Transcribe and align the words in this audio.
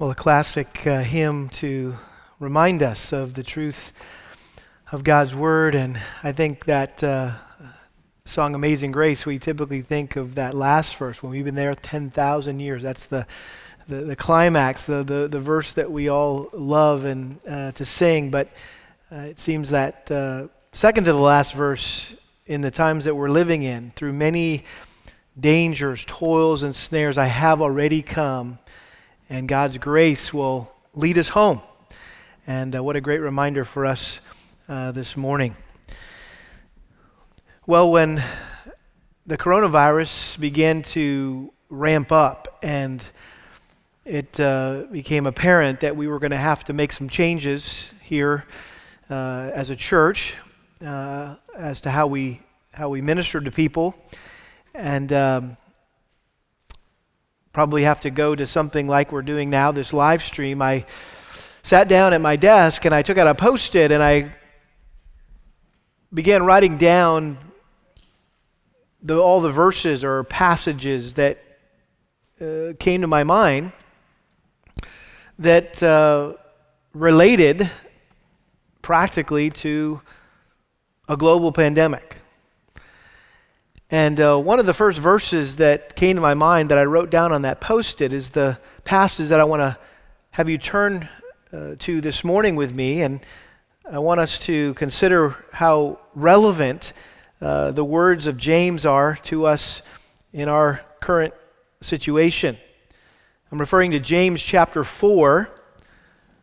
Well, 0.00 0.12
a 0.12 0.14
classic 0.14 0.86
uh, 0.86 1.00
hymn 1.00 1.48
to 1.48 1.96
remind 2.38 2.84
us 2.84 3.12
of 3.12 3.34
the 3.34 3.42
truth 3.42 3.92
of 4.92 5.02
God's 5.02 5.34
Word. 5.34 5.74
And 5.74 6.00
I 6.22 6.30
think 6.30 6.66
that 6.66 7.02
uh, 7.02 7.32
song 8.24 8.54
Amazing 8.54 8.92
Grace, 8.92 9.26
we 9.26 9.40
typically 9.40 9.82
think 9.82 10.14
of 10.14 10.36
that 10.36 10.54
last 10.54 10.94
verse 10.98 11.20
when 11.20 11.32
we've 11.32 11.44
been 11.44 11.56
there 11.56 11.74
10,000 11.74 12.60
years. 12.60 12.84
That's 12.84 13.06
the, 13.06 13.26
the, 13.88 13.96
the, 14.02 14.14
climax, 14.14 14.84
the, 14.84 15.02
the, 15.02 15.26
the 15.26 15.40
verse 15.40 15.74
that 15.74 15.90
we 15.90 16.08
all 16.08 16.48
love 16.52 17.04
and 17.04 17.40
uh, 17.48 17.72
to 17.72 17.84
sing. 17.84 18.30
But 18.30 18.50
uh, 19.10 19.16
it 19.22 19.40
seems 19.40 19.70
that 19.70 20.08
uh, 20.12 20.46
second 20.70 21.06
to 21.06 21.12
the 21.12 21.18
last 21.18 21.54
verse 21.54 22.14
in 22.46 22.60
the 22.60 22.70
times 22.70 23.06
that 23.06 23.16
we're 23.16 23.30
living 23.30 23.64
in, 23.64 23.90
through 23.96 24.12
many 24.12 24.62
dangers, 25.40 26.04
toils, 26.06 26.62
and 26.62 26.72
snares, 26.72 27.18
I 27.18 27.26
have 27.26 27.60
already 27.60 28.00
come 28.00 28.60
and 29.28 29.48
God's 29.48 29.78
grace 29.78 30.32
will 30.32 30.72
lead 30.94 31.18
us 31.18 31.28
home. 31.28 31.60
And 32.46 32.74
uh, 32.74 32.82
what 32.82 32.96
a 32.96 33.00
great 33.00 33.20
reminder 33.20 33.64
for 33.64 33.84
us 33.84 34.20
uh, 34.68 34.92
this 34.92 35.16
morning. 35.16 35.56
Well, 37.66 37.90
when 37.90 38.22
the 39.26 39.36
coronavirus 39.36 40.40
began 40.40 40.82
to 40.82 41.52
ramp 41.68 42.10
up 42.10 42.58
and 42.62 43.04
it 44.06 44.40
uh, 44.40 44.84
became 44.90 45.26
apparent 45.26 45.80
that 45.80 45.94
we 45.94 46.08
were 46.08 46.18
going 46.18 46.30
to 46.30 46.36
have 46.38 46.64
to 46.64 46.72
make 46.72 46.94
some 46.94 47.10
changes 47.10 47.92
here 48.02 48.46
uh, 49.10 49.50
as 49.52 49.68
a 49.68 49.76
church 49.76 50.34
uh, 50.84 51.36
as 51.54 51.82
to 51.82 51.90
how 51.90 52.06
we 52.06 52.40
how 52.72 52.88
we 52.88 53.00
minister 53.00 53.40
to 53.40 53.50
people, 53.50 53.94
and 54.72 55.12
um, 55.12 55.56
probably 57.58 57.82
have 57.82 57.98
to 57.98 58.08
go 58.08 58.36
to 58.36 58.46
something 58.46 58.86
like 58.86 59.10
we're 59.10 59.20
doing 59.20 59.50
now, 59.50 59.72
this 59.72 59.92
live 59.92 60.22
stream, 60.22 60.62
I 60.62 60.86
sat 61.64 61.88
down 61.88 62.12
at 62.12 62.20
my 62.20 62.36
desk 62.36 62.84
and 62.84 62.94
I 62.94 63.02
took 63.02 63.18
out 63.18 63.26
a 63.26 63.34
post 63.34 63.74
it 63.74 63.90
and 63.90 64.00
I 64.00 64.30
began 66.14 66.44
writing 66.44 66.78
down 66.78 67.36
the, 69.02 69.18
all 69.18 69.40
the 69.40 69.50
verses 69.50 70.04
or 70.04 70.22
passages 70.22 71.14
that 71.14 71.38
uh, 72.40 72.74
came 72.78 73.00
to 73.00 73.08
my 73.08 73.24
mind 73.24 73.72
that 75.40 75.82
uh, 75.82 76.34
related 76.94 77.68
practically 78.82 79.50
to 79.50 80.00
a 81.08 81.16
global 81.16 81.50
pandemic. 81.50 82.18
And 83.90 84.20
uh, 84.20 84.36
one 84.36 84.58
of 84.58 84.66
the 84.66 84.74
first 84.74 84.98
verses 84.98 85.56
that 85.56 85.96
came 85.96 86.16
to 86.16 86.20
my 86.20 86.34
mind 86.34 86.70
that 86.70 86.76
I 86.76 86.84
wrote 86.84 87.08
down 87.08 87.32
on 87.32 87.40
that 87.42 87.58
post 87.58 88.02
it 88.02 88.12
is 88.12 88.30
the 88.30 88.58
passage 88.84 89.28
that 89.28 89.40
I 89.40 89.44
want 89.44 89.60
to 89.60 89.78
have 90.32 90.46
you 90.50 90.58
turn 90.58 91.08
uh, 91.54 91.74
to 91.78 92.02
this 92.02 92.22
morning 92.22 92.54
with 92.54 92.74
me. 92.74 93.00
And 93.00 93.20
I 93.90 93.98
want 93.98 94.20
us 94.20 94.38
to 94.40 94.74
consider 94.74 95.36
how 95.52 96.00
relevant 96.14 96.92
uh, 97.40 97.70
the 97.70 97.84
words 97.84 98.26
of 98.26 98.36
James 98.36 98.84
are 98.84 99.16
to 99.22 99.46
us 99.46 99.80
in 100.34 100.50
our 100.50 100.82
current 101.00 101.32
situation. 101.80 102.58
I'm 103.50 103.58
referring 103.58 103.92
to 103.92 104.00
James 104.00 104.42
chapter 104.42 104.84
4, 104.84 105.48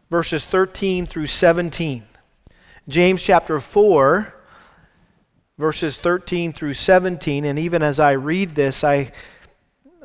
verses 0.09 0.45
13 0.45 1.05
through 1.05 1.27
17. 1.27 2.05
James 2.89 3.21
chapter 3.21 3.59
4 3.59 4.34
verses 5.57 5.97
13 5.97 6.53
through 6.53 6.73
17. 6.73 7.45
And 7.45 7.57
even 7.59 7.81
as 7.81 7.99
I 7.99 8.11
read 8.11 8.55
this, 8.55 8.83
I, 8.83 9.11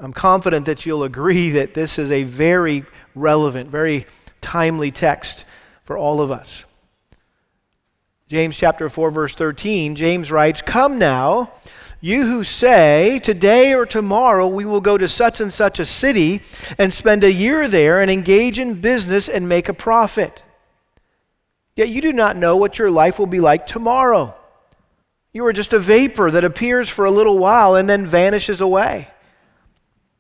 I'm 0.01 0.13
confident 0.13 0.67
that 0.67 0.87
you'll 0.87 1.05
agree 1.05 1.51
that 1.53 1.75
this 1.75 1.99
is 1.99 2.11
a 2.11 2.23
very 2.25 2.85
relevant, 3.15 3.71
very 3.71 4.07
timely 4.41 4.91
text 4.91 5.45
for 5.85 5.97
all 5.99 6.21
of 6.21 6.31
us. 6.31 6.65
James 8.29 8.57
chapter 8.57 8.89
4, 8.89 9.11
verse 9.11 9.35
13, 9.35 9.97
James 9.97 10.31
writes, 10.31 10.63
Come 10.63 11.01
now, 11.01 11.53
you 12.01 12.23
who 12.23 12.45
say, 12.45 13.19
Today 13.19 13.75
or 13.75 13.85
tomorrow 13.85 14.47
we 14.47 14.65
will 14.65 14.81
go 14.81 14.97
to 14.97 15.09
such 15.09 15.41
and 15.41 15.53
such 15.53 15.81
a 15.81 15.85
city 15.85 16.41
and 16.79 16.95
spend 16.95 17.25
a 17.25 17.33
year 17.33 17.67
there 17.67 18.01
and 18.01 18.09
engage 18.09 18.61
in 18.61 18.81
business 18.81 19.29
and 19.29 19.49
make 19.49 19.69
a 19.69 19.75
profit. 19.75 20.45
Yet 21.75 21.89
you 21.89 22.01
do 22.01 22.13
not 22.13 22.37
know 22.37 22.57
what 22.57 22.79
your 22.79 22.91
life 22.91 23.19
will 23.19 23.27
be 23.27 23.41
like 23.41 23.67
tomorrow. 23.67 24.37
You 25.33 25.45
are 25.47 25.53
just 25.53 25.73
a 25.73 25.79
vapor 25.79 26.31
that 26.31 26.45
appears 26.45 26.89
for 26.89 27.05
a 27.05 27.11
little 27.11 27.39
while 27.39 27.75
and 27.77 27.89
then 27.89 28.05
vanishes 28.05 28.61
away. 28.61 29.09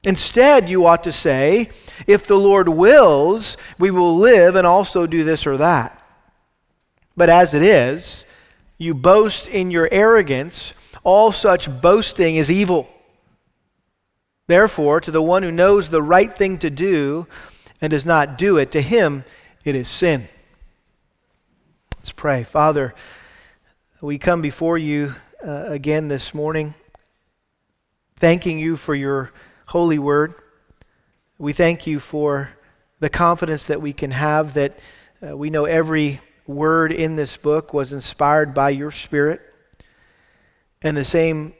Instead, 0.02 0.68
you 0.68 0.86
ought 0.86 1.04
to 1.04 1.12
say, 1.12 1.68
if 2.06 2.26
the 2.26 2.36
Lord 2.36 2.68
wills, 2.68 3.56
we 3.78 3.90
will 3.90 4.16
live 4.16 4.56
and 4.56 4.66
also 4.66 5.06
do 5.06 5.24
this 5.24 5.46
or 5.46 5.56
that. 5.58 6.00
But 7.16 7.28
as 7.28 7.52
it 7.54 7.62
is, 7.62 8.24
you 8.78 8.94
boast 8.94 9.46
in 9.46 9.70
your 9.70 9.88
arrogance. 9.92 10.72
All 11.02 11.32
such 11.32 11.80
boasting 11.80 12.36
is 12.36 12.50
evil. 12.50 12.88
Therefore, 14.46 15.00
to 15.02 15.10
the 15.10 15.22
one 15.22 15.42
who 15.42 15.52
knows 15.52 15.90
the 15.90 16.02
right 16.02 16.32
thing 16.32 16.58
to 16.58 16.70
do 16.70 17.26
and 17.80 17.90
does 17.90 18.06
not 18.06 18.38
do 18.38 18.56
it, 18.56 18.70
to 18.72 18.80
him 18.80 19.24
it 19.64 19.74
is 19.74 19.86
sin. 19.86 20.28
Let's 21.98 22.12
pray. 22.12 22.42
Father, 22.42 22.94
we 24.02 24.16
come 24.16 24.40
before 24.40 24.78
you 24.78 25.14
uh, 25.46 25.66
again 25.66 26.08
this 26.08 26.32
morning, 26.32 26.72
thanking 28.16 28.58
you 28.58 28.74
for 28.74 28.94
your 28.94 29.30
holy 29.66 29.98
word. 29.98 30.32
We 31.36 31.52
thank 31.52 31.86
you 31.86 32.00
for 32.00 32.48
the 33.00 33.10
confidence 33.10 33.66
that 33.66 33.82
we 33.82 33.92
can 33.92 34.10
have 34.12 34.54
that 34.54 34.78
uh, 35.22 35.36
we 35.36 35.50
know 35.50 35.66
every 35.66 36.22
word 36.46 36.92
in 36.92 37.16
this 37.16 37.36
book 37.36 37.74
was 37.74 37.92
inspired 37.92 38.54
by 38.54 38.70
your 38.70 38.90
Spirit. 38.90 39.42
And 40.80 40.96
the 40.96 41.04
same 41.04 41.52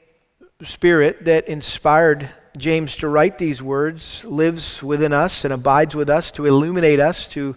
Spirit 0.63 1.25
that 1.25 1.47
inspired 1.47 2.27
James 2.57 2.97
to 2.97 3.07
write 3.07 3.37
these 3.37 3.61
words 3.61 4.25
lives 4.25 4.81
within 4.81 5.13
us 5.13 5.45
and 5.45 5.53
abides 5.53 5.95
with 5.95 6.09
us 6.09 6.31
to 6.31 6.47
illuminate 6.47 6.99
us, 6.99 7.27
to 7.29 7.55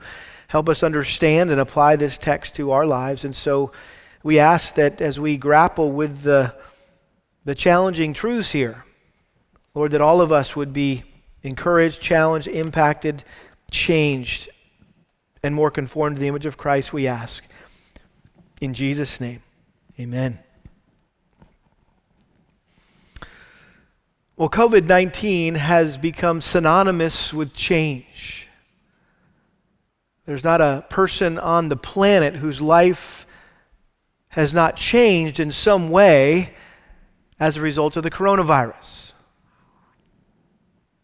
help 0.48 0.68
us 0.68 0.82
understand 0.82 1.50
and 1.50 1.58
apply 1.58 1.96
this 1.96 2.18
text 2.18 2.54
to 2.56 2.72
our 2.72 2.86
lives. 2.86 3.24
And 3.24 3.34
so, 3.34 3.72
we 4.24 4.38
ask 4.40 4.74
that 4.76 5.02
as 5.02 5.20
we 5.20 5.36
grapple 5.36 5.92
with 5.92 6.22
the, 6.22 6.54
the 7.44 7.54
challenging 7.54 8.14
truths 8.14 8.50
here, 8.50 8.82
Lord, 9.74 9.92
that 9.92 10.00
all 10.00 10.22
of 10.22 10.32
us 10.32 10.56
would 10.56 10.72
be 10.72 11.04
encouraged, 11.42 12.00
challenged, 12.00 12.48
impacted, 12.48 13.22
changed, 13.70 14.48
and 15.42 15.54
more 15.54 15.70
conformed 15.70 16.16
to 16.16 16.20
the 16.20 16.26
image 16.26 16.46
of 16.46 16.56
Christ, 16.56 16.90
we 16.90 17.06
ask. 17.06 17.44
In 18.62 18.72
Jesus' 18.72 19.20
name, 19.20 19.42
amen. 20.00 20.38
Well, 24.36 24.48
COVID 24.48 24.86
19 24.86 25.56
has 25.56 25.98
become 25.98 26.40
synonymous 26.40 27.34
with 27.34 27.54
change. 27.54 28.48
There's 30.24 30.42
not 30.42 30.62
a 30.62 30.86
person 30.88 31.38
on 31.38 31.68
the 31.68 31.76
planet 31.76 32.36
whose 32.36 32.62
life 32.62 33.23
has 34.34 34.52
not 34.52 34.76
changed 34.76 35.38
in 35.38 35.52
some 35.52 35.90
way 35.90 36.52
as 37.38 37.56
a 37.56 37.60
result 37.60 37.96
of 37.96 38.02
the 38.02 38.10
coronavirus. 38.10 39.12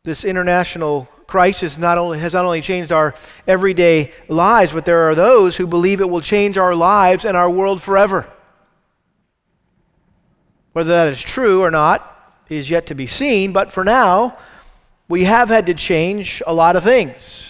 This 0.02 0.24
international 0.24 1.08
crisis 1.28 1.78
not 1.78 1.96
only, 1.96 2.18
has 2.18 2.34
not 2.34 2.44
only 2.44 2.60
changed 2.60 2.90
our 2.90 3.14
everyday 3.46 4.12
lives, 4.26 4.72
but 4.72 4.84
there 4.84 5.08
are 5.08 5.14
those 5.14 5.56
who 5.56 5.66
believe 5.68 6.00
it 6.00 6.10
will 6.10 6.20
change 6.20 6.58
our 6.58 6.74
lives 6.74 7.24
and 7.24 7.36
our 7.36 7.48
world 7.48 7.80
forever. 7.80 8.26
Whether 10.72 10.90
that 10.90 11.08
is 11.08 11.22
true 11.22 11.62
or 11.62 11.70
not 11.70 12.34
is 12.48 12.68
yet 12.68 12.86
to 12.86 12.96
be 12.96 13.06
seen, 13.06 13.52
but 13.52 13.70
for 13.70 13.84
now, 13.84 14.36
we 15.08 15.22
have 15.22 15.50
had 15.50 15.66
to 15.66 15.74
change 15.74 16.42
a 16.48 16.52
lot 16.52 16.74
of 16.74 16.82
things. 16.82 17.49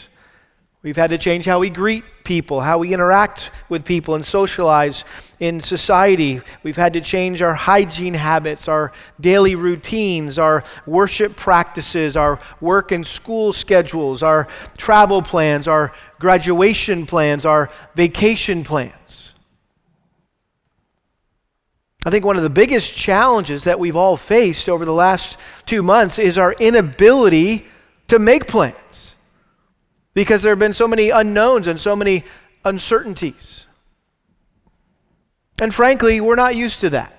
We've 0.83 0.97
had 0.97 1.11
to 1.11 1.19
change 1.19 1.45
how 1.45 1.59
we 1.59 1.69
greet 1.69 2.05
people, 2.25 2.63
how 2.63 2.79
we 2.79 2.95
interact 2.95 3.51
with 3.69 3.85
people 3.85 4.15
and 4.15 4.25
socialize 4.25 5.05
in 5.39 5.61
society. 5.61 6.41
We've 6.63 6.77
had 6.77 6.95
to 6.95 7.03
change 7.03 7.43
our 7.43 7.53
hygiene 7.53 8.15
habits, 8.15 8.67
our 8.67 8.93
daily 9.21 9.57
routines, 9.57 10.39
our 10.39 10.65
worship 10.87 11.37
practices, 11.37 12.17
our 12.17 12.41
work 12.63 12.93
and 12.93 13.07
school 13.07 13.53
schedules, 13.53 14.23
our 14.23 14.49
travel 14.79 15.21
plans, 15.21 15.69
our 15.69 15.93
graduation 16.19 17.05
plans, 17.05 17.45
our 17.45 17.69
vacation 17.95 18.65
plans. 18.65 19.35
I 22.07 22.11
think 22.11 22.25
one 22.25 22.39
of 22.39 22.43
the 22.43 22.49
biggest 22.49 22.95
challenges 22.95 23.65
that 23.65 23.79
we've 23.79 23.97
all 23.97 24.17
faced 24.17 24.71
over 24.71 24.87
the 24.87 24.95
last 24.95 25.37
two 25.67 25.83
months 25.83 26.19
is 26.19 26.39
our 26.39 26.55
inability 26.55 27.67
to 28.09 28.19
make 28.19 28.47
plans 28.47 29.10
because 30.15 30.43
there 30.43 30.53
have 30.53 30.59
been 30.59 30.75
so 30.75 30.89
many 30.89 31.11
unknowns 31.11 31.67
and 31.67 31.79
so 31.79 31.95
many 31.95 32.25
uncertainties. 32.65 33.67
And 35.61 35.75
frankly, 35.75 36.21
we're 36.21 36.37
not 36.37 36.57
used 36.57 36.81
to 36.81 36.91
that. 36.91 37.15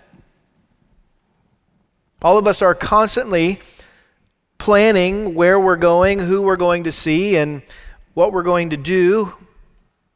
All 2.21 2.37
of 2.37 2.47
us 2.47 2.61
are 2.61 2.75
constantly 2.75 3.59
planning 4.57 5.33
where 5.33 5.59
we're 5.59 5.75
going, 5.75 6.19
who 6.19 6.41
we're 6.41 6.55
going 6.55 6.83
to 6.83 6.91
see, 6.91 7.35
and 7.35 7.63
what 8.13 8.31
we're 8.31 8.43
going 8.43 8.69
to 8.71 8.77
do 8.77 9.33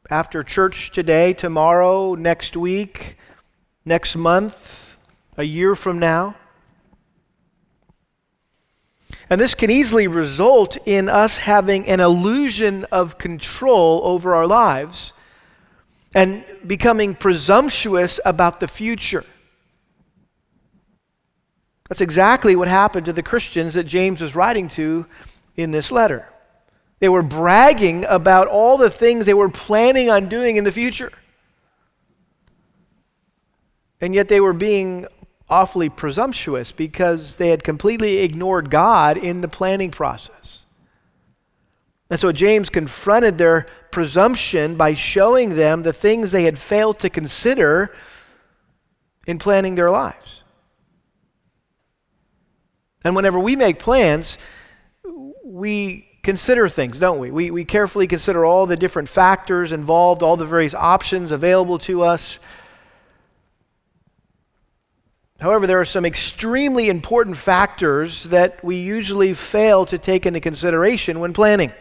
after 0.08 0.42
church 0.42 0.92
today, 0.92 1.32
tomorrow, 1.32 2.14
next 2.14 2.56
week, 2.56 3.16
next 3.84 4.14
month, 4.14 4.96
a 5.36 5.42
year 5.42 5.74
from 5.74 5.98
now. 5.98 6.36
And 9.28 9.40
this 9.40 9.54
can 9.54 9.70
easily 9.70 10.06
result 10.06 10.78
in 10.86 11.08
us 11.08 11.38
having 11.38 11.86
an 11.88 12.00
illusion 12.00 12.84
of 12.92 13.18
control 13.18 14.00
over 14.04 14.34
our 14.34 14.46
lives 14.46 15.12
and 16.14 16.44
becoming 16.66 17.14
presumptuous 17.14 18.20
about 18.24 18.60
the 18.60 18.68
future. 18.68 19.24
That's 21.88 22.00
exactly 22.00 22.56
what 22.56 22.68
happened 22.68 23.06
to 23.06 23.12
the 23.12 23.22
Christians 23.22 23.74
that 23.74 23.84
James 23.84 24.20
was 24.20 24.34
writing 24.34 24.68
to 24.70 25.06
in 25.56 25.70
this 25.72 25.90
letter. 25.90 26.28
They 26.98 27.08
were 27.08 27.22
bragging 27.22 28.04
about 28.04 28.48
all 28.48 28.76
the 28.76 28.90
things 28.90 29.26
they 29.26 29.34
were 29.34 29.50
planning 29.50 30.10
on 30.10 30.28
doing 30.28 30.56
in 30.56 30.64
the 30.64 30.72
future. 30.72 31.12
And 34.00 34.14
yet 34.14 34.28
they 34.28 34.40
were 34.40 34.52
being 34.52 35.06
awfully 35.48 35.88
presumptuous 35.88 36.72
because 36.72 37.36
they 37.36 37.48
had 37.48 37.62
completely 37.62 38.18
ignored 38.18 38.70
God 38.70 39.16
in 39.16 39.40
the 39.40 39.48
planning 39.48 39.90
process. 39.90 40.64
And 42.10 42.20
so 42.20 42.30
James 42.32 42.68
confronted 42.68 43.38
their 43.38 43.66
presumption 43.90 44.76
by 44.76 44.94
showing 44.94 45.56
them 45.56 45.82
the 45.82 45.92
things 45.92 46.30
they 46.30 46.44
had 46.44 46.58
failed 46.58 46.98
to 47.00 47.10
consider 47.10 47.94
in 49.26 49.38
planning 49.38 49.74
their 49.74 49.90
lives. 49.90 50.42
And 53.02 53.14
whenever 53.14 53.38
we 53.38 53.56
make 53.56 53.78
plans, 53.78 54.38
we 55.44 56.08
consider 56.22 56.68
things, 56.68 56.98
don't 56.98 57.20
we? 57.20 57.30
we? 57.30 57.50
We 57.52 57.64
carefully 57.64 58.08
consider 58.08 58.44
all 58.44 58.66
the 58.66 58.76
different 58.76 59.08
factors 59.08 59.72
involved, 59.72 60.22
all 60.22 60.36
the 60.36 60.44
various 60.44 60.74
options 60.74 61.30
available 61.30 61.78
to 61.80 62.02
us. 62.02 62.40
However, 65.40 65.66
there 65.66 65.80
are 65.80 65.84
some 65.84 66.06
extremely 66.06 66.88
important 66.88 67.36
factors 67.36 68.24
that 68.24 68.64
we 68.64 68.76
usually 68.76 69.34
fail 69.34 69.84
to 69.86 69.98
take 69.98 70.24
into 70.24 70.40
consideration 70.40 71.20
when 71.20 71.32
planning. 71.32 71.72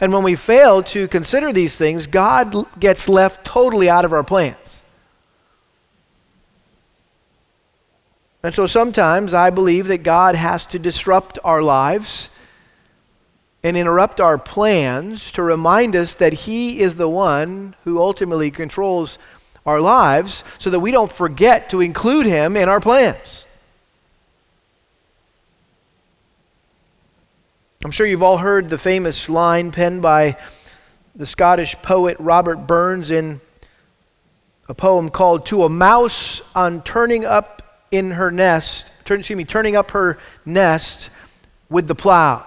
And 0.00 0.12
when 0.12 0.22
we 0.22 0.36
fail 0.36 0.82
to 0.84 1.08
consider 1.08 1.52
these 1.52 1.76
things, 1.76 2.06
God 2.06 2.54
gets 2.78 3.08
left 3.08 3.44
totally 3.44 3.88
out 3.88 4.04
of 4.04 4.12
our 4.12 4.22
plans. 4.22 4.82
And 8.42 8.54
so 8.54 8.66
sometimes 8.66 9.34
I 9.34 9.50
believe 9.50 9.86
that 9.88 10.02
God 10.02 10.34
has 10.34 10.64
to 10.66 10.78
disrupt 10.78 11.38
our 11.44 11.62
lives 11.62 12.30
and 13.62 13.76
interrupt 13.76 14.20
our 14.20 14.38
plans 14.38 15.32
to 15.32 15.42
remind 15.42 15.94
us 15.94 16.14
that 16.14 16.32
He 16.32 16.80
is 16.80 16.96
the 16.96 17.08
one 17.08 17.74
who 17.84 18.00
ultimately 18.00 18.50
controls 18.50 19.18
our 19.70 19.80
lives 19.80 20.44
so 20.58 20.68
that 20.70 20.80
we 20.80 20.90
don't 20.90 21.12
forget 21.12 21.70
to 21.70 21.80
include 21.80 22.26
Him 22.26 22.56
in 22.56 22.68
our 22.68 22.80
plans. 22.80 23.46
I'm 27.84 27.92
sure 27.92 28.06
you've 28.06 28.22
all 28.22 28.36
heard 28.36 28.68
the 28.68 28.76
famous 28.76 29.28
line 29.28 29.70
penned 29.70 30.02
by 30.02 30.36
the 31.14 31.24
Scottish 31.24 31.76
poet 31.82 32.16
Robert 32.18 32.66
Burns 32.66 33.10
in 33.10 33.40
a 34.68 34.74
poem 34.74 35.08
called 35.08 35.46
To 35.46 35.64
a 35.64 35.68
Mouse 35.68 36.42
on 36.54 36.82
Turning 36.82 37.24
Up 37.24 37.86
in 37.90 38.12
her 38.12 38.30
nest, 38.30 38.90
turn, 39.04 39.20
excuse 39.20 39.36
me, 39.36 39.44
turning 39.44 39.76
up 39.76 39.92
her 39.92 40.18
nest 40.44 41.10
with 41.68 41.88
the 41.88 41.94
plow. 41.94 42.46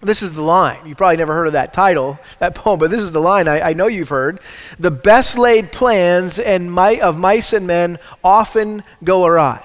This 0.00 0.22
is 0.22 0.32
the 0.32 0.42
line. 0.42 0.86
You 0.86 0.94
probably 0.94 1.16
never 1.16 1.34
heard 1.34 1.48
of 1.48 1.54
that 1.54 1.72
title, 1.72 2.18
that 2.38 2.54
poem, 2.54 2.78
but 2.78 2.90
this 2.90 3.00
is 3.00 3.10
the 3.10 3.20
line 3.20 3.48
I, 3.48 3.70
I 3.70 3.72
know 3.72 3.88
you've 3.88 4.10
heard. 4.10 4.40
The 4.78 4.92
best 4.92 5.36
laid 5.36 5.72
plans 5.72 6.38
and 6.38 6.70
might 6.72 7.00
of 7.00 7.18
mice 7.18 7.52
and 7.52 7.66
men 7.66 7.98
often 8.22 8.84
go 9.02 9.26
awry. 9.26 9.64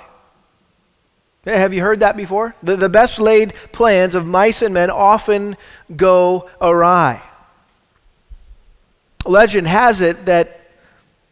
Have 1.45 1.73
you 1.73 1.81
heard 1.81 1.99
that 1.99 2.17
before? 2.17 2.55
The, 2.63 2.77
the 2.77 2.89
best 2.89 3.19
laid 3.19 3.53
plans 3.71 4.15
of 4.15 4.25
mice 4.25 4.61
and 4.61 4.73
men 4.73 4.89
often 4.89 5.57
go 5.95 6.49
awry. 6.61 7.21
Legend 9.25 9.67
has 9.67 10.01
it 10.01 10.25
that 10.25 10.61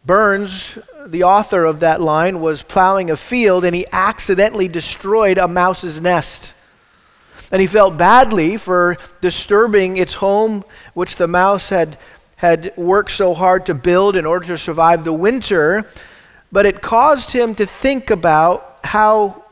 Burns, 0.06 0.78
the 1.06 1.24
author 1.24 1.64
of 1.64 1.82
that 1.82 2.02
line, 2.02 2.42
was 2.42 2.64
plowing 2.64 3.10
a 3.10 3.16
field 3.16 3.64
and 3.64 3.76
he 3.76 3.86
accidentally 3.92 4.68
destroyed 4.68 5.38
a 5.38 5.48
mouse's 5.48 6.02
nest. 6.02 6.54
And 7.52 7.60
he 7.60 7.68
felt 7.68 7.98
badly 7.98 8.58
for 8.58 8.98
disturbing 9.20 9.98
its 9.98 10.14
home, 10.14 10.64
which 10.94 11.18
the 11.18 11.28
mouse 11.28 11.70
had, 11.70 11.98
had 12.38 12.74
worked 12.78 13.12
so 13.12 13.34
hard 13.34 13.66
to 13.66 13.74
build 13.74 14.16
in 14.16 14.26
order 14.26 14.46
to 14.48 14.58
survive 14.58 15.04
the 15.04 15.14
winter. 15.14 15.86
But 16.52 16.66
it 16.66 16.82
caused 16.82 17.32
him 17.32 17.56
to 17.56 17.66
think 17.66 18.10
about 18.10 18.80
how, 18.84 19.44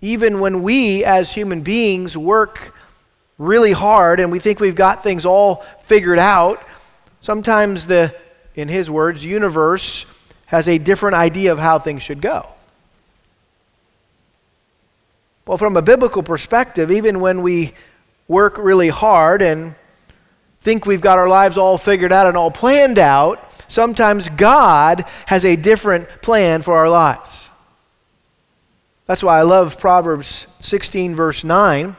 even 0.00 0.40
when 0.40 0.62
we 0.62 1.04
as 1.04 1.32
human 1.32 1.62
beings 1.62 2.16
work 2.16 2.74
really 3.38 3.72
hard 3.72 4.18
and 4.18 4.32
we 4.32 4.38
think 4.38 4.60
we've 4.60 4.74
got 4.74 5.02
things 5.02 5.24
all 5.24 5.64
figured 5.82 6.18
out, 6.18 6.62
sometimes 7.20 7.86
the 7.86 8.14
in 8.56 8.68
his 8.68 8.90
words, 8.90 9.24
universe 9.24 10.06
has 10.46 10.68
a 10.68 10.78
different 10.78 11.14
idea 11.14 11.52
of 11.52 11.58
how 11.58 11.78
things 11.78 12.02
should 12.02 12.20
go. 12.20 12.48
Well, 15.46 15.58
from 15.58 15.76
a 15.76 15.82
biblical 15.82 16.22
perspective, 16.22 16.90
even 16.90 17.20
when 17.20 17.42
we 17.42 17.72
work 18.28 18.58
really 18.58 18.88
hard 18.88 19.42
and 19.42 19.74
think 20.60 20.86
we've 20.86 21.00
got 21.00 21.18
our 21.18 21.28
lives 21.28 21.56
all 21.56 21.78
figured 21.78 22.12
out 22.12 22.26
and 22.26 22.36
all 22.36 22.50
planned 22.50 22.98
out, 22.98 23.40
sometimes 23.68 24.28
God 24.28 25.04
has 25.26 25.44
a 25.44 25.56
different 25.56 26.08
plan 26.22 26.62
for 26.62 26.76
our 26.76 26.88
lives. 26.88 27.48
That's 29.06 29.22
why 29.22 29.38
I 29.38 29.42
love 29.42 29.78
Proverbs 29.78 30.48
16, 30.58 31.14
verse 31.14 31.44
9 31.44 31.96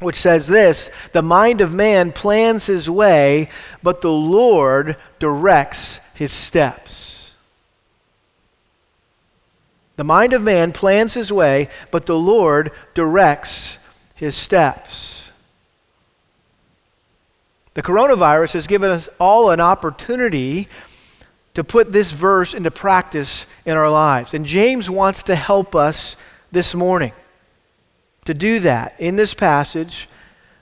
which 0.00 0.16
says 0.16 0.46
this 0.46 0.90
The 1.12 1.22
mind 1.22 1.60
of 1.60 1.72
man 1.72 2.12
plans 2.12 2.66
his 2.66 2.88
way, 2.88 3.48
but 3.82 4.00
the 4.00 4.12
Lord 4.12 4.96
directs 5.18 6.00
his 6.14 6.32
steps. 6.32 7.13
The 9.96 10.04
mind 10.04 10.32
of 10.32 10.42
man 10.42 10.72
plans 10.72 11.14
his 11.14 11.32
way, 11.32 11.68
but 11.90 12.06
the 12.06 12.18
Lord 12.18 12.72
directs 12.94 13.78
his 14.14 14.34
steps. 14.34 15.30
The 17.74 17.82
coronavirus 17.82 18.54
has 18.54 18.66
given 18.66 18.90
us 18.90 19.08
all 19.18 19.50
an 19.50 19.60
opportunity 19.60 20.68
to 21.54 21.62
put 21.62 21.92
this 21.92 22.12
verse 22.12 22.54
into 22.54 22.70
practice 22.70 23.46
in 23.64 23.76
our 23.76 23.90
lives. 23.90 24.34
And 24.34 24.44
James 24.44 24.90
wants 24.90 25.22
to 25.24 25.34
help 25.34 25.74
us 25.74 26.16
this 26.50 26.74
morning 26.74 27.12
to 28.24 28.34
do 28.34 28.60
that 28.60 28.94
in 28.98 29.16
this 29.16 29.34
passage 29.34 30.08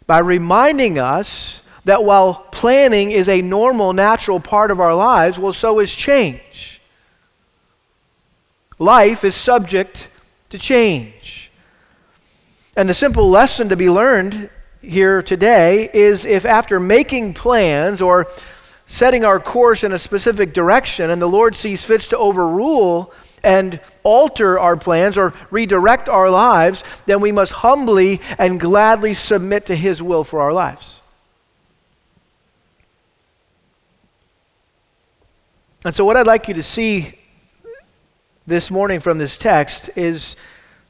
by 0.06 0.18
reminding 0.18 0.98
us 0.98 1.62
that 1.84 2.04
while 2.04 2.46
planning 2.50 3.10
is 3.10 3.28
a 3.28 3.42
normal, 3.42 3.92
natural 3.92 4.40
part 4.40 4.70
of 4.70 4.80
our 4.80 4.94
lives, 4.94 5.38
well, 5.38 5.52
so 5.52 5.80
is 5.80 5.94
change. 5.94 6.71
Life 8.82 9.22
is 9.22 9.36
subject 9.36 10.08
to 10.50 10.58
change. 10.58 11.52
And 12.76 12.88
the 12.88 12.94
simple 12.94 13.30
lesson 13.30 13.68
to 13.68 13.76
be 13.76 13.88
learned 13.88 14.50
here 14.80 15.22
today 15.22 15.88
is 15.94 16.24
if 16.24 16.44
after 16.44 16.80
making 16.80 17.34
plans 17.34 18.02
or 18.02 18.26
setting 18.88 19.24
our 19.24 19.38
course 19.38 19.84
in 19.84 19.92
a 19.92 20.00
specific 20.00 20.52
direction 20.52 21.10
and 21.10 21.22
the 21.22 21.28
Lord 21.28 21.54
sees 21.54 21.84
fits 21.84 22.08
to 22.08 22.18
overrule 22.18 23.14
and 23.44 23.78
alter 24.02 24.58
our 24.58 24.76
plans 24.76 25.16
or 25.16 25.32
redirect 25.52 26.08
our 26.08 26.28
lives, 26.28 26.82
then 27.06 27.20
we 27.20 27.30
must 27.30 27.52
humbly 27.52 28.20
and 28.36 28.58
gladly 28.58 29.14
submit 29.14 29.66
to 29.66 29.76
His 29.76 30.02
will 30.02 30.24
for 30.24 30.40
our 30.40 30.52
lives. 30.52 31.00
And 35.84 35.94
so, 35.94 36.04
what 36.04 36.16
I'd 36.16 36.26
like 36.26 36.48
you 36.48 36.54
to 36.54 36.64
see 36.64 37.21
this 38.46 38.70
morning 38.70 39.00
from 39.00 39.18
this 39.18 39.36
text 39.36 39.90
is 39.96 40.36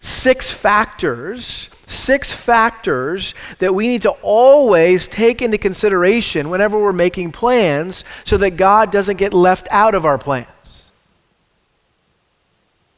six 0.01 0.51
factors, 0.51 1.69
six 1.87 2.33
factors 2.33 3.35
that 3.59 3.75
we 3.75 3.89
need 3.89 4.03
to 4.03 4.11
always 4.23 5.07
take 5.07 5.43
into 5.43 5.59
consideration 5.59 6.51
whenever 6.51 6.79
we're 6.79 6.93
making 6.93 7.31
plans 7.31 8.05
so 8.25 8.37
that 8.39 8.53
God 8.57 8.91
doesn't 8.91 9.17
get 9.17 9.35
left 9.35 9.69
out 9.71 9.95
of 9.95 10.05
our 10.07 10.19
plans. 10.19 10.91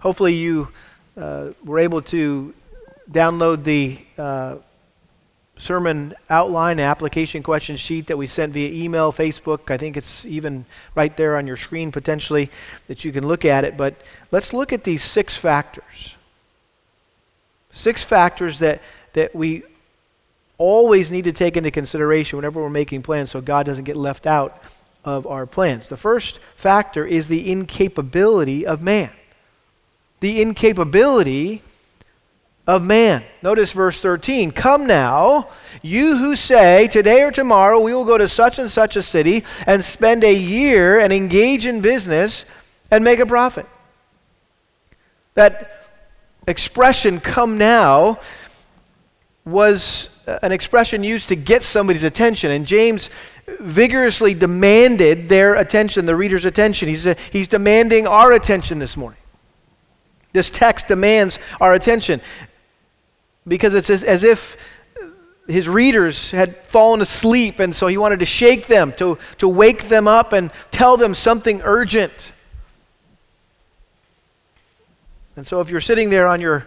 Hopefully, 0.00 0.34
you 0.34 0.68
uh, 1.16 1.50
were 1.64 1.78
able 1.78 2.02
to 2.02 2.54
download 3.10 3.64
the 3.64 3.98
uh, 4.16 4.56
sermon 5.56 6.14
outline 6.28 6.80
application 6.80 7.42
question 7.42 7.76
sheet 7.76 8.08
that 8.08 8.18
we 8.18 8.26
sent 8.26 8.52
via 8.52 8.70
email, 8.70 9.12
Facebook. 9.12 9.70
I 9.70 9.76
think 9.76 9.96
it's 9.96 10.24
even 10.24 10.66
right 10.94 11.16
there 11.16 11.36
on 11.36 11.46
your 11.46 11.56
screen 11.56 11.92
potentially 11.92 12.50
that 12.88 13.04
you 13.04 13.12
can 13.12 13.26
look 13.26 13.44
at 13.44 13.64
it. 13.64 13.76
But 13.76 13.94
let's 14.30 14.52
look 14.52 14.72
at 14.72 14.84
these 14.84 15.02
six 15.02 15.36
factors. 15.36 16.16
Six 17.70 18.02
factors 18.02 18.58
that, 18.60 18.82
that 19.12 19.34
we 19.34 19.62
always 20.58 21.10
need 21.10 21.24
to 21.24 21.32
take 21.32 21.56
into 21.56 21.70
consideration 21.70 22.36
whenever 22.36 22.60
we're 22.60 22.70
making 22.70 23.02
plans 23.02 23.30
so 23.30 23.40
God 23.40 23.66
doesn't 23.66 23.84
get 23.84 23.96
left 23.96 24.26
out 24.26 24.62
of 25.04 25.26
our 25.26 25.46
plans. 25.46 25.88
The 25.88 25.96
first 25.96 26.38
factor 26.56 27.04
is 27.04 27.28
the 27.28 27.50
incapability 27.50 28.64
of 28.66 28.80
man. 28.80 29.10
The 30.20 30.40
incapability 30.40 31.62
of 32.66 32.82
man. 32.82 33.22
Notice 33.42 33.72
verse 33.72 34.00
13. 34.00 34.50
Come 34.50 34.86
now, 34.86 35.48
you 35.82 36.16
who 36.16 36.34
say, 36.34 36.88
Today 36.88 37.22
or 37.22 37.30
tomorrow 37.30 37.78
we 37.80 37.92
will 37.92 38.04
go 38.04 38.16
to 38.16 38.28
such 38.28 38.58
and 38.58 38.70
such 38.70 38.96
a 38.96 39.02
city 39.02 39.44
and 39.66 39.84
spend 39.84 40.24
a 40.24 40.32
year 40.32 40.98
and 40.98 41.12
engage 41.12 41.66
in 41.66 41.80
business 41.80 42.46
and 42.90 43.04
make 43.04 43.18
a 43.18 43.26
profit. 43.26 43.66
That 45.34 45.88
expression, 46.46 47.20
come 47.20 47.58
now, 47.58 48.20
was 49.44 50.08
an 50.26 50.52
expression 50.52 51.04
used 51.04 51.28
to 51.28 51.36
get 51.36 51.60
somebody's 51.60 52.04
attention. 52.04 52.50
And 52.50 52.66
James 52.66 53.10
vigorously 53.60 54.32
demanded 54.32 55.28
their 55.28 55.54
attention, 55.54 56.06
the 56.06 56.16
reader's 56.16 56.46
attention. 56.46 56.88
He's, 56.88 57.06
he's 57.30 57.48
demanding 57.48 58.06
our 58.06 58.32
attention 58.32 58.78
this 58.78 58.96
morning. 58.96 59.18
This 60.32 60.50
text 60.50 60.88
demands 60.88 61.38
our 61.60 61.74
attention 61.74 62.20
because 63.46 63.74
it's 63.74 63.90
as, 63.90 64.02
as 64.02 64.24
if 64.24 64.56
his 65.46 65.68
readers 65.68 66.30
had 66.30 66.64
fallen 66.64 67.00
asleep, 67.00 67.58
and 67.58 67.74
so 67.76 67.86
he 67.86 67.98
wanted 67.98 68.20
to 68.20 68.24
shake 68.24 68.66
them, 68.66 68.92
to, 68.92 69.18
to 69.38 69.48
wake 69.48 69.88
them 69.88 70.08
up, 70.08 70.32
and 70.32 70.50
tell 70.70 70.96
them 70.96 71.14
something 71.14 71.60
urgent. 71.62 72.32
And 75.36 75.46
so, 75.46 75.60
if 75.60 75.68
you're 75.68 75.80
sitting 75.80 76.10
there 76.10 76.28
on 76.28 76.40
your 76.40 76.66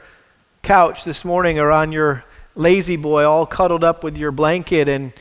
couch 0.61 1.05
this 1.05 1.23
morning 1.23 1.57
or 1.57 1.71
on 1.71 1.91
your 1.91 2.23
La-Z-Boy, 2.55 3.23
all 3.23 3.45
cuddled 3.45 3.83
up 3.83 4.03
with 4.03 4.17
your 4.17 4.31
blanket, 4.31 4.89
and 4.89 5.13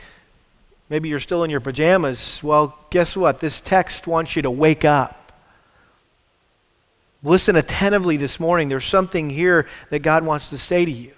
maybe 0.89 1.09
you're 1.09 1.19
still 1.19 1.43
in 1.43 1.49
your 1.49 1.61
pajamas, 1.61 2.41
well, 2.43 2.77
guess 2.89 3.15
what? 3.15 3.39
This 3.39 3.61
text 3.61 4.05
wants 4.05 4.35
you 4.35 4.41
to 4.41 4.51
wake 4.51 4.85
up. 4.85 5.31
Listen 7.23 7.55
attentively 7.55 8.17
this 8.17 8.39
morning. 8.39 8.69
There's 8.69 8.85
something 8.85 9.29
here 9.29 9.65
that 9.89 9.99
God 9.99 10.23
wants 10.23 10.51
to 10.51 10.57
say 10.57 10.85
to 10.85 10.91
you. 10.91 11.13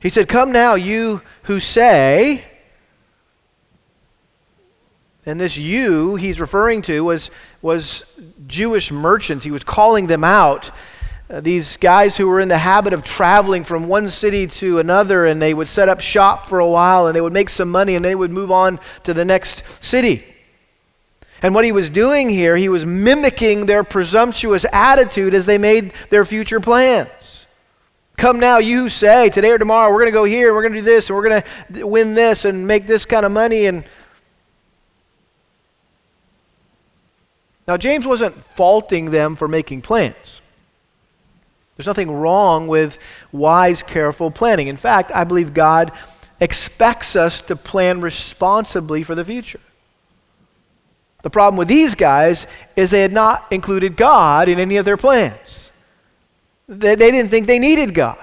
He 0.00 0.08
said, 0.08 0.28
Come 0.28 0.50
now, 0.50 0.74
you 0.74 1.22
who 1.44 1.60
say, 1.60 2.44
and 5.26 5.38
this 5.38 5.56
you 5.56 6.16
he's 6.16 6.40
referring 6.40 6.82
to 6.82 7.04
was, 7.04 7.30
was 7.60 8.04
Jewish 8.46 8.90
merchants. 8.90 9.44
He 9.44 9.50
was 9.50 9.64
calling 9.64 10.06
them 10.06 10.24
out. 10.24 10.70
Uh, 11.28 11.40
these 11.40 11.76
guys 11.76 12.16
who 12.16 12.26
were 12.26 12.40
in 12.40 12.48
the 12.48 12.58
habit 12.58 12.92
of 12.92 13.04
traveling 13.04 13.62
from 13.62 13.86
one 13.86 14.10
city 14.10 14.46
to 14.46 14.78
another, 14.78 15.26
and 15.26 15.40
they 15.40 15.54
would 15.54 15.68
set 15.68 15.88
up 15.88 16.00
shop 16.00 16.48
for 16.48 16.58
a 16.58 16.66
while, 16.66 17.06
and 17.06 17.14
they 17.14 17.20
would 17.20 17.32
make 17.32 17.50
some 17.50 17.70
money, 17.70 17.94
and 17.94 18.04
they 18.04 18.16
would 18.16 18.32
move 18.32 18.50
on 18.50 18.80
to 19.04 19.14
the 19.14 19.24
next 19.24 19.62
city. 19.80 20.24
And 21.42 21.54
what 21.54 21.64
he 21.64 21.72
was 21.72 21.88
doing 21.88 22.28
here, 22.28 22.56
he 22.56 22.68
was 22.68 22.84
mimicking 22.84 23.66
their 23.66 23.84
presumptuous 23.84 24.66
attitude 24.72 25.34
as 25.34 25.46
they 25.46 25.58
made 25.58 25.92
their 26.08 26.24
future 26.24 26.58
plans. 26.58 27.08
Come 28.20 28.38
now, 28.38 28.58
you 28.58 28.82
who 28.82 28.88
say, 28.90 29.30
today 29.30 29.50
or 29.50 29.56
tomorrow, 29.56 29.90
we're 29.90 30.00
going 30.00 30.08
to 30.08 30.12
go 30.12 30.24
here, 30.24 30.52
we're 30.52 30.60
going 30.60 30.74
to 30.74 30.80
do 30.80 30.84
this, 30.84 31.08
and 31.08 31.16
we're 31.16 31.26
going 31.26 31.42
to 31.72 31.86
win 31.86 32.12
this 32.12 32.44
and 32.44 32.66
make 32.66 32.86
this 32.86 33.06
kind 33.06 33.24
of 33.24 33.32
money. 33.32 33.64
And 33.64 33.82
now, 37.66 37.78
James 37.78 38.06
wasn't 38.06 38.44
faulting 38.44 39.10
them 39.10 39.36
for 39.36 39.48
making 39.48 39.80
plans. 39.80 40.42
There's 41.78 41.86
nothing 41.86 42.10
wrong 42.10 42.68
with 42.68 42.98
wise, 43.32 43.82
careful 43.82 44.30
planning. 44.30 44.68
In 44.68 44.76
fact, 44.76 45.10
I 45.14 45.24
believe 45.24 45.54
God 45.54 45.90
expects 46.40 47.16
us 47.16 47.40
to 47.40 47.56
plan 47.56 48.02
responsibly 48.02 49.02
for 49.02 49.14
the 49.14 49.24
future. 49.24 49.60
The 51.22 51.30
problem 51.30 51.56
with 51.56 51.68
these 51.68 51.94
guys 51.94 52.46
is 52.76 52.90
they 52.90 53.00
had 53.00 53.14
not 53.14 53.46
included 53.50 53.96
God 53.96 54.46
in 54.50 54.58
any 54.58 54.76
of 54.76 54.84
their 54.84 54.98
plans. 54.98 55.69
They, 56.70 56.94
they 56.94 57.10
didn't 57.10 57.30
think 57.30 57.48
they 57.48 57.58
needed 57.58 57.94
God. 57.94 58.16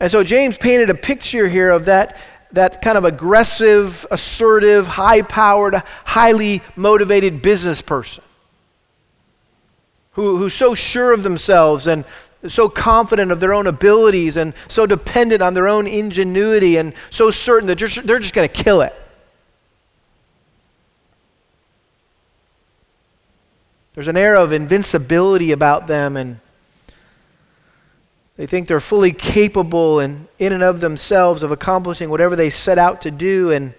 And 0.00 0.10
so 0.10 0.24
James 0.24 0.56
painted 0.56 0.88
a 0.90 0.94
picture 0.94 1.46
here 1.46 1.70
of 1.70 1.84
that, 1.84 2.16
that 2.52 2.80
kind 2.80 2.96
of 2.96 3.04
aggressive, 3.04 4.06
assertive, 4.10 4.86
high 4.86 5.22
powered, 5.22 5.74
highly 6.04 6.62
motivated 6.74 7.42
business 7.42 7.82
person 7.82 8.24
who, 10.12 10.38
who's 10.38 10.54
so 10.54 10.74
sure 10.74 11.12
of 11.12 11.22
themselves 11.22 11.86
and 11.86 12.04
so 12.48 12.68
confident 12.68 13.30
of 13.30 13.40
their 13.40 13.52
own 13.52 13.66
abilities 13.66 14.38
and 14.38 14.54
so 14.68 14.86
dependent 14.86 15.42
on 15.42 15.52
their 15.52 15.68
own 15.68 15.86
ingenuity 15.86 16.76
and 16.76 16.94
so 17.10 17.30
certain 17.30 17.66
that 17.66 17.78
they're 18.04 18.18
just 18.18 18.34
going 18.34 18.48
to 18.48 18.62
kill 18.62 18.80
it. 18.80 18.94
There's 23.96 24.08
an 24.08 24.16
air 24.18 24.36
of 24.36 24.52
invincibility 24.52 25.52
about 25.52 25.86
them, 25.86 26.18
and 26.18 26.38
they 28.36 28.46
think 28.46 28.68
they're 28.68 28.78
fully 28.78 29.10
capable 29.10 30.00
and 30.00 30.28
in 30.38 30.52
and 30.52 30.62
of 30.62 30.80
themselves 30.80 31.42
of 31.42 31.50
accomplishing 31.50 32.10
whatever 32.10 32.36
they 32.36 32.50
set 32.50 32.78
out 32.78 33.00
to 33.00 33.10
do. 33.10 33.50
And 33.50 33.72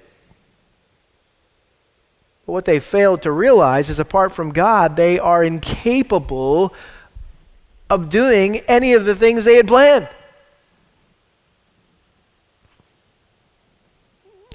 but 2.47 2.53
what 2.53 2.65
they 2.65 2.79
failed 2.79 3.21
to 3.21 3.31
realize 3.31 3.91
is 3.91 3.99
apart 3.99 4.31
from 4.31 4.51
God, 4.51 4.95
they 4.95 5.19
are 5.19 5.43
incapable 5.43 6.73
of 7.87 8.09
doing 8.09 8.57
any 8.61 8.93
of 8.93 9.05
the 9.05 9.13
things 9.13 9.45
they 9.45 9.57
had 9.57 9.67
planned. 9.67 10.09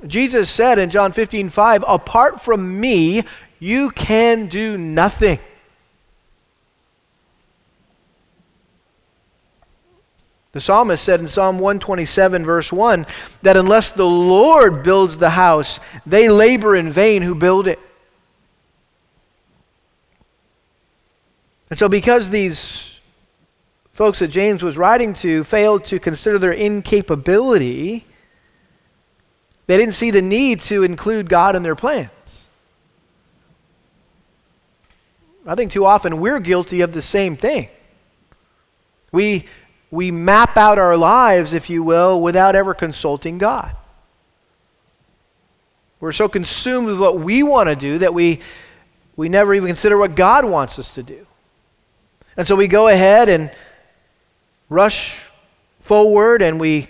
Jesus 0.09 0.51
said 0.51 0.81
in 0.81 0.91
John 0.91 1.13
15, 1.13 1.51
5, 1.51 1.85
apart 1.87 2.41
from 2.41 2.81
me, 2.81 3.23
you 3.61 3.91
can 3.91 4.49
do 4.49 4.77
nothing. 4.77 5.39
The 10.53 10.61
psalmist 10.61 11.03
said 11.03 11.21
in 11.21 11.29
Psalm 11.29 11.59
127, 11.59 12.45
verse 12.45 12.71
1, 12.71 13.07
that 13.41 13.57
unless 13.57 13.91
the 13.91 14.07
Lord 14.07 14.83
builds 14.83 15.17
the 15.17 15.31
house, 15.31 15.81
they 16.05 16.29
labor 16.29 16.77
in 16.77 16.91
vain 16.91 17.23
who 17.23 17.35
build 17.35 17.67
it. 17.67 17.79
And 21.71 21.79
so, 21.79 21.89
because 21.89 22.29
these 22.29 23.01
folks 23.95 24.19
that 24.19 24.29
James 24.29 24.63
was 24.63 24.77
writing 24.77 25.15
to 25.15 25.43
failed 25.43 25.87
to 25.87 25.99
consider 25.99 26.39
their 26.39 26.53
incapability, 26.53 28.05
they 29.67 29.79
didn't 29.79 29.95
see 29.95 30.11
the 30.11 30.21
need 30.21 30.61
to 30.61 30.83
include 30.83 31.31
God 31.31 31.57
in 31.57 31.63
their 31.63 31.75
plans. 31.75 32.49
I 35.47 35.55
think 35.55 35.73
too 35.73 35.87
often 35.87 36.21
we're 36.21 36.41
guilty 36.41 36.83
of 36.83 36.93
the 36.93 37.01
same 37.01 37.39
thing. 37.39 37.71
We 39.13 39.47
we 39.93 40.11
map 40.11 40.57
out 40.57 40.79
our 40.79 40.97
lives, 40.97 41.53
if 41.53 41.69
you 41.69 41.83
will, 41.83 42.21
without 42.21 42.57
ever 42.57 42.73
consulting 42.73 43.37
God. 43.37 43.77
We're 46.01 46.13
so 46.13 46.29
consumed 46.29 46.87
with 46.87 46.99
what 46.99 47.21
we 47.21 47.43
want 47.43 47.69
to 47.69 47.77
do 47.77 47.99
that 47.99 48.15
we, 48.15 48.41
we 49.17 49.29
never 49.29 49.55
even 49.55 49.69
consider 49.69 49.99
what 49.99 50.17
God 50.17 50.47
wants 50.47 50.79
us 50.79 50.95
to 50.95 51.03
do. 51.03 51.27
And 52.39 52.49
so 52.49 52.57
we 52.57 52.69
go 52.69 52.89
ahead 52.89 53.29
and 53.29 53.53
rush 54.71 55.27
forward 55.81 56.41
and 56.41 56.59
we 56.59 56.89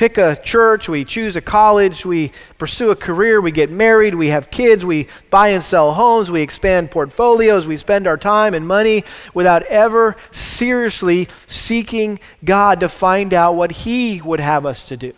pick 0.00 0.16
a 0.16 0.34
church, 0.34 0.88
we 0.88 1.04
choose 1.04 1.36
a 1.36 1.42
college, 1.42 2.06
we 2.06 2.32
pursue 2.56 2.90
a 2.90 2.96
career, 2.96 3.38
we 3.38 3.50
get 3.50 3.70
married, 3.70 4.14
we 4.14 4.28
have 4.28 4.50
kids, 4.50 4.82
we 4.82 5.06
buy 5.28 5.48
and 5.48 5.62
sell 5.62 5.92
homes, 5.92 6.30
we 6.30 6.40
expand 6.40 6.90
portfolios, 6.90 7.68
we 7.68 7.76
spend 7.76 8.06
our 8.06 8.16
time 8.16 8.54
and 8.54 8.66
money 8.66 9.04
without 9.34 9.62
ever 9.64 10.16
seriously 10.30 11.28
seeking 11.46 12.18
God 12.42 12.80
to 12.80 12.88
find 12.88 13.34
out 13.34 13.56
what 13.56 13.70
He 13.72 14.22
would 14.22 14.40
have 14.40 14.64
us 14.64 14.84
to 14.84 14.96
do. 14.96 15.12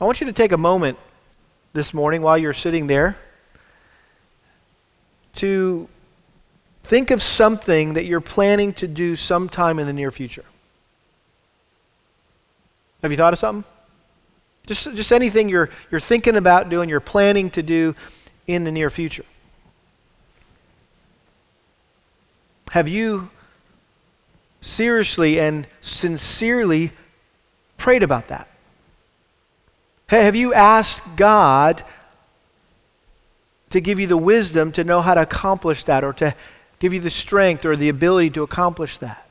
I 0.00 0.04
want 0.04 0.20
you 0.20 0.26
to 0.26 0.32
take 0.32 0.50
a 0.50 0.58
moment 0.58 0.98
this 1.72 1.94
morning 1.94 2.20
while 2.20 2.36
you're 2.36 2.52
sitting 2.52 2.88
there 2.88 3.16
to 5.36 5.88
Think 6.90 7.12
of 7.12 7.22
something 7.22 7.92
that 7.94 8.06
you're 8.06 8.20
planning 8.20 8.72
to 8.72 8.88
do 8.88 9.14
sometime 9.14 9.78
in 9.78 9.86
the 9.86 9.92
near 9.92 10.10
future. 10.10 10.44
Have 13.02 13.12
you 13.12 13.16
thought 13.16 13.32
of 13.32 13.38
something? 13.38 13.62
Just, 14.66 14.96
just 14.96 15.12
anything 15.12 15.48
you're, 15.48 15.70
you're 15.92 16.00
thinking 16.00 16.34
about 16.34 16.68
doing, 16.68 16.88
you're 16.88 16.98
planning 16.98 17.48
to 17.50 17.62
do 17.62 17.94
in 18.48 18.64
the 18.64 18.72
near 18.72 18.90
future. 18.90 19.24
Have 22.70 22.88
you 22.88 23.30
seriously 24.60 25.38
and 25.38 25.68
sincerely 25.80 26.90
prayed 27.76 28.02
about 28.02 28.26
that? 28.26 28.48
Have 30.08 30.34
you 30.34 30.52
asked 30.52 31.04
God 31.14 31.84
to 33.68 33.80
give 33.80 34.00
you 34.00 34.08
the 34.08 34.16
wisdom 34.16 34.72
to 34.72 34.82
know 34.82 35.00
how 35.00 35.14
to 35.14 35.22
accomplish 35.22 35.84
that 35.84 36.02
or 36.02 36.12
to 36.14 36.34
give 36.80 36.92
you 36.92 37.00
the 37.00 37.10
strength 37.10 37.64
or 37.64 37.76
the 37.76 37.88
ability 37.88 38.30
to 38.30 38.42
accomplish 38.42 38.98
that? 38.98 39.28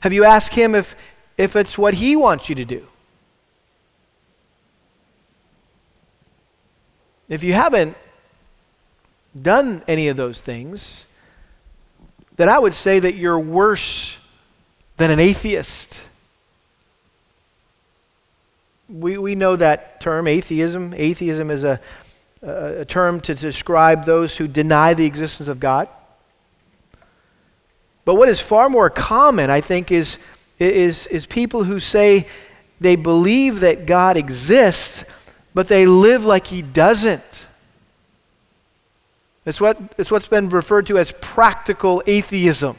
Have 0.00 0.12
you 0.12 0.24
asked 0.24 0.54
Him 0.54 0.74
if, 0.74 0.96
if 1.38 1.54
it's 1.54 1.78
what 1.78 1.94
He 1.94 2.16
wants 2.16 2.48
you 2.48 2.54
to 2.56 2.64
do? 2.64 2.86
If 7.28 7.42
you 7.42 7.52
haven't 7.52 7.96
done 9.40 9.82
any 9.88 10.08
of 10.08 10.16
those 10.16 10.40
things, 10.40 11.06
then 12.36 12.48
I 12.48 12.58
would 12.58 12.74
say 12.74 12.98
that 12.98 13.14
you're 13.14 13.38
worse 13.38 14.16
than 14.96 15.10
an 15.10 15.20
atheist. 15.20 16.00
We, 18.88 19.16
we 19.18 19.34
know 19.34 19.56
that 19.56 20.00
term, 20.00 20.26
atheism. 20.26 20.92
Atheism 20.94 21.50
is 21.50 21.64
a, 21.64 21.80
a, 22.44 22.84
term 22.84 23.20
to 23.22 23.34
describe 23.34 24.04
those 24.04 24.36
who 24.36 24.46
deny 24.46 24.94
the 24.94 25.06
existence 25.06 25.48
of 25.48 25.60
God. 25.60 25.88
But 28.04 28.16
what 28.16 28.28
is 28.28 28.40
far 28.40 28.68
more 28.68 28.90
common, 28.90 29.50
I 29.50 29.60
think, 29.60 29.90
is, 29.90 30.18
is, 30.58 31.06
is 31.06 31.26
people 31.26 31.64
who 31.64 31.80
say 31.80 32.26
they 32.80 32.96
believe 32.96 33.60
that 33.60 33.86
God 33.86 34.16
exists, 34.16 35.04
but 35.54 35.68
they 35.68 35.86
live 35.86 36.24
like 36.24 36.46
He 36.46 36.60
doesn't. 36.60 37.46
It's, 39.46 39.60
what, 39.60 39.78
it's 39.98 40.10
what's 40.10 40.28
been 40.28 40.48
referred 40.48 40.86
to 40.86 40.98
as 40.98 41.12
practical 41.12 42.02
atheism. 42.06 42.76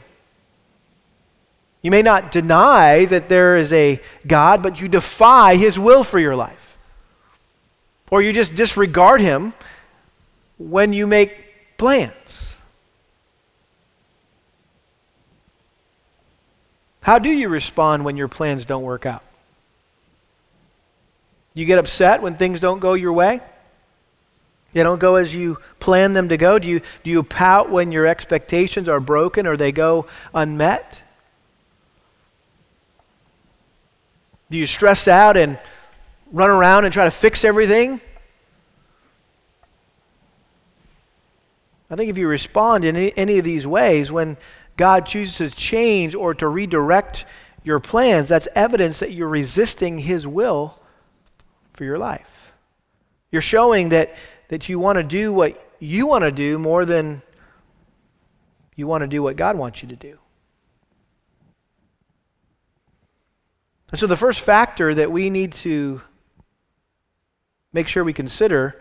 You 1.82 1.90
may 1.90 2.02
not 2.02 2.32
deny 2.32 3.04
that 3.04 3.28
there 3.28 3.56
is 3.56 3.72
a 3.72 4.00
God, 4.26 4.62
but 4.62 4.80
you 4.80 4.88
defy 4.88 5.56
His 5.56 5.78
will 5.78 6.02
for 6.02 6.18
your 6.18 6.34
life. 6.34 6.65
Or 8.10 8.22
you 8.22 8.32
just 8.32 8.54
disregard 8.54 9.20
Him 9.20 9.52
when 10.58 10.92
you 10.92 11.06
make 11.06 11.76
plans. 11.76 12.56
How 17.00 17.18
do 17.18 17.28
you 17.28 17.48
respond 17.48 18.04
when 18.04 18.16
your 18.16 18.28
plans 18.28 18.66
don't 18.66 18.82
work 18.82 19.06
out? 19.06 19.22
You 21.54 21.64
get 21.64 21.78
upset 21.78 22.20
when 22.20 22.36
things 22.36 22.60
don't 22.60 22.80
go 22.80 22.94
your 22.94 23.12
way? 23.12 23.40
They 24.72 24.82
don't 24.82 24.98
go 24.98 25.14
as 25.14 25.34
you 25.34 25.58
plan 25.80 26.12
them 26.12 26.28
to 26.28 26.36
go? 26.36 26.58
Do 26.58 26.68
you, 26.68 26.80
do 27.02 27.10
you 27.10 27.22
pout 27.22 27.70
when 27.70 27.92
your 27.92 28.06
expectations 28.06 28.88
are 28.88 29.00
broken 29.00 29.46
or 29.46 29.56
they 29.56 29.72
go 29.72 30.06
unmet? 30.34 31.02
Do 34.50 34.58
you 34.58 34.66
stress 34.66 35.08
out 35.08 35.36
and 35.36 35.58
run 36.32 36.50
around 36.50 36.84
and 36.84 36.92
try 36.92 37.04
to 37.04 37.10
fix 37.10 37.44
everything? 37.44 38.00
I 41.90 41.96
think 41.96 42.10
if 42.10 42.18
you 42.18 42.26
respond 42.26 42.84
in 42.84 42.96
any, 42.96 43.38
of 43.38 43.44
these 43.44 43.66
ways, 43.66 44.10
when 44.10 44.36
God 44.76 45.06
chooses 45.06 45.52
to 45.52 45.56
change 45.56 46.14
or 46.14 46.34
to 46.34 46.48
redirect 46.48 47.24
your 47.62 47.78
plans, 47.78 48.28
that's 48.28 48.48
evidence 48.54 48.98
that 48.98 49.12
you're 49.12 49.28
resisting 49.28 49.98
His 49.98 50.26
will 50.26 50.80
for 51.74 51.84
your 51.84 51.98
life. 51.98 52.52
You're 53.30 53.42
showing 53.42 53.90
that, 53.90 54.14
that 54.48 54.68
you 54.68 54.78
want 54.78 54.96
to 54.96 55.02
do 55.02 55.32
what 55.32 55.62
you 55.78 56.06
want 56.06 56.22
to 56.22 56.32
do 56.32 56.58
more 56.58 56.84
than 56.84 57.22
you 58.74 58.86
want 58.86 59.02
to 59.02 59.08
do 59.08 59.22
what 59.22 59.36
God 59.36 59.56
wants 59.56 59.82
you 59.82 59.88
to 59.88 59.96
do. 59.96 60.18
And 63.90 64.00
so, 64.00 64.06
the 64.06 64.16
first 64.16 64.40
factor 64.40 64.94
that 64.94 65.12
we 65.12 65.30
need 65.30 65.52
to 65.52 66.00
make 67.76 67.88
sure 67.88 68.02
we 68.02 68.14
consider 68.14 68.80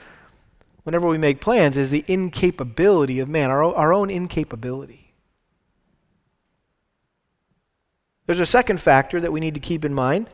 whenever 0.84 1.06
we 1.06 1.18
make 1.18 1.42
plans 1.42 1.76
is 1.76 1.92
the 1.92 2.06
incapability 2.08 3.20
of 3.20 3.28
man, 3.28 3.52
our, 3.52 3.62
our 3.76 3.92
own 3.92 4.10
incapability. 4.10 5.14
There's 8.26 8.40
a 8.40 8.46
second 8.46 8.80
factor 8.80 9.20
that 9.20 9.34
we 9.34 9.42
need 9.42 9.54
to 9.56 9.60
keep 9.60 9.84
in 9.84 9.94
mind 9.94 10.30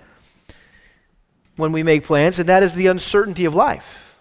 when 1.55 1.71
we 1.71 1.81
make 1.81 2.03
plans, 2.03 2.37
and 2.37 2.47
that 2.49 2.61
is 2.61 2.75
the 2.75 2.85
uncertainty 2.85 3.45
of 3.45 3.55
life. 3.55 4.15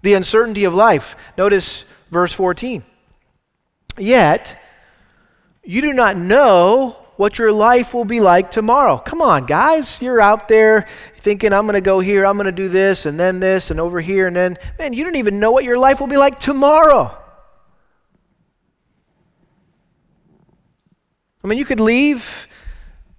The 0.00 0.14
uncertainty 0.14 0.64
of 0.64 0.74
life. 0.74 1.14
Notice 1.36 1.84
verse 2.10 2.32
14. 2.32 2.82
Yet, 3.98 4.58
you 5.62 5.82
do 5.82 5.92
not 5.92 6.16
know 6.16 6.96
what 7.22 7.38
your 7.38 7.52
life 7.52 7.94
will 7.94 8.04
be 8.04 8.18
like 8.18 8.50
tomorrow. 8.50 8.98
Come 8.98 9.22
on, 9.22 9.46
guys. 9.46 10.02
You're 10.02 10.20
out 10.20 10.48
there 10.48 10.88
thinking, 11.14 11.52
I'm 11.52 11.66
going 11.66 11.74
to 11.74 11.80
go 11.80 12.00
here, 12.00 12.26
I'm 12.26 12.36
going 12.36 12.46
to 12.46 12.50
do 12.52 12.68
this, 12.68 13.06
and 13.06 13.18
then 13.18 13.38
this, 13.38 13.70
and 13.70 13.78
over 13.78 14.00
here, 14.00 14.26
and 14.26 14.34
then, 14.34 14.58
man, 14.76 14.92
you 14.92 15.04
don't 15.04 15.14
even 15.14 15.38
know 15.38 15.52
what 15.52 15.62
your 15.62 15.78
life 15.78 16.00
will 16.00 16.08
be 16.08 16.16
like 16.16 16.40
tomorrow. 16.40 17.16
I 21.44 21.46
mean, 21.46 21.58
you 21.58 21.64
could 21.64 21.78
leave 21.78 22.48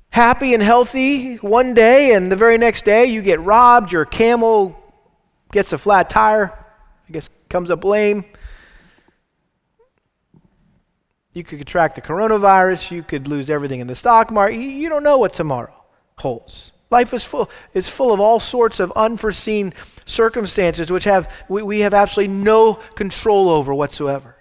happy 0.10 0.54
and 0.54 0.62
healthy 0.62 1.38
one 1.38 1.74
day, 1.74 2.14
and 2.14 2.30
the 2.30 2.36
very 2.36 2.58
next 2.58 2.84
day 2.84 3.06
you 3.06 3.22
get 3.22 3.40
robbed, 3.40 3.94
your 3.94 4.04
camel 4.04 4.78
gets 5.54 5.72
a 5.72 5.78
flat 5.78 6.10
tire, 6.10 6.52
I 7.08 7.12
guess 7.14 7.30
comes 7.48 7.72
up 7.72 7.86
lame. 7.86 8.26
You 11.34 11.44
could 11.44 11.58
contract 11.58 11.96
the 11.96 12.02
coronavirus. 12.02 12.92
You 12.92 13.04
could 13.04 13.28
lose 13.28 13.50
everything 13.50 13.80
in 13.80 13.88
the 13.88 13.96
stock 13.96 14.32
market. 14.32 14.58
You 14.58 14.88
don't 14.90 15.04
know 15.04 15.18
what 15.18 15.34
tomorrow 15.34 15.74
holds. 16.18 16.72
Life 16.92 17.14
is 17.14 17.26
full, 17.26 17.50
is 17.74 17.90
full 17.90 18.14
of 18.14 18.20
all 18.20 18.40
sorts 18.40 18.80
of 18.80 18.92
unforeseen 18.96 19.74
circumstances 20.06 20.92
which 20.92 21.06
have, 21.06 21.32
we, 21.50 21.64
we 21.64 21.80
have 21.80 21.94
absolutely 21.94 22.36
no 22.36 22.76
control 22.96 23.50
over 23.50 23.74
whatsoever. 23.74 24.38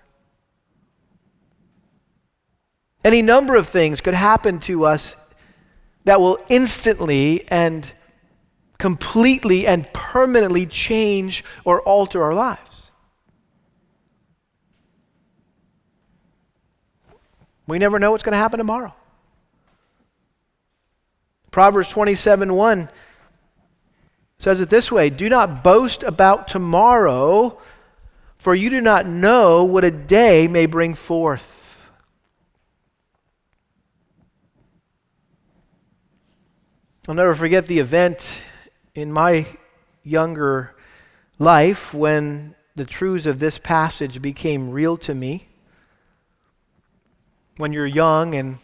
Any 3.04 3.22
number 3.22 3.56
of 3.56 3.68
things 3.68 4.02
could 4.02 4.14
happen 4.14 4.58
to 4.60 4.84
us 4.84 5.16
that 6.04 6.20
will 6.20 6.38
instantly 6.48 7.44
and 7.48 7.90
completely 8.76 9.66
and 9.66 9.90
permanently 9.92 10.66
change 10.66 11.44
or 11.64 11.80
alter 11.82 12.22
our 12.22 12.34
lives. 12.34 12.71
We 17.66 17.78
never 17.78 17.98
know 17.98 18.10
what's 18.10 18.24
going 18.24 18.32
to 18.32 18.38
happen 18.38 18.58
tomorrow. 18.58 18.94
Proverbs 21.50 21.90
27 21.90 22.54
1 22.54 22.88
says 24.38 24.60
it 24.60 24.70
this 24.70 24.90
way 24.90 25.10
Do 25.10 25.28
not 25.28 25.62
boast 25.62 26.02
about 26.02 26.48
tomorrow, 26.48 27.58
for 28.38 28.54
you 28.54 28.70
do 28.70 28.80
not 28.80 29.06
know 29.06 29.62
what 29.62 29.84
a 29.84 29.90
day 29.90 30.48
may 30.48 30.66
bring 30.66 30.94
forth. 30.94 31.82
I'll 37.06 37.14
never 37.14 37.34
forget 37.34 37.66
the 37.66 37.80
event 37.80 38.42
in 38.94 39.12
my 39.12 39.46
younger 40.04 40.74
life 41.38 41.92
when 41.92 42.54
the 42.76 42.84
truths 42.84 43.26
of 43.26 43.38
this 43.40 43.58
passage 43.58 44.22
became 44.22 44.70
real 44.70 44.96
to 44.96 45.14
me 45.14 45.48
when 47.62 47.72
you're 47.72 47.86
young 47.86 48.34
and 48.34 48.58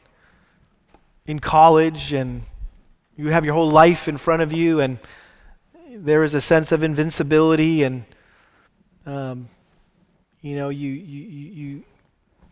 in 1.25 1.39
college 1.39 2.13
and 2.13 2.43
you 3.17 3.29
have 3.29 3.45
your 3.45 3.55
whole 3.55 3.71
life 3.71 4.09
in 4.09 4.17
front 4.17 4.43
of 4.43 4.53
you 4.53 4.81
and 4.81 4.99
there 5.91 6.25
is 6.25 6.35
a 6.35 6.41
sense 6.41 6.73
of 6.73 6.83
invincibility 6.83 7.85
and 7.85 8.05
um, 9.07 9.49
you 10.41 10.57
know 10.57 10.69
you 10.69 10.91
you 10.91 11.23
you 11.29 11.85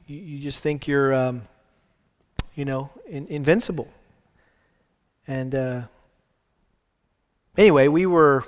you, 0.07 0.39
just 0.39 0.61
think 0.61 0.87
you're 0.87 1.13
um, 1.13 1.43
you 2.55 2.65
know 2.65 2.91
in, 3.09 3.27
invincible. 3.27 3.89
And 5.27 5.53
uh, 5.53 5.83
anyway 7.59 7.89
we 7.89 8.07
were 8.07 8.45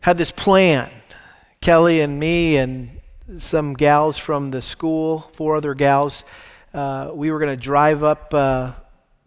had 0.00 0.18
this 0.18 0.32
plan. 0.32 0.90
Kelly 1.62 2.02
and 2.02 2.20
me 2.20 2.58
and 2.58 3.00
some 3.38 3.72
gals 3.72 4.18
from 4.18 4.50
the 4.50 4.60
school 4.60 5.20
four 5.32 5.56
other 5.56 5.72
gals 5.72 6.24
uh, 6.74 7.12
we 7.14 7.30
were 7.30 7.38
going 7.38 7.56
to 7.56 7.62
drive 7.62 8.02
up 8.02 8.34
uh, 8.34 8.72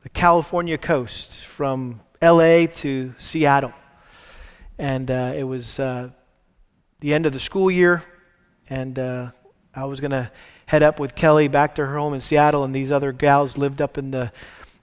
the 0.03 0.09
California 0.09 0.77
coast 0.77 1.45
from 1.45 2.01
LA 2.21 2.65
to 2.65 3.15
Seattle. 3.17 3.71
And 4.77 5.09
uh, 5.09 5.31
it 5.33 5.43
was 5.43 5.79
uh, 5.79 6.09
the 6.99 7.13
end 7.13 7.25
of 7.25 7.31
the 7.31 7.39
school 7.39 7.71
year, 7.71 8.03
and 8.69 8.99
uh, 8.99 9.31
I 9.73 9.85
was 9.85 10.01
going 10.01 10.11
to 10.11 10.29
head 10.65 10.83
up 10.83 10.99
with 10.99 11.15
Kelly 11.15 11.47
back 11.47 11.75
to 11.75 11.85
her 11.85 11.97
home 11.97 12.13
in 12.13 12.19
Seattle, 12.19 12.65
and 12.65 12.75
these 12.75 12.91
other 12.91 13.13
gals 13.13 13.57
lived 13.57 13.81
up 13.81 13.97
in 13.97 14.11
the 14.11 14.29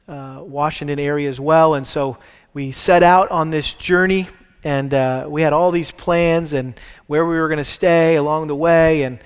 uh, 0.09 0.41
Washington 0.43 0.99
area 0.99 1.29
as 1.29 1.39
well. 1.39 1.75
And 1.75 1.87
so 1.87 2.17
we 2.55 2.73
set 2.73 3.03
out 3.03 3.31
on 3.31 3.51
this 3.51 3.75
journey, 3.75 4.27
and 4.65 5.31
we 5.31 5.43
had 5.43 5.53
all 5.53 5.71
these 5.71 5.91
plans 5.91 6.55
and 6.55 6.81
where 7.09 7.27
we 7.27 7.37
were 7.37 7.49
going 7.49 7.59
to 7.59 7.65
stay 7.65 8.17
along 8.17 8.47
the 8.47 8.57
way. 8.57 9.03
And 9.03 9.19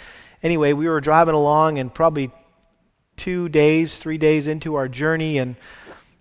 anyway, 0.42 0.72
we 0.72 0.88
were 0.88 1.00
driving 1.00 1.36
along, 1.36 1.78
and 1.78 1.94
probably 1.94 2.32
two 3.18 3.48
days, 3.48 3.96
three 3.96 4.16
days 4.16 4.46
into 4.46 4.76
our 4.76 4.88
journey, 4.88 5.38
and 5.38 5.56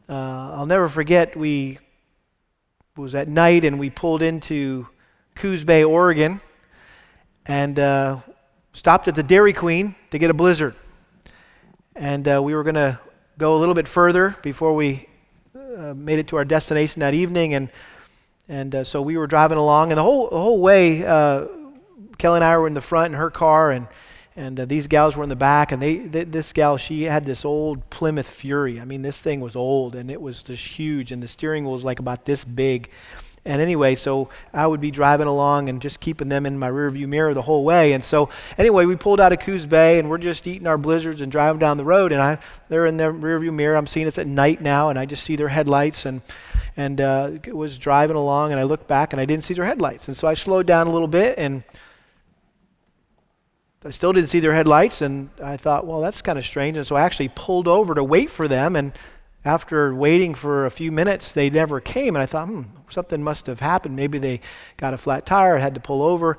uh, 0.10 0.56
I'll 0.56 0.66
never 0.66 0.90
forget. 0.90 1.38
We 1.38 1.78
was 2.98 3.14
at 3.14 3.28
night, 3.28 3.64
and 3.64 3.80
we 3.80 3.92
pulled 3.92 4.24
into 4.24 4.88
Coos 5.36 5.64
Bay, 5.64 5.84
Oregon, 5.84 6.42
and 7.46 7.78
uh, 7.78 8.18
stopped 8.74 9.08
at 9.08 9.14
the 9.14 9.22
Dairy 9.22 9.54
Queen 9.54 9.96
to 10.10 10.18
get 10.18 10.32
a 10.32 10.34
blizzard. 10.34 10.74
And 11.96 12.28
uh, 12.28 12.42
we 12.44 12.56
were 12.56 12.64
going 12.64 12.76
to 12.76 13.00
go 13.38 13.56
a 13.56 13.60
little 13.60 13.76
bit 13.76 13.88
further 13.88 14.36
before 14.42 14.74
we 14.74 15.08
uh, 15.56 15.94
made 15.94 16.18
it 16.18 16.28
to 16.30 16.38
our 16.38 16.46
destination 16.46 17.02
that 17.02 17.14
evening. 17.14 17.54
And, 17.54 17.70
and 18.50 18.74
uh, 18.74 18.84
so 18.84 19.04
we 19.04 19.18
were 19.18 19.28
driving 19.28 19.60
along, 19.60 19.92
and 19.92 20.00
the 20.00 20.04
whole, 20.04 20.30
the 20.30 20.40
whole 20.40 20.60
way, 20.60 21.06
uh, 21.06 21.46
Kelly 22.18 22.38
and 22.38 22.44
I 22.44 22.58
were 22.58 22.66
in 22.66 22.74
the 22.74 22.82
front 22.82 23.14
in 23.14 23.20
her 23.20 23.30
car, 23.30 23.72
and, 23.72 23.88
and 24.38 24.60
uh, 24.60 24.66
these 24.66 24.88
gals 24.88 25.18
were 25.18 25.24
in 25.24 25.30
the 25.30 25.36
back. 25.36 25.72
And 25.72 25.82
they, 25.82 25.98
they, 25.98 26.24
this 26.24 26.54
gal, 26.54 26.78
she 26.78 27.04
had 27.04 27.26
this 27.26 27.44
old 27.44 27.90
Plymouth 27.90 28.30
Fury. 28.30 28.80
I 28.80 28.86
mean, 28.86 29.02
this 29.02 29.18
thing 29.18 29.42
was 29.42 29.56
old, 29.56 29.96
and 29.96 30.10
it 30.10 30.22
was 30.22 30.44
just 30.44 30.64
huge, 30.64 31.12
and 31.12 31.22
the 31.22 31.28
steering 31.28 31.64
wheel 31.64 31.74
was 31.74 31.84
like 31.84 32.00
about 32.00 32.26
this 32.26 32.46
big. 32.46 32.90
And 33.48 33.62
anyway, 33.62 33.96
so 33.96 34.30
I 34.54 34.68
would 34.68 34.82
be 34.82 34.92
driving 34.92 35.28
along 35.28 35.70
and 35.70 35.82
just 35.82 36.02
keeping 36.02 36.28
them 36.28 36.46
in 36.46 36.60
my 36.60 36.70
rearview 36.70 37.08
mirror 37.08 37.34
the 37.34 37.42
whole 37.42 37.64
way. 37.64 37.94
And 37.94 38.04
so 38.04 38.30
anyway, 38.58 38.86
we 38.86 38.98
pulled 38.98 39.22
out 39.22 39.32
of 39.32 39.40
Coos 39.40 39.66
Bay 39.66 40.00
and 40.00 40.10
we're 40.10 40.18
just 40.18 40.46
eating 40.48 40.68
our 40.68 40.78
blizzards 40.78 41.22
and 41.22 41.32
driving 41.32 41.60
down 41.60 41.78
the 41.78 41.86
road. 41.86 42.12
And 42.12 42.22
I, 42.22 42.40
they're 42.68 42.86
in 42.86 42.98
the 42.98 43.06
rearview 43.06 43.54
mirror. 43.54 43.78
I'm 43.78 43.88
seeing 43.88 44.06
it's 44.06 44.18
at 44.18 44.28
night 44.28 44.62
now, 44.62 44.90
and 44.90 45.00
I 45.00 45.06
just 45.06 45.24
see 45.24 45.38
their 45.38 45.48
headlights 45.48 46.06
and 46.06 46.22
and 46.76 47.00
uh, 47.00 47.32
was 47.54 47.78
driving 47.78 48.18
along. 48.18 48.52
And 48.52 48.60
I 48.60 48.64
looked 48.64 48.88
back 48.88 49.14
and 49.14 49.22
I 49.22 49.26
didn't 49.26 49.46
see 49.46 49.54
their 49.54 49.66
headlights. 49.66 50.10
And 50.10 50.18
so 50.18 50.28
I 50.28 50.34
slowed 50.34 50.68
down 50.68 50.88
a 50.88 50.92
little 50.92 51.08
bit 51.08 51.36
and. 51.38 51.64
I 53.88 53.92
still 53.92 54.12
didn't 54.12 54.28
see 54.28 54.42
their 54.42 54.54
headlights, 54.54 55.02
and 55.02 55.30
I 55.42 55.56
thought, 55.56 55.88
well, 55.88 56.02
that's 56.02 56.22
kind 56.22 56.38
of 56.38 56.46
strange. 56.46 56.76
And 56.76 56.86
so 56.86 56.98
I 56.98 57.04
actually 57.04 57.30
pulled 57.30 57.70
over 57.70 57.96
to 57.96 58.04
wait 58.04 58.30
for 58.30 58.46
them, 58.46 58.76
and 58.76 58.92
after 59.46 59.96
waiting 59.96 60.36
for 60.36 60.66
a 60.66 60.70
few 60.70 60.92
minutes, 60.92 61.32
they 61.32 61.50
never 61.50 61.80
came. 61.80 62.14
And 62.18 62.22
I 62.22 62.26
thought, 62.26 62.50
hmm, 62.50 62.64
something 62.90 63.24
must 63.24 63.46
have 63.46 63.62
happened. 63.62 63.96
Maybe 63.96 64.18
they 64.18 64.42
got 64.76 64.94
a 64.94 64.98
flat 64.98 65.26
tire, 65.26 65.58
had 65.58 65.74
to 65.76 65.80
pull 65.80 66.04
over. 66.04 66.38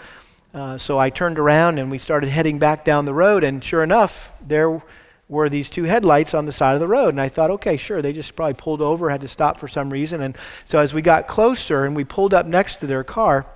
Uh, 0.52 0.76
so 0.76 0.98
I 0.98 1.08
turned 1.08 1.38
around 1.38 1.78
and 1.78 1.90
we 1.90 1.96
started 1.96 2.28
heading 2.28 2.58
back 2.58 2.84
down 2.84 3.06
the 3.06 3.14
road. 3.14 3.44
And 3.44 3.64
sure 3.64 3.82
enough, 3.82 4.30
there 4.46 4.82
were 5.26 5.48
these 5.48 5.70
two 5.70 5.84
headlights 5.84 6.34
on 6.34 6.44
the 6.44 6.52
side 6.52 6.74
of 6.74 6.80
the 6.80 6.88
road. 6.88 7.10
And 7.10 7.20
I 7.20 7.30
thought, 7.30 7.50
okay, 7.52 7.78
sure, 7.78 8.02
they 8.02 8.12
just 8.12 8.36
probably 8.36 8.54
pulled 8.54 8.82
over, 8.82 9.08
had 9.08 9.22
to 9.22 9.28
stop 9.28 9.58
for 9.58 9.68
some 9.68 9.88
reason. 9.88 10.20
And 10.20 10.36
so 10.66 10.78
as 10.78 10.92
we 10.92 11.00
got 11.00 11.26
closer 11.26 11.86
and 11.86 11.96
we 11.96 12.04
pulled 12.04 12.34
up 12.34 12.44
next 12.44 12.76
to 12.76 12.86
their 12.86 13.04
car, 13.04 13.46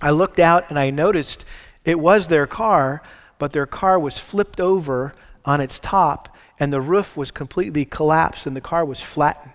I 0.00 0.10
looked 0.10 0.38
out 0.38 0.70
and 0.70 0.78
I 0.78 0.90
noticed 0.90 1.44
it 1.84 1.98
was 1.98 2.26
their 2.26 2.46
car, 2.46 3.02
but 3.38 3.52
their 3.52 3.66
car 3.66 3.98
was 3.98 4.18
flipped 4.18 4.60
over 4.60 5.14
on 5.44 5.60
its 5.60 5.78
top 5.78 6.34
and 6.58 6.72
the 6.72 6.80
roof 6.80 7.16
was 7.16 7.30
completely 7.30 7.84
collapsed 7.84 8.46
and 8.46 8.56
the 8.56 8.60
car 8.60 8.84
was 8.84 9.00
flattened. 9.00 9.52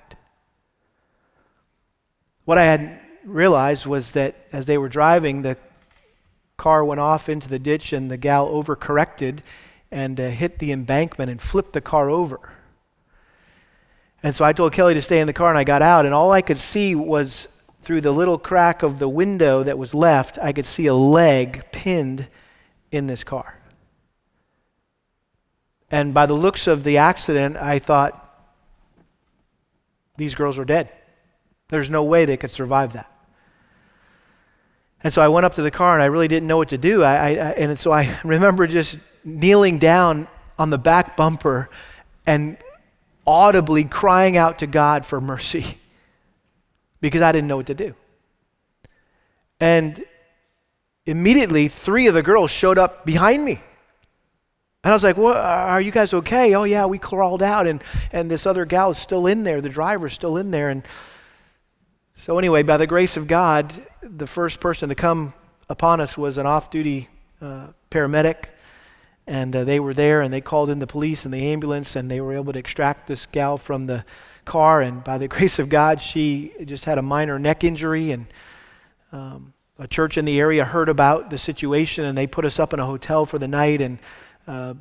What 2.45 2.57
I 2.57 2.65
had 2.65 2.99
realized 3.23 3.85
was 3.85 4.11
that 4.11 4.35
as 4.51 4.65
they 4.65 4.77
were 4.77 4.89
driving, 4.89 5.41
the 5.41 5.57
car 6.57 6.85
went 6.85 7.01
off 7.01 7.27
into 7.27 7.49
the 7.49 7.59
ditch 7.59 7.93
and 7.93 8.09
the 8.09 8.17
gal 8.17 8.47
overcorrected 8.47 9.39
and 9.91 10.19
uh, 10.19 10.29
hit 10.29 10.59
the 10.59 10.71
embankment 10.71 11.29
and 11.29 11.41
flipped 11.41 11.73
the 11.73 11.81
car 11.81 12.09
over. 12.09 12.39
And 14.23 14.35
so 14.35 14.45
I 14.45 14.53
told 14.53 14.73
Kelly 14.73 14.93
to 14.93 15.01
stay 15.01 15.19
in 15.19 15.27
the 15.27 15.33
car 15.33 15.49
and 15.49 15.57
I 15.57 15.63
got 15.63 15.81
out, 15.81 16.05
and 16.05 16.13
all 16.13 16.31
I 16.31 16.41
could 16.41 16.57
see 16.57 16.93
was 16.93 17.47
through 17.81 18.01
the 18.01 18.11
little 18.11 18.37
crack 18.37 18.83
of 18.83 18.99
the 18.99 19.09
window 19.09 19.63
that 19.63 19.77
was 19.77 19.93
left, 19.93 20.37
I 20.39 20.53
could 20.53 20.65
see 20.65 20.85
a 20.85 20.93
leg 20.93 21.63
pinned 21.71 22.27
in 22.91 23.07
this 23.07 23.23
car. 23.23 23.60
And 25.91 26.13
by 26.13 26.25
the 26.25 26.33
looks 26.33 26.67
of 26.67 26.85
the 26.85 26.97
accident, 26.97 27.57
I 27.57 27.77
thought, 27.77 28.17
these 30.15 30.35
girls 30.35 30.57
are 30.57 30.65
dead. 30.65 30.89
There's 31.67 31.89
no 31.89 32.03
way 32.03 32.25
they 32.25 32.37
could 32.37 32.51
survive 32.51 32.93
that. 32.93 33.11
And 35.03 35.11
so 35.11 35.21
I 35.21 35.27
went 35.27 35.45
up 35.45 35.55
to 35.55 35.61
the 35.61 35.71
car 35.71 35.93
and 35.93 36.01
I 36.01 36.05
really 36.05 36.27
didn't 36.27 36.47
know 36.47 36.57
what 36.57 36.69
to 36.69 36.77
do. 36.77 37.03
I, 37.03 37.13
I, 37.13 37.31
and 37.31 37.77
so 37.77 37.91
I 37.91 38.17
remember 38.23 38.67
just 38.67 38.99
kneeling 39.23 39.79
down 39.79 40.27
on 40.57 40.69
the 40.69 40.77
back 40.77 41.17
bumper 41.17 41.69
and 42.25 42.57
audibly 43.25 43.83
crying 43.83 44.37
out 44.37 44.59
to 44.59 44.67
God 44.67 45.05
for 45.05 45.19
mercy 45.19 45.77
because 47.01 47.21
I 47.21 47.31
didn't 47.31 47.47
know 47.47 47.57
what 47.57 47.67
to 47.67 47.73
do. 47.73 47.95
And 49.59 50.03
immediately, 51.05 51.67
three 51.67 52.07
of 52.07 52.13
the 52.13 52.23
girls 52.23 52.49
showed 52.49 52.77
up 52.77 53.05
behind 53.05 53.43
me. 53.43 53.61
And 54.83 54.91
I 54.91 54.95
was 54.95 55.03
like, 55.03 55.15
well, 55.15 55.37
are 55.37 55.79
you 55.79 55.91
guys 55.91 56.11
okay? 56.11 56.55
Oh, 56.55 56.63
yeah, 56.63 56.87
we 56.87 56.97
crawled 56.97 57.43
out, 57.43 57.67
and, 57.67 57.83
and 58.11 58.31
this 58.31 58.47
other 58.47 58.65
gal 58.65 58.89
is 58.89 58.97
still 58.97 59.27
in 59.27 59.43
there. 59.43 59.61
The 59.61 59.69
driver's 59.69 60.13
still 60.13 60.37
in 60.37 60.49
there. 60.49 60.69
And 60.69 60.83
so, 62.15 62.39
anyway, 62.39 62.63
by 62.63 62.77
the 62.77 62.87
grace 62.87 63.15
of 63.15 63.27
God, 63.27 63.71
the 64.01 64.25
first 64.25 64.59
person 64.59 64.89
to 64.89 64.95
come 64.95 65.35
upon 65.69 66.01
us 66.01 66.17
was 66.17 66.39
an 66.39 66.47
off 66.47 66.71
duty 66.71 67.09
uh, 67.41 67.67
paramedic. 67.91 68.45
And 69.27 69.55
uh, 69.55 69.65
they 69.65 69.79
were 69.79 69.93
there, 69.93 70.21
and 70.21 70.33
they 70.33 70.41
called 70.41 70.71
in 70.71 70.79
the 70.79 70.87
police 70.87 71.25
and 71.25 71.33
the 71.33 71.45
ambulance, 71.51 71.95
and 71.95 72.09
they 72.09 72.19
were 72.19 72.33
able 72.33 72.51
to 72.53 72.59
extract 72.59 73.07
this 73.07 73.27
gal 73.27 73.59
from 73.59 73.85
the 73.85 74.03
car. 74.45 74.81
And 74.81 75.03
by 75.03 75.19
the 75.19 75.27
grace 75.29 75.59
of 75.59 75.69
God, 75.69 76.01
she 76.01 76.53
just 76.65 76.85
had 76.85 76.97
a 76.97 77.03
minor 77.03 77.37
neck 77.37 77.63
injury. 77.63 78.09
And 78.11 78.25
um, 79.11 79.53
a 79.77 79.87
church 79.87 80.17
in 80.17 80.25
the 80.25 80.39
area 80.39 80.65
heard 80.65 80.89
about 80.89 81.29
the 81.29 81.37
situation, 81.37 82.03
and 82.03 82.17
they 82.17 82.25
put 82.25 82.45
us 82.45 82.59
up 82.59 82.73
in 82.73 82.79
a 82.79 82.85
hotel 82.85 83.27
for 83.27 83.37
the 83.37 83.47
night. 83.47 83.79
And 83.79 83.99
uh, 84.47 84.73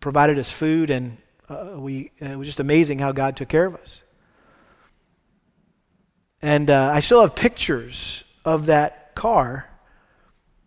provided 0.00 0.38
us 0.38 0.50
food, 0.50 0.90
and 0.90 1.16
uh, 1.48 1.74
we, 1.76 2.10
it 2.18 2.36
was 2.36 2.46
just 2.48 2.60
amazing 2.60 2.98
how 2.98 3.12
God 3.12 3.36
took 3.36 3.48
care 3.48 3.66
of 3.66 3.74
us. 3.76 4.02
And 6.42 6.70
uh, 6.70 6.90
I 6.92 7.00
still 7.00 7.22
have 7.22 7.34
pictures 7.34 8.24
of 8.44 8.66
that 8.66 9.14
car 9.14 9.68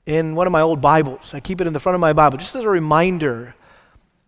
in 0.05 0.35
one 0.35 0.47
of 0.47 0.51
my 0.51 0.61
old 0.61 0.81
Bibles. 0.81 1.33
I 1.33 1.39
keep 1.39 1.61
it 1.61 1.67
in 1.67 1.73
the 1.73 1.79
front 1.79 1.93
of 1.93 1.99
my 1.99 2.13
Bible 2.13 2.37
just 2.37 2.55
as 2.55 2.63
a 2.63 2.69
reminder 2.69 3.53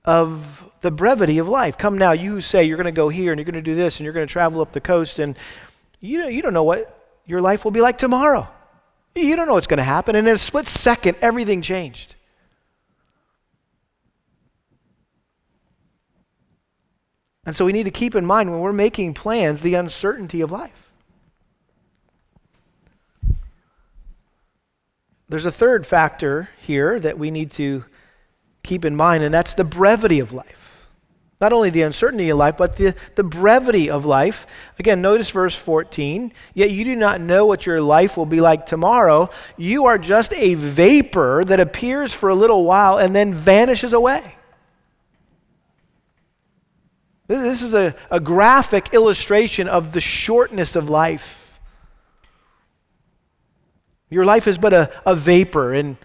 of 0.06 0.70
the 0.82 0.92
brevity 0.92 1.40
of 1.40 1.48
life. 1.48 1.78
Come 1.78 1.98
now, 1.98 2.12
you 2.12 2.32
who 2.32 2.42
say 2.42 2.64
you're 2.64 2.78
going 2.78 2.86
to 2.86 2.92
go 2.92 3.10
here 3.10 3.32
and 3.32 3.40
you're 3.40 3.46
going 3.46 3.56
to 3.56 3.62
do 3.62 3.76
this 3.76 3.98
and 3.98 4.06
you're 4.06 4.14
going 4.14 4.28
to 4.28 4.32
travel 4.32 4.62
up 4.62 4.72
the 4.72 4.82
coast, 4.82 5.20
and 5.20 5.38
you, 6.00 6.26
you 6.28 6.42
don't 6.42 6.54
know 6.54 6.64
what 6.64 7.22
your 7.26 7.42
life 7.42 7.64
will 7.64 7.72
be 7.72 7.82
like 7.82 7.98
tomorrow. 7.98 8.48
You 9.16 9.36
don't 9.36 9.48
know 9.48 9.56
what's 9.56 9.68
going 9.68 9.80
to 9.80 9.84
happen. 9.84 10.16
And 10.16 10.28
in 10.28 10.36
a 10.36 10.38
split 10.38 10.68
second, 10.68 11.18
everything 11.22 11.62
changed. 11.62 12.16
And 17.50 17.56
so 17.56 17.66
we 17.66 17.74
need 17.74 17.86
to 17.86 17.92
keep 17.92 18.14
in 18.14 18.28
mind 18.28 18.52
when 18.52 18.60
we're 18.60 18.72
making 18.72 19.16
plans 19.16 19.64
the 19.64 19.74
uncertainty 19.74 20.42
of 20.42 20.52
life. 20.52 20.92
There's 25.28 25.48
a 25.48 25.52
third 25.52 25.88
factor 25.88 26.50
here 26.60 27.00
that 27.00 27.18
we 27.18 27.32
need 27.32 27.50
to 27.54 27.86
keep 28.62 28.86
in 28.86 28.96
mind, 28.96 29.24
and 29.24 29.34
that's 29.34 29.56
the 29.56 29.64
brevity 29.64 30.20
of 30.20 30.32
life. 30.32 30.86
Not 31.42 31.52
only 31.52 31.72
the 31.72 31.82
uncertainty 31.82 32.30
of 32.30 32.38
life, 32.38 32.56
but 32.56 32.76
the, 32.76 32.94
the 33.16 33.24
brevity 33.24 33.90
of 33.90 34.06
life. 34.06 34.46
Again, 34.78 35.02
notice 35.02 35.32
verse 35.32 35.56
14. 35.56 36.32
Yet 36.54 36.70
you 36.70 36.84
do 36.84 36.96
not 36.96 37.20
know 37.20 37.48
what 37.48 37.66
your 37.66 37.82
life 37.82 38.16
will 38.16 38.28
be 38.28 38.42
like 38.42 38.68
tomorrow. 38.68 39.32
You 39.58 39.86
are 39.86 39.98
just 39.98 40.34
a 40.34 40.54
vapor 40.54 41.44
that 41.46 41.60
appears 41.60 42.14
for 42.14 42.30
a 42.30 42.36
little 42.36 42.64
while 42.64 43.00
and 43.00 43.16
then 43.16 43.34
vanishes 43.34 43.94
away. 43.94 44.36
This 47.30 47.62
is 47.62 47.76
a, 47.76 47.96
a 48.10 48.20
graphic 48.20 48.92
illustration 48.92 49.68
of 49.68 49.92
the 49.92 50.02
shortness 50.02 50.76
of 50.76 50.90
life. 50.90 51.60
Your 54.10 54.26
life 54.26 54.48
is 54.48 54.58
but 54.58 54.74
a, 54.74 54.92
a 55.06 55.16
vapor, 55.16 55.76
and 55.76 55.96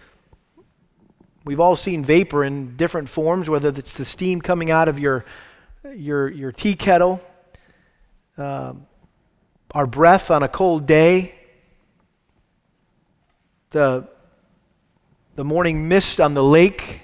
we've 1.43 1.59
all 1.59 1.75
seen 1.75 2.05
vapor 2.05 2.43
in 2.43 2.77
different 2.77 3.09
forms, 3.09 3.49
whether 3.49 3.69
it's 3.69 3.97
the 3.97 4.05
steam 4.05 4.39
coming 4.39 4.69
out 4.69 4.87
of 4.87 4.99
your, 4.99 5.25
your, 5.95 6.29
your 6.29 6.51
tea 6.51 6.75
kettle, 6.75 7.19
um, 8.37 8.85
our 9.71 9.87
breath 9.87 10.29
on 10.29 10.43
a 10.43 10.47
cold 10.47 10.85
day, 10.85 11.33
the, 13.71 14.07
the 15.33 15.43
morning 15.43 15.87
mist 15.87 16.21
on 16.21 16.35
the 16.35 16.43
lake, 16.43 17.01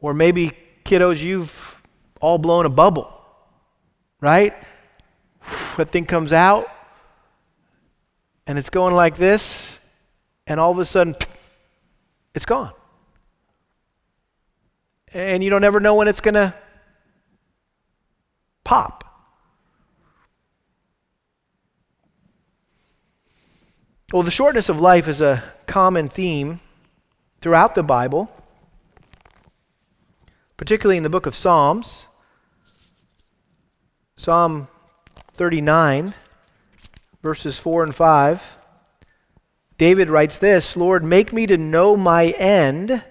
or 0.00 0.14
maybe 0.14 0.52
kiddos, 0.84 1.22
you've 1.22 1.82
all 2.20 2.38
blown 2.38 2.66
a 2.66 2.70
bubble, 2.70 3.12
right? 4.20 4.54
That 5.76 5.90
thing 5.90 6.04
comes 6.06 6.32
out, 6.32 6.68
and 8.46 8.58
it's 8.58 8.70
going 8.70 8.94
like 8.94 9.16
this, 9.16 9.78
and 10.46 10.60
all 10.60 10.70
of 10.70 10.78
a 10.78 10.84
sudden, 10.84 11.16
it's 12.34 12.44
gone. 12.44 12.72
And 15.12 15.42
you 15.42 15.50
don't 15.50 15.64
ever 15.64 15.80
know 15.80 15.94
when 15.94 16.08
it's 16.08 16.20
going 16.20 16.34
to 16.34 16.54
pop. 18.64 19.04
Well, 24.12 24.22
the 24.22 24.30
shortness 24.30 24.68
of 24.68 24.80
life 24.80 25.08
is 25.08 25.20
a 25.20 25.42
common 25.66 26.08
theme 26.08 26.60
throughout 27.40 27.74
the 27.74 27.82
Bible 27.82 28.30
particularly 30.56 30.96
in 30.96 31.02
the 31.02 31.10
book 31.10 31.26
of 31.26 31.34
Psalms. 31.34 32.06
Psalm 34.16 34.68
39, 35.34 36.14
verses 37.22 37.58
4 37.58 37.84
and 37.84 37.94
5. 37.94 38.56
David 39.76 40.08
writes 40.08 40.38
this 40.38 40.76
Lord, 40.76 41.02
make 41.02 41.32
me 41.32 41.46
to 41.46 41.58
know 41.58 41.96
my 41.96 42.26
end 42.30 43.04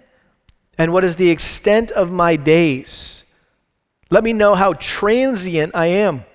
and 0.78 0.94
what 0.94 1.04
is 1.04 1.18
the 1.18 1.30
extent 1.30 1.92
of 1.92 2.12
my 2.12 2.36
days. 2.36 3.24
Let 4.10 4.24
me 4.24 4.34
know 4.34 4.56
how 4.56 4.74
transient 4.74 5.76
I 5.76 5.88
am. 5.88 6.26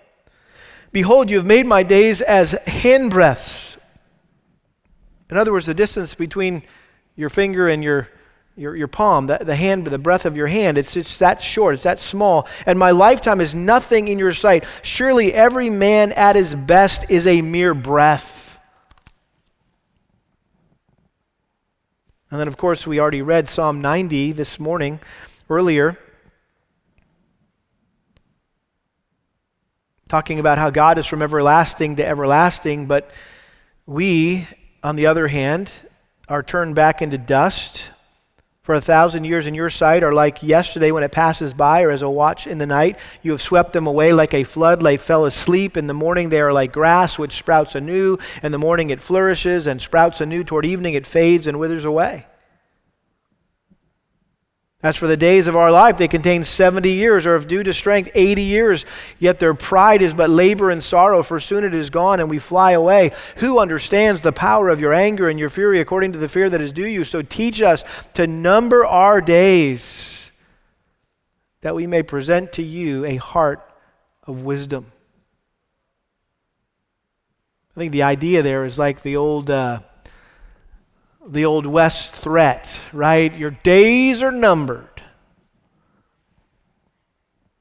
Behold, 0.93 1.31
you 1.31 1.37
have 1.37 1.47
made 1.47 1.67
my 1.67 1.83
days 1.83 2.21
as 2.21 2.55
handbreadths. 2.67 3.77
In 5.31 5.37
other 5.37 5.53
words, 5.53 5.67
the 5.67 5.75
distance 5.75 6.15
between 6.15 6.63
your 7.15 7.29
finger 7.29 7.69
and 7.69 7.85
your, 7.85 8.09
your, 8.59 8.75
your 8.75 8.89
palm, 8.89 9.27
the, 9.27 9.39
the 9.39 9.57
hand, 9.57 9.87
the 9.87 9.99
breadth 9.99 10.27
of 10.27 10.37
your 10.37 10.49
hand, 10.49 10.79
it's 10.79 10.93
just 10.93 11.19
that 11.21 11.41
short, 11.41 11.75
it's 11.75 11.85
that 11.85 12.01
small. 12.01 12.49
And 12.67 12.79
my 12.79 12.91
lifetime 12.91 13.41
is 13.41 13.55
nothing 13.55 14.09
in 14.09 14.19
your 14.19 14.35
sight. 14.35 14.65
Surely 14.83 15.33
every 15.33 15.71
man 15.71 16.13
at 16.13 16.37
his 16.37 16.55
best 16.55 17.07
is 17.09 17.27
a 17.27 17.41
mere 17.43 17.75
breath. 17.75 18.59
And 22.31 22.39
then, 22.39 22.49
of 22.49 22.57
course, 22.57 22.87
we 22.87 23.01
already 23.01 23.23
read 23.23 23.49
Psalm 23.49 23.81
90 23.81 24.33
this 24.33 24.61
morning 24.61 25.01
earlier. 25.49 25.97
talking 30.09 30.39
about 30.39 30.57
how 30.57 30.71
God 30.71 30.97
is 30.97 31.07
from 31.07 31.23
everlasting 31.23 31.97
to 31.97 32.07
everlasting, 32.07 32.87
but 32.87 33.11
we, 33.87 34.49
on 34.83 34.97
the 34.97 35.07
other 35.07 35.29
hand, 35.29 35.71
are 36.29 36.43
turned 36.43 36.75
back 36.75 37.03
into 37.03 37.19
dust. 37.19 37.91
For 38.69 38.75
a 38.75 38.83
thousand 38.83 39.25
years 39.25 39.47
in 39.47 39.55
your 39.55 39.71
sight 39.71 40.03
are 40.03 40.13
like 40.13 40.43
yesterday 40.43 40.91
when 40.91 41.03
it 41.03 41.11
passes 41.11 41.55
by, 41.55 41.81
or 41.81 41.91
as 41.91 42.03
a 42.03 42.11
watch 42.11 42.47
in 42.47 42.59
the 42.59 42.67
night. 42.67 42.99
You 43.23 43.31
have 43.31 43.41
swept 43.41 43.73
them 43.73 43.87
away 43.87 44.13
like 44.13 44.35
a 44.35 44.45
flood, 44.45 44.83
They 44.83 44.99
fell 44.99 45.25
asleep. 45.25 45.79
In 45.79 45.87
the 45.87 45.95
morning 45.95 46.29
they 46.29 46.43
are 46.43 46.53
like 46.53 46.71
grass 46.71 47.19
which 47.19 47.39
sprouts 47.39 47.75
anew. 47.75 48.19
In 48.43 48.53
the 48.53 48.59
morning 48.59 48.91
it 48.91 49.01
flourishes 49.01 49.67
and 49.67 49.81
sprouts 49.81 50.21
anew. 50.21 50.45
Toward 50.45 50.67
evening 50.67 50.93
it 50.93 51.07
fades 51.07 51.47
and 51.47 51.59
withers 51.59 51.87
away. 51.87 52.27
As 54.81 54.97
for 54.97 55.09
the 55.09 55.17
days 55.17 55.49
of 55.49 55.57
our 55.57 55.73
life, 55.73 55.99
they 55.99 56.07
contain 56.07 56.45
70 56.45 56.89
years, 56.89 57.27
or 57.27 57.35
if 57.35 57.49
due 57.49 57.65
to 57.65 57.73
strength, 57.73 58.11
80 58.15 58.43
years. 58.43 58.85
Yet 59.19 59.41
their 59.41 59.53
pride 59.53 60.03
is 60.03 60.15
but 60.15 60.31
labor 60.31 60.71
and 60.71 60.85
sorrow, 60.85 61.25
for 61.25 61.41
soon 61.41 61.65
it 61.65 61.75
is 61.75 61.91
gone 61.91 62.21
and 62.21 62.31
we 62.31 62.39
fly 62.39 62.73
away. 62.73 63.11
Who 63.39 63.59
understands 63.59 64.21
the 64.21 64.31
power 64.31 64.69
of 64.69 64.81
your 64.81 64.95
anger 64.95 65.29
and 65.29 65.37
your 65.37 65.51
fury 65.51 65.81
according 65.81 66.13
to 66.13 66.19
the 66.19 66.29
fear 66.29 66.49
that 66.49 66.61
is 66.61 66.73
due 66.73 66.87
you? 66.87 67.03
So 67.03 67.23
teach 67.23 67.61
us 67.61 67.83
to 68.15 68.29
number 68.29 68.87
our 68.87 69.21
days, 69.21 70.31
that 71.63 71.75
we 71.75 71.89
may 71.89 72.05
present 72.05 72.53
to 72.53 72.63
you 72.63 73.05
a 73.05 73.17
heart 73.17 73.69
of 74.29 74.43
wisdom. 74.43 74.93
I 77.75 77.81
think 77.81 77.91
the 77.91 78.05
idea 78.05 78.43
there 78.43 78.65
is 78.65 78.79
like 78.79 79.03
the 79.03 79.17
old. 79.17 79.51
Uh, 79.51 79.81
the 81.31 81.45
Old 81.45 81.67
West 81.67 82.15
threat, 82.15 82.79
right? 82.93 83.35
Your 83.37 83.51
days 83.51 84.23
are 84.23 84.31
numbered. 84.31 85.03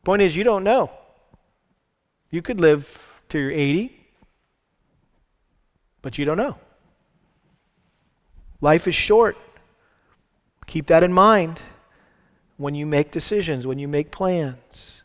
Point 0.03 0.21
is, 0.21 0.36
you 0.36 0.43
don't 0.43 0.63
know. 0.63 0.89
You 2.32 2.41
could 2.41 2.60
live 2.60 3.21
to 3.30 3.39
your 3.39 3.51
80, 3.51 3.93
but 6.01 6.17
you 6.17 6.25
don't 6.25 6.38
know. 6.38 6.58
Life 8.62 8.88
is 8.88 8.95
short. 8.95 9.38
Keep 10.65 10.88
that 10.88 11.03
in 11.03 11.13
mind 11.13 11.60
when 12.58 12.73
you 12.73 12.86
make 12.86 13.12
decisions, 13.12 13.67
when 13.67 13.80
you 13.80 13.88
make 13.88 14.12
plans. 14.12 15.01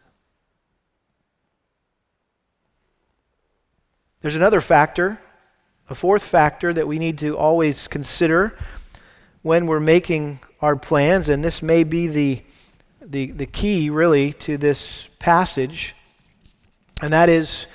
There's 4.21 4.37
another 4.37 4.61
factor 4.61 5.21
a 5.93 5.95
fourth 5.95 6.23
factor 6.23 6.73
that 6.73 6.89
we 6.89 6.99
need 6.99 7.19
to 7.19 7.37
always 7.37 7.87
consider 7.87 8.57
when 9.43 9.67
we're 9.67 9.79
making 9.79 10.41
our 10.63 10.75
plans, 10.75 11.29
and 11.29 11.45
this 11.45 11.61
may 11.61 11.85
be 11.85 12.07
the, 12.07 12.43
the, 13.03 13.31
the 13.33 13.45
key 13.45 13.91
really 13.91 14.33
to 14.33 14.57
this 14.57 15.07
passage, 15.19 15.95
and 17.03 17.13
that 17.13 17.29
is 17.29 17.67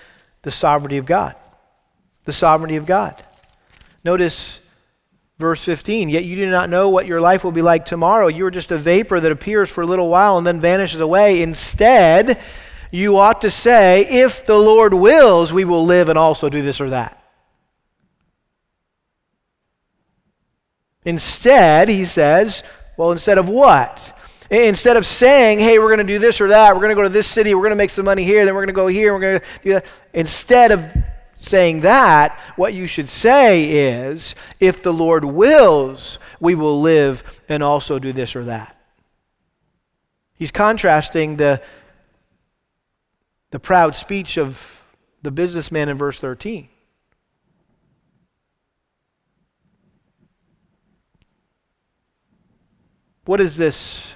the 0.41 0.49
sovereignty 0.49 0.97
of 0.97 1.05
God. 1.05 1.39
The 2.25 2.33
sovereignty 2.33 2.77
of 2.77 2.87
God. 2.87 3.23
Notice 4.03 4.61
verse 5.37 5.63
15 5.63 6.09
Yet 6.09 6.25
you 6.25 6.37
do 6.37 6.49
not 6.49 6.71
know 6.71 6.89
what 6.89 7.05
your 7.05 7.21
life 7.21 7.43
will 7.43 7.51
be 7.51 7.61
like 7.61 7.85
tomorrow. 7.85 8.29
You 8.29 8.47
are 8.47 8.51
just 8.51 8.71
a 8.71 8.79
vapor 8.79 9.19
that 9.19 9.31
appears 9.31 9.69
for 9.69 9.83
a 9.83 9.85
little 9.85 10.09
while 10.09 10.39
and 10.39 10.47
then 10.47 10.59
vanishes 10.59 11.01
away. 11.01 11.43
Instead, 11.43 12.41
you 12.89 13.19
ought 13.19 13.41
to 13.41 13.51
say, 13.51 14.07
If 14.07 14.43
the 14.43 14.57
Lord 14.57 14.95
wills, 14.95 15.53
we 15.53 15.65
will 15.65 15.85
live 15.85 16.09
and 16.09 16.17
also 16.17 16.49
do 16.49 16.63
this 16.63 16.81
or 16.81 16.89
that. 16.89 17.16
Instead, 21.07 21.87
he 21.87 22.03
says, 22.03 22.63
well, 22.97 23.13
instead 23.13 23.37
of 23.37 23.47
what? 23.47 24.13
Instead 24.51 24.97
of 24.97 25.05
saying, 25.05 25.57
hey, 25.57 25.79
we're 25.79 25.87
going 25.87 26.05
to 26.05 26.13
do 26.13 26.19
this 26.19 26.41
or 26.41 26.49
that, 26.49 26.75
we're 26.75 26.81
going 26.81 26.89
to 26.89 26.95
go 26.95 27.03
to 27.03 27.07
this 27.07 27.27
city, 27.27 27.55
we're 27.55 27.61
going 27.61 27.69
to 27.69 27.77
make 27.77 27.91
some 27.91 28.03
money 28.03 28.25
here, 28.25 28.43
then 28.43 28.53
we're 28.53 28.65
going 28.65 28.67
to 28.67 28.73
go 28.73 28.87
here, 28.87 29.13
we're 29.13 29.21
going 29.21 29.39
to 29.39 29.45
do 29.63 29.73
that. 29.75 29.85
Instead 30.13 30.73
of 30.73 30.85
saying 31.33 31.79
that, 31.79 32.37
what 32.57 32.73
you 32.73 32.87
should 32.87 33.07
say 33.07 33.69
is, 33.69 34.35
if 34.59 34.83
the 34.83 34.91
Lord 34.91 35.23
wills, 35.23 36.19
we 36.41 36.55
will 36.55 36.81
live 36.81 37.41
and 37.47 37.63
also 37.63 37.99
do 37.99 38.11
this 38.11 38.35
or 38.35 38.43
that. 38.43 38.77
He's 40.33 40.51
contrasting 40.51 41.37
the, 41.37 41.61
the 43.51 43.61
proud 43.61 43.95
speech 43.95 44.37
of 44.37 44.83
the 45.21 45.31
businessman 45.31 45.87
in 45.87 45.97
verse 45.97 46.19
13. 46.19 46.67
What 53.27 53.41
is 53.41 53.57
this 53.57 54.13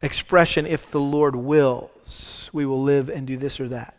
expression, 0.00 0.64
if 0.64 0.88
the 0.92 1.00
Lord 1.00 1.34
wills, 1.34 2.48
we 2.52 2.64
will 2.64 2.80
live 2.80 3.08
and 3.08 3.26
do 3.26 3.36
this 3.36 3.58
or 3.58 3.68
that? 3.68 3.96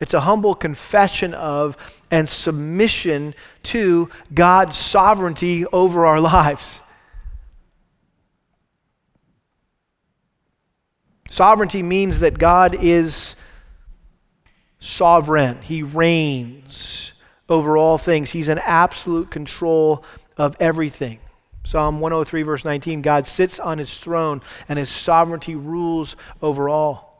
It's 0.00 0.14
a 0.14 0.20
humble 0.20 0.54
confession 0.54 1.34
of 1.34 1.76
and 2.10 2.26
submission 2.26 3.34
to 3.64 4.08
God's 4.32 4.78
sovereignty 4.78 5.66
over 5.66 6.06
our 6.06 6.20
lives. 6.22 6.80
Sovereignty 11.28 11.82
means 11.82 12.20
that 12.20 12.38
God 12.38 12.74
is 12.82 13.36
sovereign, 14.78 15.60
He 15.60 15.82
reigns 15.82 17.12
over 17.46 17.76
all 17.76 17.98
things, 17.98 18.30
He's 18.30 18.48
in 18.48 18.58
absolute 18.58 19.30
control 19.30 20.02
of 20.38 20.56
everything. 20.58 21.18
Psalm 21.64 22.00
103, 22.00 22.42
verse 22.42 22.64
19 22.64 23.02
God 23.02 23.26
sits 23.26 23.60
on 23.60 23.78
his 23.78 23.98
throne, 23.98 24.42
and 24.68 24.78
his 24.78 24.88
sovereignty 24.88 25.54
rules 25.54 26.16
over 26.42 26.68
all. 26.68 27.10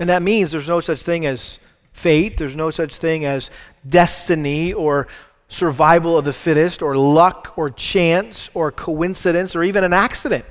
And 0.00 0.08
that 0.08 0.22
means 0.22 0.50
there's 0.50 0.68
no 0.68 0.80
such 0.80 1.02
thing 1.02 1.26
as 1.26 1.58
fate, 1.92 2.38
there's 2.38 2.56
no 2.56 2.70
such 2.70 2.96
thing 2.96 3.24
as 3.24 3.50
destiny 3.88 4.72
or 4.72 5.06
survival 5.48 6.16
of 6.16 6.24
the 6.24 6.32
fittest 6.32 6.80
or 6.80 6.96
luck 6.96 7.52
or 7.56 7.68
chance 7.70 8.48
or 8.54 8.72
coincidence 8.72 9.54
or 9.54 9.62
even 9.62 9.84
an 9.84 9.92
accident. 9.92 10.46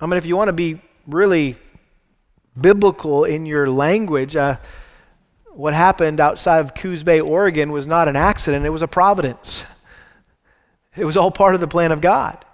I 0.00 0.06
mean, 0.06 0.18
if 0.18 0.26
you 0.26 0.36
want 0.36 0.48
to 0.48 0.52
be 0.52 0.80
really 1.06 1.56
biblical 2.60 3.24
in 3.24 3.46
your 3.46 3.70
language, 3.70 4.34
uh, 4.34 4.56
what 5.56 5.74
happened 5.74 6.20
outside 6.20 6.58
of 6.58 6.74
Coos 6.74 7.02
Bay, 7.02 7.20
Oregon 7.20 7.70
was 7.70 7.86
not 7.86 8.08
an 8.08 8.16
accident, 8.16 8.66
it 8.66 8.70
was 8.70 8.82
a 8.82 8.88
providence. 8.88 9.64
It 10.96 11.04
was 11.04 11.16
all 11.16 11.32
part 11.32 11.56
of 11.56 11.60
the 11.60 11.66
plan 11.66 11.90
of 11.90 12.00
God 12.00 12.44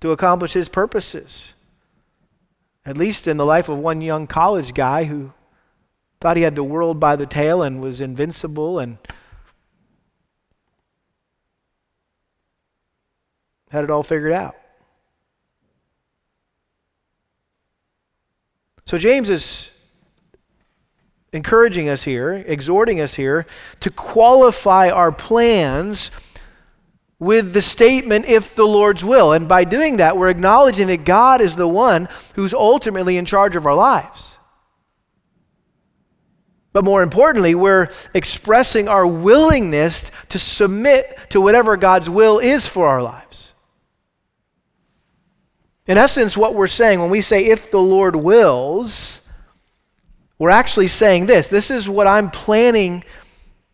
to 0.00 0.12
accomplish 0.12 0.54
His 0.54 0.70
purposes. 0.70 1.52
At 2.86 2.96
least 2.96 3.26
in 3.26 3.36
the 3.36 3.44
life 3.44 3.68
of 3.68 3.76
one 3.76 4.00
young 4.00 4.26
college 4.26 4.72
guy 4.72 5.04
who 5.04 5.34
thought 6.22 6.38
he 6.38 6.42
had 6.42 6.54
the 6.54 6.64
world 6.64 6.98
by 6.98 7.16
the 7.16 7.26
tail 7.26 7.62
and 7.62 7.82
was 7.82 8.00
invincible 8.00 8.78
and 8.78 8.96
had 13.70 13.84
it 13.84 13.90
all 13.90 14.02
figured 14.02 14.32
out. 14.32 14.54
So 18.86 18.98
James 18.98 19.28
is 19.28 19.71
encouraging 21.32 21.88
us 21.88 22.04
here, 22.04 22.44
exhorting 22.46 23.00
us 23.00 23.14
here 23.14 23.46
to 23.80 23.90
qualify 23.90 24.90
our 24.90 25.10
plans 25.10 26.10
with 27.18 27.52
the 27.52 27.62
statement, 27.62 28.26
if 28.26 28.54
the 28.54 28.66
Lord's 28.66 29.04
will. 29.04 29.32
And 29.32 29.48
by 29.48 29.64
doing 29.64 29.98
that, 29.98 30.16
we're 30.16 30.28
acknowledging 30.28 30.88
that 30.88 31.04
God 31.04 31.40
is 31.40 31.54
the 31.54 31.68
one 31.68 32.08
who's 32.34 32.52
ultimately 32.52 33.16
in 33.16 33.24
charge 33.24 33.54
of 33.54 33.64
our 33.64 33.74
lives. 33.74 34.32
But 36.72 36.84
more 36.84 37.02
importantly, 37.02 37.54
we're 37.54 37.90
expressing 38.12 38.88
our 38.88 39.06
willingness 39.06 40.10
to 40.30 40.38
submit 40.38 41.18
to 41.30 41.40
whatever 41.40 41.76
God's 41.76 42.10
will 42.10 42.38
is 42.38 42.66
for 42.66 42.88
our 42.88 43.02
lives. 43.02 43.52
In 45.86 45.98
essence, 45.98 46.36
what 46.36 46.54
we're 46.54 46.66
saying 46.66 47.00
when 47.00 47.10
we 47.10 47.20
say, 47.20 47.46
if 47.46 47.70
the 47.70 47.80
Lord 47.80 48.16
wills, 48.16 49.21
we're 50.42 50.50
actually 50.50 50.88
saying 50.88 51.26
this 51.26 51.46
this 51.46 51.70
is 51.70 51.88
what 51.88 52.08
I'm 52.08 52.28
planning 52.28 53.04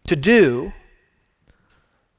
to 0.06 0.14
do, 0.14 0.70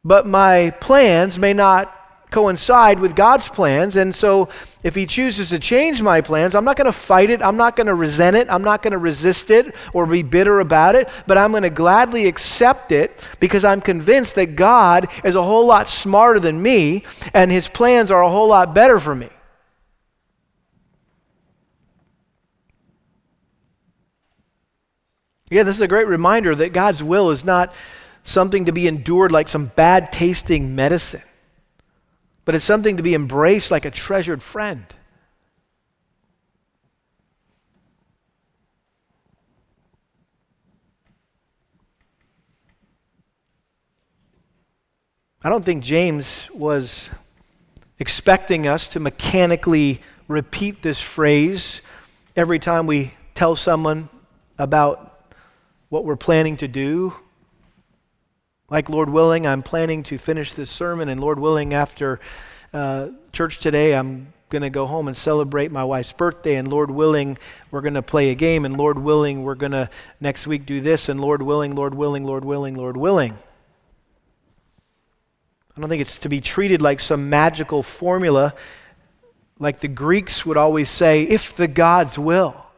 but 0.03 0.25
my 0.25 0.71
plans 0.71 1.37
may 1.37 1.53
not 1.53 1.95
coincide 2.31 2.99
with 2.99 3.15
God's 3.15 3.47
plans. 3.47 3.95
And 3.95 4.13
so 4.13 4.49
if 4.83 4.95
He 4.95 5.05
chooses 5.05 5.49
to 5.49 5.59
change 5.59 6.01
my 6.01 6.21
plans, 6.21 6.55
I'm 6.55 6.65
not 6.65 6.77
going 6.77 6.87
to 6.87 6.91
fight 6.91 7.29
it. 7.29 7.43
I'm 7.43 7.57
not 7.57 7.75
going 7.75 7.85
to 7.85 7.93
resent 7.93 8.37
it. 8.37 8.47
I'm 8.49 8.63
not 8.63 8.81
going 8.81 8.93
to 8.93 8.97
resist 8.97 9.51
it 9.51 9.75
or 9.93 10.07
be 10.07 10.23
bitter 10.23 10.61
about 10.61 10.95
it. 10.95 11.09
But 11.27 11.37
I'm 11.37 11.51
going 11.51 11.61
to 11.61 11.69
gladly 11.69 12.25
accept 12.25 12.91
it 12.91 13.23
because 13.39 13.63
I'm 13.63 13.81
convinced 13.81 14.33
that 14.33 14.55
God 14.55 15.09
is 15.23 15.35
a 15.35 15.43
whole 15.43 15.67
lot 15.67 15.89
smarter 15.89 16.39
than 16.39 16.59
me 16.59 17.03
and 17.35 17.51
His 17.51 17.67
plans 17.67 18.09
are 18.09 18.23
a 18.23 18.29
whole 18.29 18.47
lot 18.47 18.73
better 18.73 18.99
for 18.99 19.13
me. 19.13 19.29
Yeah, 25.49 25.63
this 25.63 25.75
is 25.75 25.81
a 25.81 25.87
great 25.87 26.07
reminder 26.07 26.55
that 26.55 26.73
God's 26.73 27.01
will 27.01 27.31
is 27.31 27.43
not 27.43 27.73
something 28.23 28.65
to 28.65 28.71
be 28.71 28.87
endured 28.87 29.31
like 29.31 29.49
some 29.49 29.67
bad 29.75 30.11
tasting 30.11 30.75
medicine 30.75 31.21
but 32.49 32.55
it's 32.55 32.65
something 32.65 32.97
to 32.97 33.03
be 33.03 33.13
embraced 33.13 33.69
like 33.69 33.85
a 33.85 33.91
treasured 33.91 34.41
friend. 34.41 34.83
I 45.43 45.49
don't 45.49 45.63
think 45.63 45.83
James 45.83 46.49
was 46.51 47.11
expecting 47.99 48.65
us 48.65 48.87
to 48.87 48.99
mechanically 48.99 50.01
repeat 50.27 50.81
this 50.81 50.99
phrase 50.99 51.81
every 52.35 52.57
time 52.57 52.87
we 52.87 53.13
tell 53.35 53.55
someone 53.55 54.09
about 54.57 55.08
what 55.89 56.05
we're 56.05 56.15
planning 56.15 56.57
to 56.57 56.67
do 56.67 57.13
like, 58.69 58.87
Lord 58.87 59.09
willing, 59.09 59.47
I'm 59.47 59.63
planning 59.63 60.03
to 60.03 60.19
finish 60.19 60.53
this 60.53 60.69
sermon, 60.69 61.09
and 61.09 61.19
Lord 61.19 61.39
willing, 61.39 61.73
after 61.73 62.19
uh, 62.71 63.09
church 63.31 63.59
today, 63.59 63.95
I'm 63.95 64.31
going 64.49 64.61
to 64.61 64.69
go 64.69 64.85
home 64.85 65.07
and 65.07 65.17
celebrate 65.17 65.71
my 65.71 65.83
wife's 65.83 66.13
birthday, 66.13 66.55
and 66.55 66.67
Lord 66.67 66.91
willing, 66.91 67.39
we're 67.71 67.81
going 67.81 67.95
to 67.95 68.03
play 68.03 68.29
a 68.29 68.35
game, 68.35 68.65
and 68.65 68.77
Lord 68.77 68.99
willing, 68.99 69.41
we're 69.41 69.55
going 69.55 69.71
to 69.71 69.89
next 70.21 70.45
week 70.45 70.67
do 70.67 70.81
this, 70.81 71.09
and 71.09 71.19
Lord 71.19 71.41
willing, 71.41 71.73
Lord 71.73 71.95
willing, 71.95 72.25
Lord 72.25 72.45
willing, 72.45 72.75
Lord 72.75 72.95
willing. 72.95 73.39
I 75.75 75.79
don't 75.79 75.89
think 75.89 76.01
it's 76.01 76.19
to 76.19 76.29
be 76.29 76.41
treated 76.41 76.79
like 76.79 76.99
some 76.99 77.27
magical 77.27 77.81
formula, 77.81 78.53
like 79.57 79.79
the 79.79 79.87
Greeks 79.87 80.45
would 80.45 80.57
always 80.57 80.89
say, 80.89 81.23
if 81.23 81.55
the 81.55 81.67
gods 81.67 82.19
will. 82.19 82.68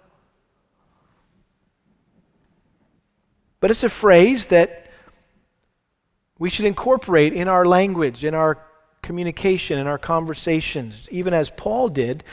But 3.62 3.72
it's 3.72 3.84
a 3.84 3.90
phrase 3.90 4.48
that 4.48 4.92
we 6.38 6.50
should 6.50 6.66
incorporate 6.66 7.32
in 7.32 7.48
our 7.48 7.64
language, 7.64 8.26
in 8.26 8.34
our 8.34 8.58
communication, 9.04 9.78
in 9.80 9.88
our 9.88 10.00
conversations, 10.00 11.08
even 11.12 11.34
as 11.34 11.52
Paul 11.52 11.88
did 11.88 12.24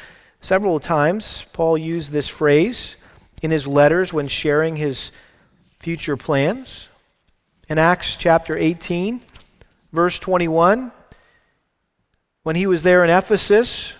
several 0.40 0.80
times. 0.80 1.44
Paul 1.52 1.76
used 1.76 2.10
this 2.10 2.28
phrase 2.28 2.96
in 3.42 3.50
his 3.50 3.66
letters 3.66 4.12
when 4.12 4.26
sharing 4.26 4.76
his 4.76 5.12
future 5.78 6.16
plans. 6.16 6.88
In 7.68 7.78
Acts 7.78 8.16
chapter 8.16 8.56
18, 8.56 9.20
verse 9.92 10.18
21, 10.18 10.90
when 12.42 12.56
he 12.56 12.66
was 12.66 12.82
there 12.82 13.04
in 13.04 13.10
Ephesus, 13.10 13.92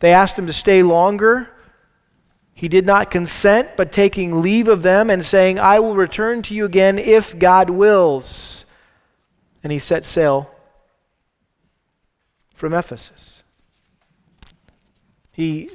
they 0.00 0.12
asked 0.12 0.38
him 0.38 0.46
to 0.46 0.52
stay 0.52 0.82
longer. 0.82 1.48
He 2.58 2.66
did 2.66 2.84
not 2.84 3.12
consent, 3.12 3.76
but 3.76 3.92
taking 3.92 4.42
leave 4.42 4.66
of 4.66 4.82
them 4.82 5.10
and 5.10 5.24
saying, 5.24 5.60
I 5.60 5.78
will 5.78 5.94
return 5.94 6.42
to 6.42 6.54
you 6.54 6.64
again 6.64 6.98
if 6.98 7.38
God 7.38 7.70
wills 7.70 8.64
and 9.62 9.70
he 9.70 9.78
set 9.78 10.04
sail 10.04 10.50
from 12.52 12.74
Ephesus. 12.74 13.44
He 15.30 15.70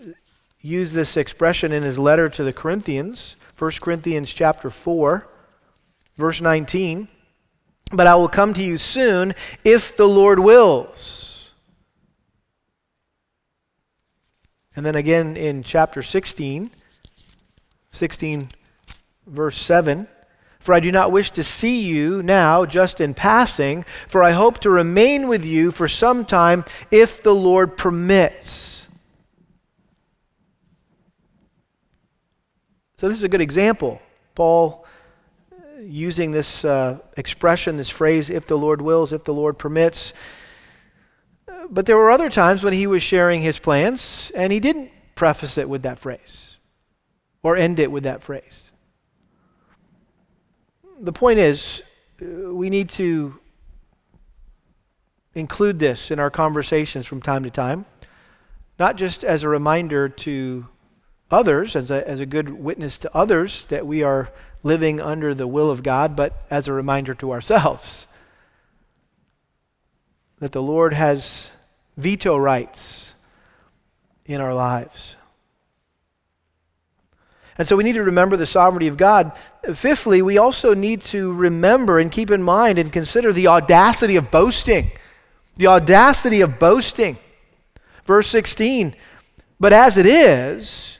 used 0.59 0.93
this 0.93 1.15
expression 1.15 1.71
in 1.71 1.83
his 1.83 1.97
letter 1.97 2.27
to 2.27 2.43
the 2.43 2.51
Corinthians, 2.51 3.37
1 3.57 3.71
Corinthians 3.79 4.33
chapter 4.33 4.69
4, 4.69 5.25
verse 6.17 6.41
19. 6.41 7.07
But 7.93 8.07
I 8.07 8.15
will 8.15 8.27
come 8.27 8.53
to 8.55 8.63
you 8.63 8.77
soon 8.77 9.35
if 9.63 9.95
the 9.95 10.09
Lord 10.09 10.39
wills. 10.39 11.22
And 14.75 14.86
then 14.86 14.95
again 14.95 15.38
in 15.38 15.63
chapter 15.63 16.01
16, 16.01 16.71
16 17.91 18.49
verse 19.27 19.62
7. 19.62 20.07
For 20.59 20.73
I 20.73 20.79
do 20.79 20.93
not 20.93 21.12
wish 21.12 21.31
to 21.31 21.43
see 21.43 21.81
you 21.81 22.23
now 22.23 22.65
just 22.65 23.01
in 23.01 23.13
passing, 23.13 23.83
for 24.07 24.23
I 24.23 24.31
hope 24.31 24.59
to 24.59 24.69
remain 24.69 25.27
with 25.27 25.45
you 25.45 25.71
for 25.71 25.89
some 25.89 26.25
time 26.25 26.63
if 26.89 27.21
the 27.21 27.36
Lord 27.36 27.75
permits. 27.75 28.88
So, 32.97 33.09
this 33.09 33.17
is 33.17 33.23
a 33.25 33.29
good 33.29 33.41
example. 33.41 34.01
Paul 34.36 34.86
uh, 35.51 35.81
using 35.81 36.31
this 36.31 36.63
uh, 36.63 36.99
expression, 37.17 37.75
this 37.75 37.89
phrase, 37.89 38.29
if 38.29 38.47
the 38.47 38.57
Lord 38.57 38.81
wills, 38.81 39.12
if 39.12 39.25
the 39.25 39.33
Lord 39.33 39.57
permits. 39.57 40.13
But 41.69 41.86
there 41.86 41.97
were 41.97 42.12
other 42.12 42.30
times 42.30 42.63
when 42.63 42.73
he 42.73 42.88
was 42.88 43.04
sharing 43.04 43.41
his 43.41 43.60
plans, 43.60 44.32
and 44.36 44.52
he 44.52 44.60
didn't 44.60 44.91
preface 45.15 45.58
it 45.58 45.69
with 45.69 45.84
that 45.84 45.99
phrase 45.99 46.58
or 47.41 47.56
end 47.56 47.80
it 47.80 47.91
with 47.91 48.04
that 48.04 48.23
phrase. 48.23 48.71
The 50.99 51.13
point 51.13 51.39
is, 51.39 51.84
uh, 52.21 52.54
we 52.54 52.69
need 52.69 52.89
to 52.89 53.39
include 55.36 55.80
this 55.80 56.12
in 56.12 56.19
our 56.19 56.30
conversations 56.30 57.06
from 57.06 57.21
time 57.21 57.43
to 57.43 57.49
time, 57.49 57.86
not 58.80 58.95
just 58.95 59.23
as 59.23 59.43
a 59.43 59.49
reminder 59.49 60.08
to 60.08 60.67
others, 61.30 61.76
as 61.76 61.91
a, 61.91 62.08
as 62.08 62.19
a 62.19 62.26
good 62.26 62.49
witness 62.49 62.97
to 62.99 63.15
others 63.15 63.65
that 63.67 63.86
we 63.86 64.04
are 64.04 64.32
living 64.62 65.02
under 65.02 65.34
the 65.34 65.47
will 65.47 65.69
of 65.69 65.84
God, 65.84 66.15
but 66.15 66.45
as 66.49 66.67
a 66.67 66.73
reminder 66.73 67.13
to 67.15 67.32
ourselves 67.32 68.08
that 70.43 70.51
the 70.51 70.62
Lord 70.62 70.93
has 70.93 71.51
veto 71.95 72.38
rights 72.38 73.13
in 74.25 74.41
our 74.41 74.53
lives. 74.53 75.15
And 77.58 77.67
so 77.67 77.75
we 77.75 77.84
need 77.84 77.93
to 77.93 78.03
remember 78.03 78.36
the 78.36 78.45
sovereignty 78.45 78.88
of 78.88 78.97
God. 78.97 79.32
Fifthly, 79.73 80.21
we 80.21 80.38
also 80.38 80.73
need 80.73 81.01
to 81.06 81.32
remember 81.32 81.99
and 81.99 82.12
keep 82.12 82.32
in 82.32 82.41
mind 82.41 82.79
and 82.79 82.91
consider 82.91 83.32
the 83.32 83.47
audacity 83.47 84.15
of 84.15 84.32
boasting. 84.32 84.91
The 85.56 85.67
audacity 85.67 86.41
of 86.41 86.60
boasting. 86.60 87.17
Verse 88.06 88.27
16, 88.27 88.95
but 89.62 89.71
as 89.71 89.97
it 89.97 90.06
is, 90.06 90.99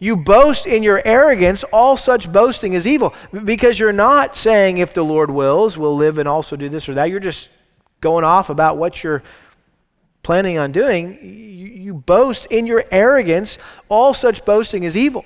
you 0.00 0.16
boast 0.16 0.66
in 0.66 0.82
your 0.82 1.00
arrogance, 1.04 1.62
all 1.72 1.96
such 1.96 2.32
boasting 2.32 2.72
is 2.72 2.84
evil. 2.84 3.14
Because 3.44 3.78
you're 3.78 3.92
not 3.92 4.34
saying, 4.34 4.78
if 4.78 4.92
the 4.92 5.04
Lord 5.04 5.30
wills, 5.30 5.78
we'll 5.78 5.94
live 5.94 6.18
and 6.18 6.26
also 6.26 6.56
do 6.56 6.68
this 6.68 6.88
or 6.88 6.94
that. 6.94 7.10
You're 7.10 7.20
just 7.20 7.48
going 8.02 8.24
off 8.24 8.50
about 8.50 8.76
what 8.76 9.02
you're 9.02 9.22
planning 10.22 10.58
on 10.58 10.72
doing. 10.72 11.18
You, 11.22 11.66
you 11.68 11.94
boast 11.94 12.46
in 12.46 12.66
your 12.66 12.84
arrogance, 12.90 13.56
all 13.88 14.12
such 14.12 14.44
boasting 14.44 14.82
is 14.82 14.94
evil. 14.94 15.24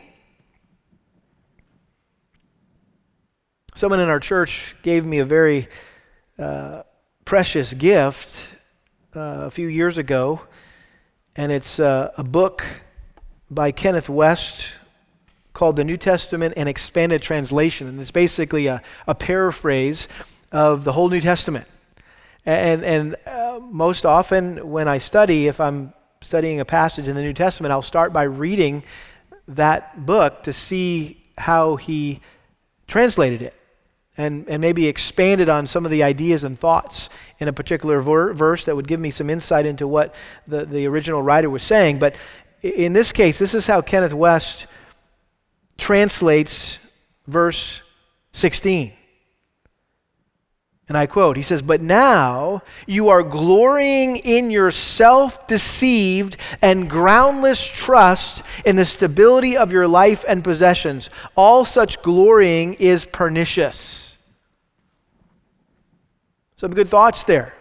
Someone 3.75 4.01
in 4.01 4.09
our 4.09 4.21
church 4.21 4.77
gave 4.83 5.05
me 5.05 5.19
a 5.19 5.25
very 5.25 5.69
uh, 6.39 6.83
precious 7.25 7.75
gift 7.75 8.49
uh, 9.15 9.43
a 9.45 9.51
few 9.51 9.67
years 9.67 9.99
ago, 9.99 10.41
and 11.35 11.53
it's 11.53 11.79
uh, 11.79 12.12
a 12.17 12.25
book 12.25 12.65
by 13.51 13.73
Kenneth 13.73 14.07
Wuest 14.07 14.71
called 15.53 15.77
The 15.77 15.85
New 15.85 15.97
Testament 15.97 16.55
and 16.57 16.69
Expanded 16.69 17.23
Translation. 17.23 17.87
And 17.89 18.01
it's 18.01 18.11
basically 18.11 18.66
a, 18.66 18.83
a 19.07 19.14
paraphrase 19.14 20.09
of 20.53 20.85
the 20.85 20.93
whole 20.93 21.09
New 21.09 21.20
Testament. 21.20 21.66
And, 22.47 22.84
and 22.84 23.16
uh, 23.26 23.59
most 23.61 24.07
often 24.07 24.70
when 24.70 24.86
I 24.86 24.99
study, 24.99 25.49
if 25.49 25.61
I'm 25.61 25.92
studying 26.22 26.61
a 26.61 26.64
passage 26.64 27.09
in 27.09 27.16
the 27.16 27.22
New 27.22 27.34
Testament, 27.34 27.72
I'll 27.72 27.82
start 27.82 28.12
by 28.12 28.22
reading 28.22 28.84
that 29.49 30.07
book 30.07 30.44
to 30.44 30.53
see 30.53 31.24
how 31.36 31.76
he 31.76 32.20
translated 32.86 33.42
it 33.42 33.55
and, 34.16 34.49
and 34.49 34.61
maybe 34.62 34.86
expanded 34.86 35.49
on 35.49 35.66
some 35.66 35.84
of 35.84 35.90
the 35.90 36.03
ideas 36.03 36.44
and 36.44 36.59
thoughts 36.59 37.11
in 37.38 37.49
a 37.49 37.53
particular 37.53 38.01
ver- 38.01 38.32
verse 38.32 38.64
that 38.64 38.74
would 38.74 38.88
give 38.88 39.01
me 39.01 39.11
some 39.11 39.28
insight 39.28 39.66
into 39.66 39.86
what 39.86 40.14
the, 40.47 40.64
the 40.64 40.86
original 40.86 41.22
writer 41.22 41.51
was 41.51 41.62
saying. 41.62 41.99
But 41.99 42.16
in 42.62 42.92
this 42.92 43.12
case, 43.12 43.38
this 43.38 43.55
is 43.55 43.66
how 43.66 43.82
Kenneth 43.82 44.12
Wuest 44.12 44.66
translates 45.76 46.78
verse 47.26 47.82
16. 48.32 48.95
And 50.89 50.97
I 50.97 51.07
quote, 51.07 51.37
he 51.37 51.43
says, 51.43 51.62
But 51.62 51.82
now 51.82 52.62
you 52.87 53.09
are 53.09 53.24
glorying 53.24 54.16
in 54.16 54.51
your 54.51 54.70
self 54.70 55.47
deceived 55.49 56.37
and 56.62 56.89
groundless 56.89 57.66
trust 57.66 58.43
in 58.64 58.76
the 58.76 58.84
stability 58.84 59.57
of 59.57 59.72
your 59.72 59.89
life 59.89 60.24
and 60.28 60.45
possessions. 60.45 61.11
All 61.34 61.64
such 61.64 62.03
glorying 62.03 62.74
is 62.74 63.05
pernicious. 63.05 64.16
Some 66.57 66.72
good 66.72 66.89
thoughts 66.89 67.24
there. 67.24 67.55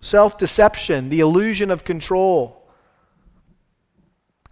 Self 0.00 0.38
deception, 0.38 1.08
the 1.08 1.18
illusion 1.18 1.72
of 1.72 1.82
control, 1.82 2.68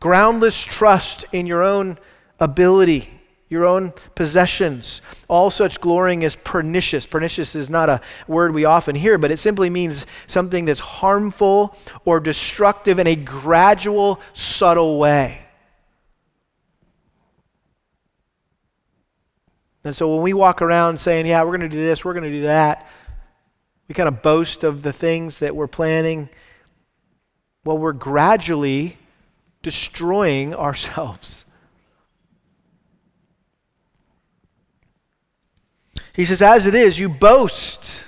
groundless 0.00 0.60
trust 0.60 1.24
in 1.32 1.46
your 1.46 1.62
own 1.62 1.98
ability 2.40 3.15
your 3.48 3.64
own 3.64 3.92
possessions. 4.14 5.00
All 5.28 5.50
such 5.50 5.80
glorying 5.80 6.22
is 6.22 6.36
pernicious. 6.36 7.06
Pernicious 7.06 7.54
is 7.54 7.70
not 7.70 7.88
a 7.88 8.00
word 8.26 8.54
we 8.54 8.64
often 8.64 8.96
hear, 8.96 9.18
but 9.18 9.30
it 9.30 9.38
simply 9.38 9.70
means 9.70 10.04
something 10.26 10.64
that's 10.64 10.80
harmful 10.80 11.76
or 12.04 12.18
destructive 12.18 12.98
in 12.98 13.06
a 13.06 13.14
gradual, 13.14 14.20
subtle 14.32 14.98
way. 14.98 15.42
And 19.84 19.94
so 19.94 20.12
when 20.12 20.22
we 20.22 20.32
walk 20.32 20.62
around 20.62 20.98
saying, 20.98 21.26
yeah, 21.26 21.44
we're 21.44 21.56
going 21.56 21.60
to 21.60 21.68
do 21.68 21.78
this, 21.78 22.04
we're 22.04 22.14
going 22.14 22.24
to 22.24 22.32
do 22.32 22.42
that, 22.42 22.88
we 23.86 23.94
kind 23.94 24.08
of 24.08 24.20
boast 24.20 24.64
of 24.64 24.82
the 24.82 24.92
things 24.92 25.38
that 25.38 25.54
we're 25.54 25.68
planning. 25.68 26.28
Well, 27.64 27.78
we're 27.78 27.92
gradually 27.92 28.98
destroying 29.62 30.54
ourselves. 30.56 31.45
He 36.16 36.24
says, 36.24 36.40
As 36.40 36.66
it 36.66 36.74
is, 36.74 36.98
you 36.98 37.10
boast. 37.10 38.02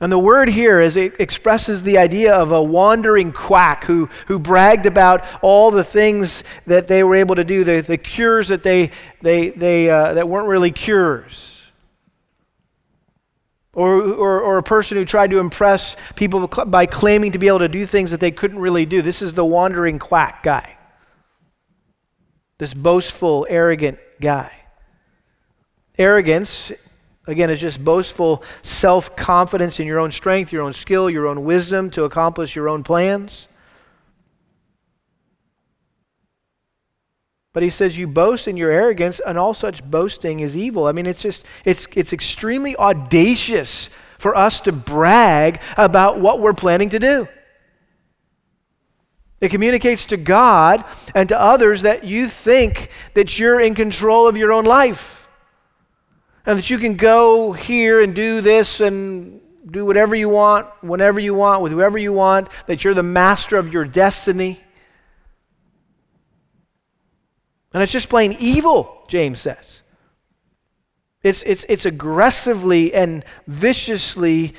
And 0.00 0.12
the 0.12 0.18
word 0.18 0.48
here 0.48 0.80
is 0.80 0.96
it 0.96 1.20
expresses 1.20 1.82
the 1.82 1.96
idea 1.96 2.34
of 2.34 2.50
a 2.50 2.62
wandering 2.62 3.32
quack 3.32 3.84
who, 3.84 4.10
who 4.26 4.38
bragged 4.38 4.84
about 4.84 5.24
all 5.42 5.70
the 5.70 5.84
things 5.84 6.44
that 6.66 6.88
they 6.88 7.04
were 7.04 7.14
able 7.14 7.36
to 7.36 7.44
do, 7.44 7.62
the, 7.62 7.80
the 7.80 7.96
cures 7.96 8.48
that 8.48 8.64
they, 8.64 8.90
they, 9.22 9.50
they 9.50 9.88
uh, 9.88 10.14
that 10.14 10.28
weren't 10.28 10.48
really 10.48 10.72
cures. 10.72 11.62
Or, 13.74 14.02
or, 14.02 14.40
or 14.40 14.58
a 14.58 14.62
person 14.62 14.98
who 14.98 15.04
tried 15.04 15.30
to 15.30 15.38
impress 15.38 15.96
people 16.16 16.48
by 16.48 16.84
claiming 16.84 17.32
to 17.32 17.38
be 17.38 17.46
able 17.46 17.60
to 17.60 17.68
do 17.68 17.86
things 17.86 18.10
that 18.10 18.20
they 18.20 18.32
couldn't 18.32 18.58
really 18.58 18.84
do. 18.84 19.00
This 19.00 19.22
is 19.22 19.32
the 19.32 19.44
wandering 19.46 19.98
quack 19.98 20.42
guy. 20.42 20.76
This 22.58 22.74
boastful, 22.74 23.46
arrogant 23.48 23.98
guy. 24.20 24.61
Arrogance, 25.98 26.72
again, 27.26 27.50
is 27.50 27.60
just 27.60 27.84
boastful 27.84 28.42
self 28.62 29.14
confidence 29.14 29.78
in 29.78 29.86
your 29.86 29.98
own 29.98 30.10
strength, 30.10 30.52
your 30.52 30.62
own 30.62 30.72
skill, 30.72 31.10
your 31.10 31.26
own 31.26 31.44
wisdom 31.44 31.90
to 31.90 32.04
accomplish 32.04 32.56
your 32.56 32.68
own 32.68 32.82
plans. 32.82 33.48
But 37.52 37.62
he 37.62 37.70
says, 37.70 37.98
You 37.98 38.06
boast 38.06 38.48
in 38.48 38.56
your 38.56 38.70
arrogance, 38.70 39.20
and 39.20 39.36
all 39.36 39.54
such 39.54 39.84
boasting 39.84 40.40
is 40.40 40.56
evil. 40.56 40.86
I 40.86 40.92
mean, 40.92 41.06
it's 41.06 41.20
just, 41.20 41.44
it's, 41.64 41.86
it's 41.94 42.12
extremely 42.12 42.74
audacious 42.76 43.90
for 44.18 44.34
us 44.34 44.60
to 44.60 44.72
brag 44.72 45.60
about 45.76 46.18
what 46.18 46.40
we're 46.40 46.54
planning 46.54 46.88
to 46.90 46.98
do. 46.98 47.28
It 49.40 49.50
communicates 49.50 50.04
to 50.06 50.16
God 50.16 50.84
and 51.14 51.28
to 51.28 51.38
others 51.38 51.82
that 51.82 52.04
you 52.04 52.28
think 52.28 52.88
that 53.14 53.38
you're 53.38 53.60
in 53.60 53.74
control 53.74 54.28
of 54.28 54.36
your 54.36 54.52
own 54.52 54.64
life 54.64 55.21
and 56.44 56.58
that 56.58 56.70
you 56.70 56.78
can 56.78 56.94
go 56.96 57.52
here 57.52 58.00
and 58.00 58.14
do 58.14 58.40
this 58.40 58.80
and 58.80 59.40
do 59.70 59.86
whatever 59.86 60.14
you 60.14 60.28
want, 60.28 60.66
whenever 60.82 61.20
you 61.20 61.34
want, 61.34 61.62
with 61.62 61.72
whoever 61.72 61.98
you 61.98 62.12
want, 62.12 62.48
that 62.66 62.82
you're 62.82 62.94
the 62.94 63.02
master 63.02 63.56
of 63.56 63.72
your 63.72 63.84
destiny. 63.84 64.60
And 67.72 67.82
it's 67.82 67.92
just 67.92 68.08
plain 68.08 68.36
evil, 68.38 69.04
James 69.08 69.40
says. 69.40 69.80
It's, 71.22 71.42
it's, 71.44 71.64
it's 71.68 71.86
aggressively 71.86 72.92
and 72.92 73.24
viciously 73.46 74.54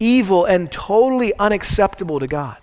evil 0.00 0.44
and 0.44 0.70
totally 0.70 1.32
unacceptable 1.38 2.18
to 2.20 2.26
God. 2.26 2.58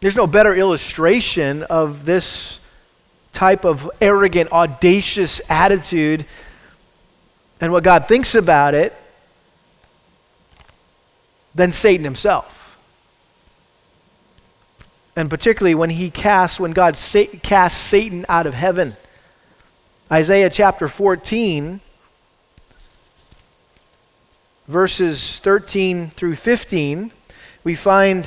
There's 0.00 0.16
no 0.16 0.26
better 0.26 0.52
illustration 0.52 1.62
of 1.62 2.04
this 2.04 2.58
type 3.32 3.64
of 3.64 3.90
arrogant, 4.00 4.52
audacious 4.52 5.40
attitude 5.48 6.26
and 7.60 7.72
what 7.72 7.84
God 7.84 8.08
thinks 8.08 8.34
about 8.34 8.74
it 8.74 8.92
than 11.54 11.70
Satan 11.72 12.04
himself. 12.04 12.76
And 15.14 15.30
particularly 15.30 15.74
when 15.74 15.90
he 15.90 16.10
casts, 16.10 16.58
when 16.58 16.72
God 16.72 16.96
sa- 16.96 17.24
casts 17.42 17.80
Satan 17.80 18.26
out 18.28 18.46
of 18.46 18.54
heaven. 18.54 18.96
Isaiah 20.10 20.50
chapter 20.50 20.88
14, 20.88 21.80
verses 24.66 25.38
13 25.40 26.10
through 26.10 26.34
15, 26.34 27.12
we 27.62 27.74
find 27.74 28.26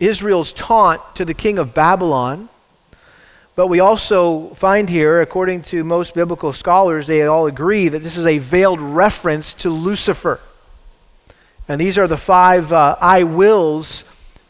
Israel's 0.00 0.52
taunt 0.52 1.00
to 1.14 1.24
the 1.24 1.34
king 1.34 1.58
of 1.58 1.72
Babylon 1.72 2.48
but 3.56 3.68
we 3.68 3.80
also 3.80 4.50
find 4.50 4.88
here, 4.88 5.22
according 5.22 5.62
to 5.62 5.82
most 5.82 6.14
biblical 6.14 6.52
scholars, 6.52 7.06
they 7.06 7.22
all 7.22 7.46
agree 7.46 7.88
that 7.88 8.02
this 8.02 8.18
is 8.18 8.26
a 8.26 8.36
veiled 8.36 8.82
reference 8.82 9.54
to 9.54 9.70
Lucifer. 9.70 10.40
And 11.66 11.80
these 11.80 11.96
are 11.96 12.06
the 12.06 12.18
five 12.18 12.70
uh, 12.70 12.96
I 13.00 13.22
wills 13.22 14.04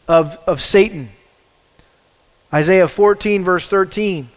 of, 0.09 0.37
of 0.45 0.61
Satan. 0.61 1.09
Isaiah 2.53 2.89
14, 2.89 3.45
verse 3.45 3.67
13. 3.69 4.29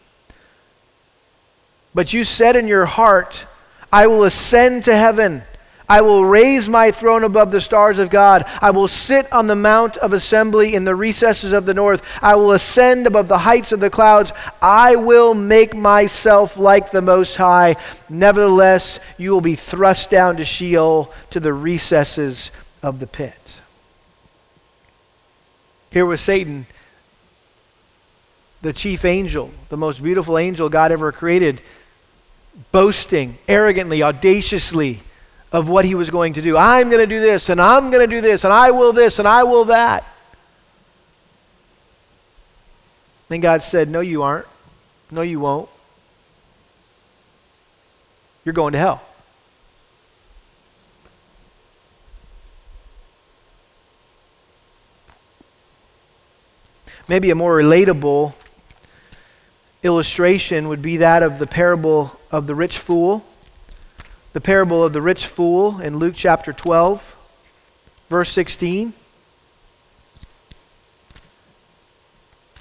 But 1.93 2.13
you 2.13 2.23
said 2.23 2.55
in 2.55 2.69
your 2.69 2.87
heart, 2.87 3.47
I 3.93 4.07
will 4.07 4.23
ascend 4.23 4.85
to 4.85 4.97
heaven. 4.97 5.43
I 5.91 6.03
will 6.03 6.25
raise 6.25 6.69
my 6.69 6.93
throne 6.93 7.25
above 7.25 7.51
the 7.51 7.61
stars 7.61 7.99
of 7.99 8.11
God. 8.11 8.45
I 8.63 8.71
will 8.71 8.87
sit 8.87 9.31
on 9.33 9.49
the 9.49 9.57
mount 9.57 9.97
of 9.97 10.13
assembly 10.13 10.73
in 10.77 10.85
the 10.85 10.95
recesses 10.95 11.53
of 11.53 11.67
the 11.67 11.75
north. 11.75 12.01
I 12.23 12.37
will 12.37 12.53
ascend 12.53 13.09
above 13.09 13.27
the 13.27 13.39
heights 13.39 13.73
of 13.73 13.81
the 13.81 13.91
clouds. 13.91 14.33
I 14.63 14.95
will 14.95 15.35
make 15.35 15.75
myself 15.75 16.57
like 16.57 16.93
the 16.93 17.03
Most 17.03 17.35
High. 17.35 17.75
Nevertheless, 18.09 19.01
you 19.19 19.33
will 19.33 19.41
be 19.41 19.57
thrust 19.57 20.11
down 20.11 20.37
to 20.37 20.45
Sheol, 20.45 21.13
to 21.31 21.41
the 21.41 21.53
recesses 21.53 22.53
of 22.85 23.01
the 23.01 23.09
pit. 23.09 23.61
Here 25.91 26.07
was 26.07 26.21
Satan, 26.21 26.67
the 28.63 28.73
chief 28.73 29.05
angel, 29.05 29.51
the 29.71 29.77
most 29.77 30.01
beautiful 30.01 30.39
angel 30.39 30.69
God 30.69 30.93
ever 30.93 31.11
created, 31.11 31.63
boasting 32.71 33.39
arrogantly, 33.49 34.05
audaciously 34.05 35.01
of 35.53 35.69
what 35.69 35.85
he 35.85 35.95
was 35.95 36.11
going 36.11 36.35
to 36.35 36.43
do. 36.43 36.57
I'm 36.57 36.89
going 36.91 37.01
to 37.01 37.07
do 37.07 37.21
this, 37.21 37.49
and 37.49 37.61
I'm 37.61 37.91
going 37.91 38.09
to 38.09 38.15
do 38.15 38.21
this, 38.21 38.45
and 38.45 38.53
I 38.53 38.71
will 38.71 38.93
this, 38.93 39.19
and 39.19 39.27
I 39.27 39.43
will 39.45 39.65
that. 39.67 40.05
Then 43.29 43.41
God 43.41 43.63
said, 43.63 43.89
No, 43.89 44.01
you 44.01 44.23
aren't. 44.23 44.47
No, 45.11 45.23
you 45.23 45.41
won't. 45.41 45.69
You're 48.45 48.53
going 48.53 48.73
to 48.73 48.79
hell. 48.79 49.03
Maybe 57.09 57.31
a 57.31 57.35
more 57.35 57.57
relatable 57.57 58.35
illustration 59.83 60.69
would 60.69 60.81
be 60.81 60.99
that 60.99 61.25
of 61.25 61.41
the 61.41 61.47
parable 61.47 62.21
of 62.31 62.47
the 62.47 62.55
rich 62.55 62.79
fool 62.79 63.25
the 64.33 64.41
parable 64.41 64.85
of 64.85 64.93
the 64.93 65.03
rich 65.03 65.27
fool 65.27 65.81
in 65.81 65.99
Luke 65.99 66.15
chapter 66.17 66.53
12, 66.53 67.17
verse 68.09 68.31
16. 68.31 68.93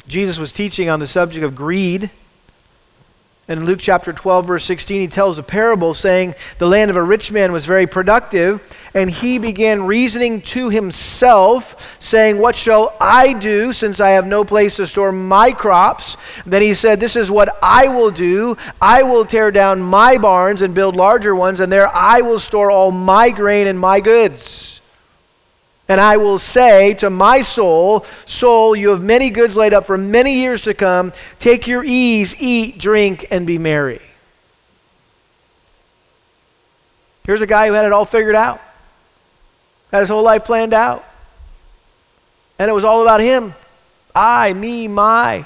Jesus 0.08 0.40
was 0.40 0.52
teaching 0.52 0.90
on 0.90 1.00
the 1.00 1.08
subject 1.08 1.46
of 1.46 1.54
greed. 1.56 2.10
In 3.50 3.66
Luke 3.66 3.80
chapter 3.82 4.14
12, 4.14 4.46
verse 4.46 4.66
16, 4.66 5.02
he 5.02 5.08
tells 5.08 5.40
a 5.40 5.44
parable 5.44 5.96
saying, 5.96 6.36
The 6.60 6.68
land 6.68 6.92
of 6.92 6.96
a 6.96 7.02
rich 7.02 7.32
man 7.32 7.52
was 7.52 7.66
very 7.66 7.88
productive, 7.88 8.62
and 8.94 9.10
he 9.10 9.40
began 9.40 9.88
reasoning 9.88 10.42
to 10.42 10.70
himself, 10.70 11.98
saying, 12.00 12.38
What 12.38 12.56
shall 12.56 12.96
I 13.02 13.34
do 13.34 13.74
since 13.74 14.00
I 14.00 14.10
have 14.10 14.28
no 14.28 14.46
place 14.46 14.76
to 14.76 14.86
store 14.86 15.12
my 15.12 15.52
crops? 15.52 16.16
then 16.46 16.62
he 16.62 16.76
said, 16.76 17.00
This 17.00 17.16
is 17.16 17.32
what 17.32 17.58
I 17.64 17.88
will 17.88 18.12
do. 18.12 18.56
I 18.80 19.02
will 19.02 19.26
tear 19.26 19.50
down 19.50 19.82
my 19.82 20.20
barns 20.20 20.62
and 20.62 20.76
build 20.76 20.96
larger 20.96 21.34
ones, 21.34 21.60
and 21.60 21.72
there 21.72 21.88
I 21.88 22.22
will 22.22 22.38
store 22.38 22.70
all 22.70 22.92
my 22.92 23.32
grain 23.32 23.66
and 23.66 23.80
my 23.80 24.00
goods. 24.00 24.79
And 25.90 26.00
I 26.00 26.18
will 26.18 26.38
say 26.38 26.94
to 26.96 27.10
my 27.10 27.42
soul, 27.42 28.06
Soul, 28.28 28.76
you 28.76 28.90
have 28.90 29.02
many 29.02 29.32
goods 29.32 29.56
laid 29.56 29.74
up 29.74 29.86
for 29.86 29.98
many 29.98 30.36
years 30.36 30.62
to 30.62 30.76
come. 30.76 31.12
Take 31.40 31.66
your 31.66 31.84
ease, 31.84 32.36
eat, 32.40 32.78
drink, 32.78 33.26
and 33.32 33.48
be 33.48 33.58
merry. 33.58 34.00
Here's 37.26 37.42
a 37.42 37.48
guy 37.48 37.68
who 37.68 37.74
had 37.74 37.86
it 37.86 37.92
all 37.92 38.06
figured 38.06 38.36
out, 38.36 38.62
had 39.92 40.02
his 40.02 40.10
whole 40.10 40.24
life 40.24 40.46
planned 40.46 40.74
out. 40.74 41.04
And 42.60 42.70
it 42.70 42.74
was 42.74 42.84
all 42.84 43.02
about 43.02 43.20
him 43.20 43.56
I, 44.14 44.54
me, 44.54 44.88
my. 44.88 45.46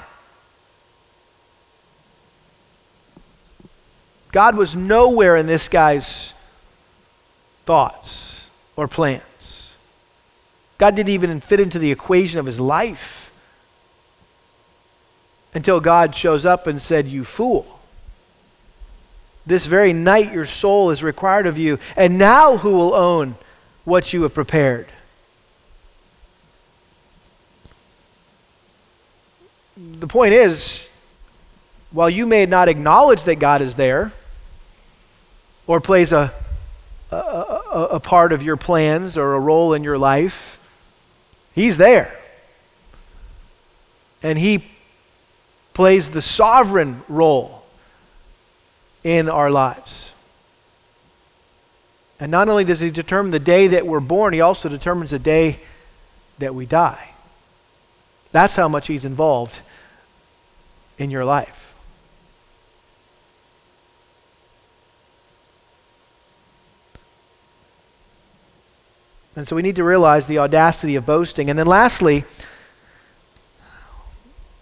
God 4.30 4.56
was 4.56 4.74
nowhere 4.74 5.36
in 5.36 5.46
this 5.46 5.68
guy's 5.68 6.34
thoughts 7.64 8.50
or 8.76 8.88
plans. 8.88 9.22
God 10.84 10.96
didn't 10.96 11.14
even 11.14 11.40
fit 11.40 11.60
into 11.60 11.78
the 11.78 11.90
equation 11.90 12.38
of 12.38 12.44
his 12.44 12.60
life 12.60 13.32
until 15.54 15.80
God 15.80 16.14
shows 16.14 16.44
up 16.44 16.66
and 16.66 16.78
said, 16.78 17.06
You 17.06 17.24
fool. 17.24 17.80
This 19.46 19.64
very 19.64 19.94
night 19.94 20.30
your 20.30 20.44
soul 20.44 20.90
is 20.90 21.02
required 21.02 21.46
of 21.46 21.56
you, 21.56 21.78
and 21.96 22.18
now 22.18 22.58
who 22.58 22.72
will 22.72 22.92
own 22.92 23.36
what 23.84 24.12
you 24.12 24.24
have 24.24 24.34
prepared? 24.34 24.86
The 29.78 30.06
point 30.06 30.34
is, 30.34 30.86
while 31.92 32.10
you 32.10 32.26
may 32.26 32.44
not 32.44 32.68
acknowledge 32.68 33.22
that 33.22 33.36
God 33.36 33.62
is 33.62 33.76
there, 33.76 34.12
or 35.66 35.80
plays 35.80 36.12
a, 36.12 36.34
a, 37.10 37.16
a, 37.16 37.88
a 37.92 38.00
part 38.00 38.34
of 38.34 38.42
your 38.42 38.58
plans 38.58 39.16
or 39.16 39.32
a 39.32 39.40
role 39.40 39.72
in 39.72 39.82
your 39.82 39.96
life, 39.96 40.53
He's 41.54 41.76
there. 41.76 42.18
And 44.22 44.38
He 44.38 44.64
plays 45.72 46.10
the 46.10 46.22
sovereign 46.22 47.02
role 47.08 47.64
in 49.02 49.28
our 49.28 49.50
lives. 49.50 50.12
And 52.18 52.30
not 52.30 52.48
only 52.48 52.64
does 52.64 52.80
He 52.80 52.90
determine 52.90 53.30
the 53.30 53.38
day 53.38 53.68
that 53.68 53.86
we're 53.86 54.00
born, 54.00 54.32
He 54.32 54.40
also 54.40 54.68
determines 54.68 55.10
the 55.10 55.18
day 55.18 55.60
that 56.38 56.54
we 56.54 56.66
die. 56.66 57.10
That's 58.32 58.56
how 58.56 58.68
much 58.68 58.88
He's 58.88 59.04
involved 59.04 59.60
in 60.98 61.10
your 61.10 61.24
life. 61.24 61.63
And 69.36 69.48
so 69.48 69.56
we 69.56 69.62
need 69.62 69.76
to 69.76 69.84
realize 69.84 70.26
the 70.26 70.38
audacity 70.38 70.96
of 70.96 71.06
boasting. 71.06 71.50
And 71.50 71.58
then 71.58 71.66
lastly, 71.66 72.24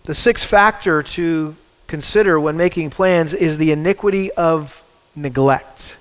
the 0.04 0.14
sixth 0.14 0.46
factor 0.46 1.02
to 1.02 1.56
consider 1.86 2.40
when 2.40 2.56
making 2.56 2.90
plans 2.90 3.34
is 3.34 3.58
the 3.58 3.70
iniquity 3.70 4.32
of 4.32 4.82
neglect. 5.14 5.98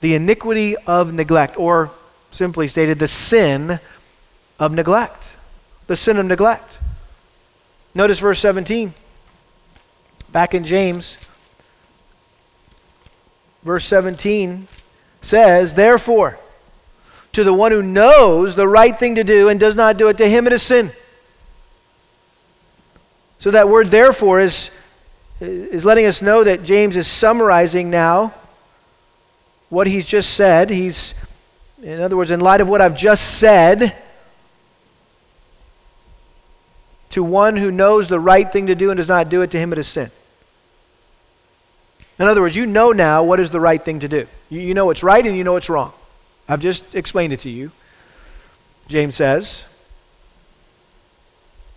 The 0.00 0.14
iniquity 0.14 0.76
of 0.76 1.12
neglect, 1.12 1.58
or 1.58 1.90
simply 2.30 2.68
stated, 2.68 2.98
the 2.98 3.06
sin 3.06 3.80
of 4.58 4.72
neglect. 4.72 5.28
The 5.86 5.96
sin 5.96 6.16
of 6.16 6.26
neglect. 6.26 6.78
Notice 7.94 8.18
verse 8.18 8.40
17. 8.40 8.94
Back 10.32 10.54
in 10.54 10.64
James, 10.64 11.18
verse 13.62 13.86
17 13.86 14.68
says, 15.20 15.74
Therefore, 15.74 16.38
to 17.36 17.44
the 17.44 17.52
one 17.52 17.70
who 17.70 17.82
knows 17.82 18.54
the 18.54 18.66
right 18.66 18.98
thing 18.98 19.16
to 19.16 19.22
do 19.22 19.50
and 19.50 19.60
does 19.60 19.76
not 19.76 19.98
do 19.98 20.08
it, 20.08 20.16
to 20.16 20.26
him 20.26 20.46
it 20.46 20.54
is 20.54 20.62
sin. 20.62 20.90
So 23.38 23.50
that 23.50 23.68
word 23.68 23.88
therefore 23.88 24.40
is, 24.40 24.70
is 25.38 25.84
letting 25.84 26.06
us 26.06 26.22
know 26.22 26.44
that 26.44 26.64
James 26.64 26.96
is 26.96 27.06
summarizing 27.06 27.90
now 27.90 28.32
what 29.68 29.86
he's 29.86 30.06
just 30.06 30.32
said. 30.32 30.70
He's, 30.70 31.12
in 31.82 32.00
other 32.00 32.16
words, 32.16 32.30
in 32.30 32.40
light 32.40 32.62
of 32.62 32.70
what 32.70 32.80
I've 32.80 32.96
just 32.96 33.38
said, 33.38 33.94
to 37.10 37.22
one 37.22 37.54
who 37.56 37.70
knows 37.70 38.08
the 38.08 38.18
right 38.18 38.50
thing 38.50 38.68
to 38.68 38.74
do 38.74 38.90
and 38.90 38.96
does 38.96 39.08
not 39.08 39.28
do 39.28 39.42
it, 39.42 39.50
to 39.50 39.58
him 39.58 39.74
it 39.74 39.78
is 39.78 39.86
sin. 39.86 40.10
In 42.18 42.26
other 42.26 42.40
words, 42.40 42.56
you 42.56 42.64
know 42.64 42.92
now 42.92 43.22
what 43.22 43.40
is 43.40 43.50
the 43.50 43.60
right 43.60 43.82
thing 43.84 44.00
to 44.00 44.08
do. 44.08 44.26
You, 44.48 44.60
you 44.62 44.72
know 44.72 44.86
what's 44.86 45.02
right 45.02 45.26
and 45.26 45.36
you 45.36 45.44
know 45.44 45.52
what's 45.52 45.68
wrong. 45.68 45.92
I've 46.48 46.60
just 46.60 46.94
explained 46.94 47.32
it 47.32 47.40
to 47.40 47.50
you. 47.50 47.72
James 48.88 49.16
says. 49.16 49.64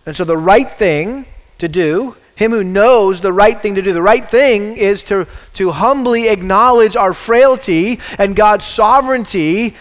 And 0.06 0.16
so 0.16 0.24
the 0.24 0.36
right 0.36 0.70
thing 0.70 1.26
to 1.58 1.68
do, 1.68 2.16
him 2.36 2.52
who 2.52 2.64
knows 2.64 3.20
the 3.20 3.32
right 3.32 3.60
thing 3.60 3.74
to 3.74 3.82
do, 3.82 3.92
the 3.92 4.02
right 4.02 4.26
thing 4.26 4.76
is 4.76 5.04
to, 5.04 5.26
to 5.54 5.70
humbly 5.72 6.28
acknowledge 6.28 6.96
our 6.96 7.12
frailty 7.12 8.00
and 8.18 8.34
God's 8.34 8.64
sovereignty 8.64 9.74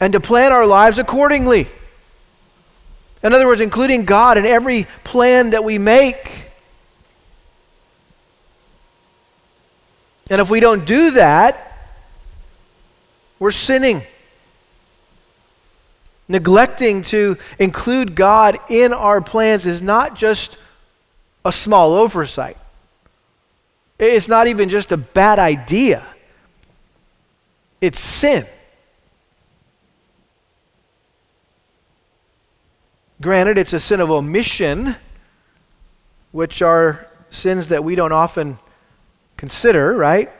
and 0.00 0.12
to 0.12 0.20
plan 0.20 0.52
our 0.52 0.66
lives 0.66 0.98
accordingly. 0.98 1.68
In 3.22 3.32
other 3.32 3.46
words, 3.46 3.60
including 3.60 4.04
God 4.04 4.38
in 4.38 4.46
every 4.46 4.86
plan 5.04 5.50
that 5.50 5.62
we 5.62 5.78
make. 5.78 6.50
And 10.30 10.40
if 10.40 10.48
we 10.48 10.60
don't 10.60 10.84
do 10.84 11.12
that, 11.12 11.69
we're 13.40 13.50
sinning. 13.50 14.02
Neglecting 16.28 17.02
to 17.02 17.36
include 17.58 18.14
God 18.14 18.60
in 18.68 18.92
our 18.92 19.20
plans 19.20 19.66
is 19.66 19.82
not 19.82 20.14
just 20.14 20.58
a 21.44 21.52
small 21.52 21.94
oversight. 21.94 22.56
It's 23.98 24.28
not 24.28 24.46
even 24.46 24.68
just 24.68 24.92
a 24.92 24.96
bad 24.96 25.40
idea. 25.40 26.06
It's 27.80 27.98
sin. 27.98 28.46
Granted, 33.20 33.58
it's 33.58 33.72
a 33.72 33.80
sin 33.80 34.00
of 34.00 34.10
omission, 34.10 34.96
which 36.32 36.62
are 36.62 37.06
sins 37.30 37.68
that 37.68 37.82
we 37.82 37.94
don't 37.94 38.12
often 38.12 38.58
consider, 39.36 39.94
right? 39.94 40.30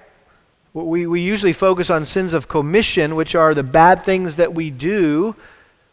We, 0.73 1.07
we 1.07 1.21
usually 1.21 1.53
focus 1.53 1.91
on 1.91 2.05
sins 2.05 2.33
of 2.33 2.47
commission, 2.47 3.16
which 3.16 3.35
are 3.35 3.55
the 3.55 3.64
bad 3.64 4.05
things 4.05 4.37
that 4.37 4.55
we 4.55 4.71
do 4.71 5.35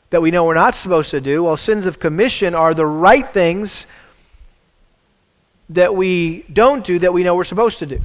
that 0.10 0.22
we 0.22 0.32
know 0.32 0.46
we're 0.46 0.54
not 0.54 0.74
supposed 0.74 1.12
to 1.12 1.20
do, 1.20 1.44
while 1.44 1.58
sins 1.58 1.86
of 1.86 2.00
commission 2.00 2.56
are 2.56 2.74
the 2.74 2.86
right 2.86 3.28
things 3.28 3.88
that 5.70 5.96
we 5.96 6.44
don't 6.54 6.86
do 6.86 7.00
that 7.00 7.14
we 7.14 7.24
know 7.24 7.36
we're 7.36 7.44
supposed 7.44 7.80
to 7.80 7.86
do. 7.86 8.02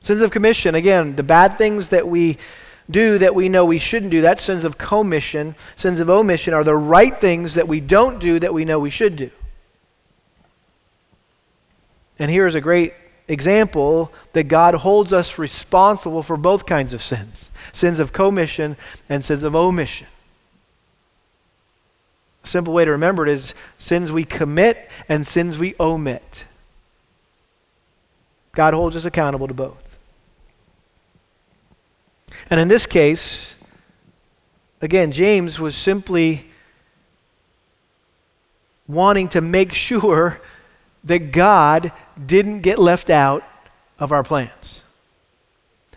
Sins 0.00 0.20
of 0.20 0.30
commission, 0.30 0.74
again, 0.74 1.14
the 1.16 1.22
bad 1.22 1.56
things 1.56 1.88
that 1.88 2.08
we 2.08 2.38
do 2.90 3.18
that 3.18 3.34
we 3.34 3.48
know 3.48 3.64
we 3.64 3.78
shouldn't 3.78 4.10
do, 4.10 4.20
that's 4.20 4.42
sins 4.42 4.64
of 4.64 4.76
commission. 4.76 5.54
Sins 5.76 6.00
of 6.00 6.10
omission 6.10 6.52
are 6.52 6.64
the 6.64 6.76
right 6.76 7.16
things 7.16 7.54
that 7.54 7.68
we 7.68 7.80
don't 7.80 8.18
do 8.18 8.38
that 8.40 8.52
we 8.52 8.64
know 8.64 8.78
we 8.78 8.90
should 8.90 9.16
do. 9.16 9.30
And 12.18 12.30
here 12.30 12.46
is 12.46 12.54
a 12.54 12.60
great 12.60 12.94
example 13.28 14.12
that 14.32 14.44
God 14.44 14.74
holds 14.74 15.12
us 15.12 15.38
responsible 15.38 16.22
for 16.22 16.36
both 16.36 16.66
kinds 16.66 16.92
of 16.92 17.02
sins 17.02 17.50
sins 17.72 17.98
of 17.98 18.12
commission 18.12 18.76
and 19.08 19.24
sins 19.24 19.42
of 19.42 19.56
omission. 19.56 20.06
A 22.44 22.46
simple 22.46 22.74
way 22.74 22.84
to 22.84 22.90
remember 22.90 23.26
it 23.26 23.32
is 23.32 23.54
sins 23.78 24.12
we 24.12 24.24
commit 24.24 24.90
and 25.08 25.26
sins 25.26 25.58
we 25.58 25.74
omit. 25.80 26.44
God 28.52 28.74
holds 28.74 28.96
us 28.96 29.04
accountable 29.04 29.48
to 29.48 29.54
both. 29.54 29.98
And 32.50 32.60
in 32.60 32.68
this 32.68 32.86
case, 32.86 33.56
again, 34.80 35.10
James 35.10 35.58
was 35.58 35.74
simply 35.74 36.50
wanting 38.86 39.28
to 39.28 39.40
make 39.40 39.72
sure 39.72 40.40
that 41.04 41.32
God 41.32 41.92
didn't 42.24 42.60
get 42.60 42.78
left 42.78 43.10
out 43.10 43.44
of 43.98 44.12
our 44.12 44.22
plans. 44.22 44.82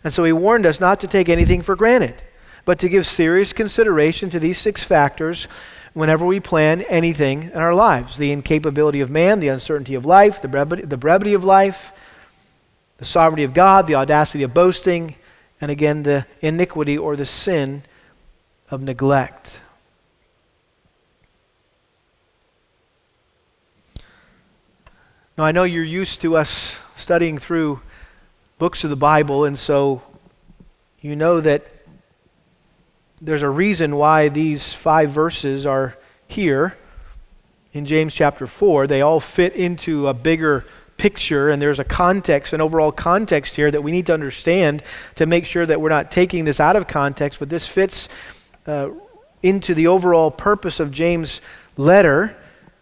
And 0.03 0.13
so 0.13 0.23
he 0.23 0.33
warned 0.33 0.65
us 0.65 0.79
not 0.79 0.99
to 0.99 1.07
take 1.07 1.29
anything 1.29 1.61
for 1.61 1.75
granted, 1.75 2.21
but 2.65 2.79
to 2.79 2.89
give 2.89 3.05
serious 3.05 3.53
consideration 3.53 4.29
to 4.29 4.39
these 4.39 4.57
six 4.57 4.83
factors 4.83 5.47
whenever 5.93 6.25
we 6.25 6.39
plan 6.39 6.81
anything 6.83 7.43
in 7.43 7.57
our 7.57 7.73
lives 7.73 8.17
the 8.17 8.31
incapability 8.31 9.01
of 9.01 9.09
man, 9.09 9.39
the 9.39 9.47
uncertainty 9.47 9.95
of 9.95 10.05
life, 10.05 10.41
the 10.41 10.47
brevity, 10.47 10.83
the 10.83 10.97
brevity 10.97 11.33
of 11.33 11.43
life, 11.43 11.91
the 12.97 13.05
sovereignty 13.05 13.43
of 13.43 13.53
God, 13.53 13.87
the 13.87 13.95
audacity 13.95 14.43
of 14.43 14.53
boasting, 14.53 15.15
and 15.59 15.71
again, 15.71 16.03
the 16.03 16.27
iniquity 16.41 16.97
or 16.97 17.15
the 17.15 17.25
sin 17.25 17.83
of 18.69 18.81
neglect. 18.81 19.59
Now, 25.37 25.43
I 25.43 25.51
know 25.51 25.65
you're 25.65 25.83
used 25.83 26.21
to 26.21 26.35
us 26.35 26.77
studying 26.95 27.37
through 27.37 27.79
books 28.57 28.83
of 28.83 28.89
the 28.89 28.95
Bible, 28.95 29.45
and 29.45 29.57
so 29.57 30.01
you 30.99 31.15
know 31.15 31.41
that 31.41 31.63
there's 33.21 33.43
a 33.43 33.49
reason 33.49 33.97
why 33.97 34.29
these 34.29 34.73
five 34.73 35.11
verses 35.11 35.67
are 35.67 35.95
here 36.27 36.75
in 37.71 37.85
James 37.85 38.15
chapter 38.15 38.47
4. 38.47 38.87
They 38.87 39.03
all 39.03 39.19
fit 39.19 39.53
into 39.53 40.07
a 40.07 40.13
bigger 40.15 40.65
picture, 40.97 41.51
and 41.51 41.61
there's 41.61 41.79
a 41.79 41.83
context, 41.83 42.51
an 42.51 42.59
overall 42.59 42.91
context 42.91 43.55
here 43.55 43.69
that 43.69 43.83
we 43.83 43.91
need 43.91 44.07
to 44.07 44.15
understand 44.15 44.81
to 45.13 45.27
make 45.27 45.45
sure 45.45 45.67
that 45.67 45.79
we're 45.79 45.89
not 45.89 46.09
taking 46.09 46.45
this 46.45 46.59
out 46.59 46.75
of 46.75 46.87
context, 46.87 47.37
but 47.37 47.49
this 47.49 47.67
fits 47.67 48.09
uh, 48.65 48.89
into 49.43 49.75
the 49.75 49.85
overall 49.85 50.31
purpose 50.31 50.79
of 50.79 50.89
James' 50.89 51.41
letter 51.77 52.35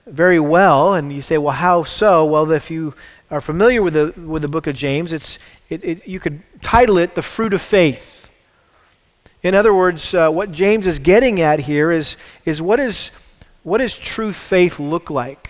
very 0.08 0.40
well. 0.40 0.94
And 0.94 1.12
you 1.12 1.22
say, 1.22 1.38
well, 1.38 1.54
how 1.54 1.84
so? 1.84 2.26
Well, 2.26 2.50
if 2.52 2.70
you 2.70 2.94
are 3.32 3.42
familiar 3.42 3.82
with 3.82 3.94
the, 3.94 4.14
with 4.22 4.42
the 4.42 4.48
book 4.48 4.68
of 4.68 4.76
James, 4.76 5.14
it's, 5.14 5.40
it, 5.70 5.84
it, 5.84 6.08
you 6.08 6.20
could 6.20 6.42
title 6.62 6.98
it 6.98 7.16
The 7.16 7.22
Fruit 7.22 7.54
of 7.54 7.62
Faith. 7.62 8.32
In 9.44 9.54
other 9.54 9.74
words, 9.74 10.14
uh, 10.14 10.30
what 10.30 10.52
James 10.52 10.88
is 10.88 11.00
getting 11.00 11.42
at 11.42 11.60
here 11.60 11.92
is, 11.92 12.18
is 12.46 12.62
what, 12.62 12.80
is 12.80 13.12
what 13.64 13.80
does 13.80 13.98
true 13.98 14.32
faith 14.32 14.80
look 14.80 15.10
like? 15.10 15.50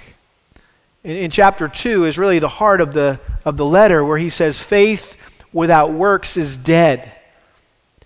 In, 1.04 1.18
in 1.18 1.32
chapter 1.32 1.68
2 1.68 2.06
is 2.06 2.18
really 2.18 2.40
the 2.40 2.48
heart 2.48 2.82
of 2.82 2.94
the, 2.94 3.20
of 3.46 3.58
the 3.58 3.66
letter 3.66 4.04
where 4.04 4.18
he 4.18 4.30
says, 4.30 4.62
faith 4.62 5.18
without 5.54 5.94
works 5.94 6.36
is 6.36 6.58
dead. 6.58 7.12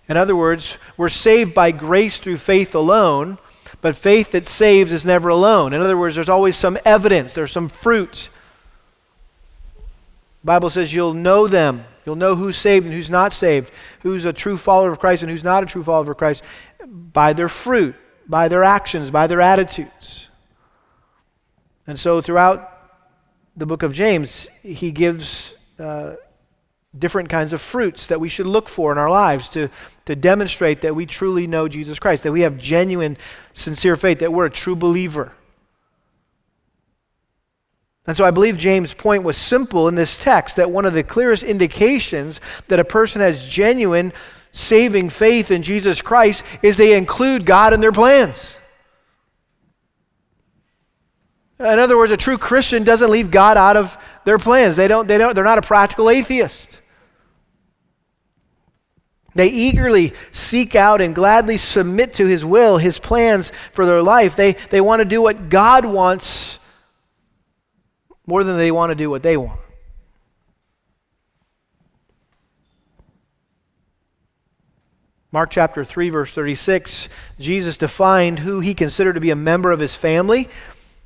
In 0.08 0.16
other 0.16 0.34
words, 0.34 0.78
we're 0.96 1.08
saved 1.08 1.54
by 1.54 1.70
grace 1.70 2.18
through 2.18 2.38
faith 2.38 2.74
alone, 2.74 3.38
but 3.80 3.96
faith 3.96 4.32
that 4.32 4.46
saves 4.46 4.92
is 4.92 5.06
never 5.06 5.28
alone. 5.28 5.72
In 5.72 5.80
other 5.80 5.96
words, 5.96 6.14
there's 6.14 6.28
always 6.28 6.56
some 6.56 6.78
evidence, 6.84 7.32
there's 7.32 7.52
some 7.52 7.68
fruit. 7.68 8.28
The 10.42 10.46
Bible 10.46 10.70
says 10.70 10.92
you'll 10.92 11.14
know 11.14 11.46
them. 11.46 11.84
You'll 12.06 12.16
know 12.16 12.34
who's 12.34 12.56
saved 12.56 12.86
and 12.86 12.94
who's 12.94 13.10
not 13.10 13.32
saved, 13.32 13.70
who's 14.00 14.24
a 14.24 14.32
true 14.32 14.56
follower 14.56 14.90
of 14.90 14.98
Christ 14.98 15.22
and 15.22 15.30
who's 15.30 15.44
not 15.44 15.62
a 15.62 15.66
true 15.66 15.82
follower 15.82 16.12
of 16.12 16.16
Christ 16.16 16.42
by 16.86 17.34
their 17.34 17.48
fruit, 17.48 17.94
by 18.26 18.48
their 18.48 18.64
actions, 18.64 19.10
by 19.10 19.26
their 19.26 19.40
attitudes. 19.40 20.28
And 21.86 21.98
so 21.98 22.20
throughout 22.20 22.70
the 23.56 23.66
book 23.66 23.82
of 23.82 23.92
James, 23.92 24.48
he 24.62 24.90
gives 24.92 25.54
uh, 25.78 26.14
different 26.98 27.28
kinds 27.28 27.52
of 27.52 27.60
fruits 27.60 28.08
that 28.08 28.20
we 28.20 28.28
should 28.28 28.46
look 28.46 28.68
for 28.68 28.90
in 28.90 28.98
our 28.98 29.10
lives 29.10 29.48
to, 29.50 29.68
to 30.06 30.16
demonstrate 30.16 30.80
that 30.80 30.94
we 30.94 31.06
truly 31.06 31.46
know 31.46 31.68
Jesus 31.68 31.98
Christ, 31.98 32.24
that 32.24 32.32
we 32.32 32.40
have 32.40 32.58
genuine, 32.58 33.16
sincere 33.52 33.94
faith, 33.94 34.18
that 34.18 34.32
we're 34.32 34.46
a 34.46 34.50
true 34.50 34.74
believer. 34.74 35.32
And 38.06 38.16
so 38.16 38.24
I 38.24 38.32
believe 38.32 38.56
James' 38.56 38.92
point 38.92 39.22
was 39.22 39.36
simple 39.36 39.86
in 39.86 39.94
this 39.94 40.16
text 40.16 40.56
that 40.56 40.70
one 40.70 40.84
of 40.84 40.94
the 40.94 41.04
clearest 41.04 41.44
indications 41.44 42.40
that 42.66 42.80
a 42.80 42.84
person 42.84 43.20
has 43.20 43.48
genuine 43.48 44.12
saving 44.50 45.10
faith 45.10 45.52
in 45.52 45.62
Jesus 45.62 46.02
Christ 46.02 46.42
is 46.60 46.76
they 46.76 46.96
include 46.96 47.46
God 47.46 47.72
in 47.72 47.80
their 47.80 47.92
plans. 47.92 48.56
In 51.60 51.78
other 51.78 51.96
words, 51.96 52.10
a 52.10 52.16
true 52.16 52.38
Christian 52.38 52.82
doesn't 52.82 53.10
leave 53.10 53.30
God 53.30 53.56
out 53.56 53.76
of 53.76 53.96
their 54.24 54.38
plans. 54.38 54.76
They 54.76 54.88
don't, 54.88 55.06
they 55.06 55.18
don't, 55.18 55.34
they're 55.34 55.44
not 55.44 55.58
a 55.58 55.62
practical 55.62 56.10
atheist. 56.10 56.79
They 59.34 59.48
eagerly 59.48 60.12
seek 60.32 60.74
out 60.74 61.00
and 61.00 61.14
gladly 61.14 61.56
submit 61.56 62.14
to 62.14 62.26
His 62.26 62.44
will, 62.44 62.78
His 62.78 62.98
plans 62.98 63.52
for 63.72 63.86
their 63.86 64.02
life. 64.02 64.36
They, 64.36 64.54
they 64.70 64.80
want 64.80 65.00
to 65.00 65.04
do 65.04 65.22
what 65.22 65.48
God 65.48 65.84
wants 65.84 66.58
more 68.26 68.44
than 68.44 68.56
they 68.56 68.70
want 68.70 68.90
to 68.90 68.94
do 68.94 69.10
what 69.10 69.22
they 69.22 69.36
want. 69.36 69.60
Mark 75.32 75.50
chapter 75.50 75.84
3, 75.84 76.10
verse 76.10 76.32
36, 76.32 77.08
Jesus 77.38 77.76
defined 77.76 78.40
who 78.40 78.58
he 78.58 78.74
considered 78.74 79.12
to 79.12 79.20
be 79.20 79.30
a 79.30 79.36
member 79.36 79.70
of 79.70 79.78
his 79.78 79.94
family 79.94 80.48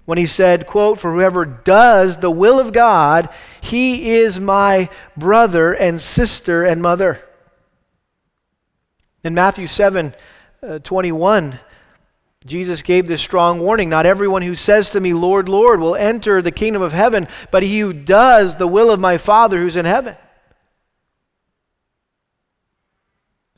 when 0.06 0.16
he 0.16 0.24
said, 0.24 0.66
quote, 0.66 0.98
For 0.98 1.12
whoever 1.12 1.44
does 1.44 2.16
the 2.16 2.30
will 2.30 2.58
of 2.58 2.72
God, 2.72 3.28
he 3.60 4.12
is 4.14 4.40
my 4.40 4.88
brother 5.14 5.74
and 5.74 6.00
sister 6.00 6.64
and 6.64 6.80
mother. 6.80 7.22
In 9.24 9.32
Matthew 9.32 9.66
7 9.66 10.14
uh, 10.62 10.78
21, 10.80 11.58
Jesus 12.44 12.82
gave 12.82 13.08
this 13.08 13.22
strong 13.22 13.58
warning 13.58 13.88
Not 13.88 14.04
everyone 14.04 14.42
who 14.42 14.54
says 14.54 14.90
to 14.90 15.00
me, 15.00 15.14
Lord, 15.14 15.48
Lord, 15.48 15.80
will 15.80 15.96
enter 15.96 16.42
the 16.42 16.52
kingdom 16.52 16.82
of 16.82 16.92
heaven, 16.92 17.26
but 17.50 17.62
he 17.62 17.80
who 17.80 17.94
does 17.94 18.56
the 18.56 18.68
will 18.68 18.90
of 18.90 19.00
my 19.00 19.16
Father 19.16 19.58
who's 19.58 19.76
in 19.76 19.86
heaven. 19.86 20.16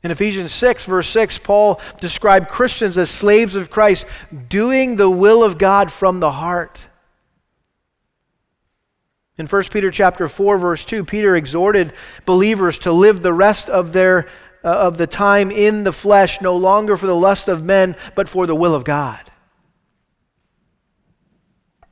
In 0.03 0.11
Ephesians 0.11 0.53
6, 0.53 0.85
verse 0.85 1.09
6, 1.09 1.39
Paul 1.39 1.81
described 1.99 2.47
Christians 2.47 2.97
as 2.97 3.09
slaves 3.09 3.57
of 3.57 3.69
Christ, 3.69 4.05
doing 4.47 4.95
the 4.95 5.09
will 5.09 5.43
of 5.43 5.57
God 5.57 5.91
from 5.91 6.21
the 6.21 6.31
heart. 6.31 6.87
In 9.37 9.45
1 9.45 9.63
Peter 9.65 9.91
chapter 9.91 10.27
4 10.27 10.57
verse 10.57 10.83
2 10.83 11.03
Peter 11.03 11.35
exhorted 11.35 11.93
believers 12.25 12.79
to 12.79 12.91
live 12.91 13.21
the 13.21 13.33
rest 13.33 13.69
of 13.69 13.93
their 13.93 14.25
uh, 14.25 14.29
Uh, 14.63 14.69
of 14.69 14.97
the 14.97 15.07
time 15.07 15.51
in 15.51 15.83
the 15.83 15.91
flesh, 15.91 16.41
no 16.41 16.55
longer 16.57 16.97
for 16.97 17.05
the 17.05 17.15
lust 17.15 17.47
of 17.47 17.63
men, 17.63 17.95
but 18.15 18.27
for 18.27 18.47
the 18.47 18.55
will 18.55 18.73
of 18.73 18.83
God. 18.83 19.27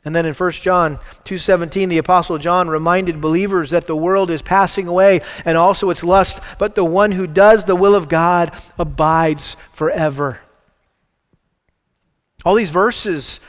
And 0.05 0.15
then 0.15 0.27
in 0.27 0.35
1 0.35 0.51
John 0.51 0.99
2:17 1.25 1.89
the 1.89 1.97
apostle 1.97 2.37
John 2.37 2.69
reminded 2.69 3.19
believers 3.19 3.71
that 3.71 3.87
the 3.87 3.95
world 3.95 4.29
is 4.29 4.43
passing 4.43 4.87
away 4.87 5.21
and 5.43 5.57
also 5.57 5.89
its 5.89 6.03
lust, 6.03 6.39
but 6.59 6.75
the 6.75 6.85
one 6.85 7.11
who 7.11 7.25
does 7.25 7.65
the 7.65 7.75
will 7.75 7.95
of 7.95 8.07
God 8.07 8.51
abides 8.77 9.57
forever. 9.73 10.39
All 12.45 12.53
these 12.53 12.69
verses 12.69 13.39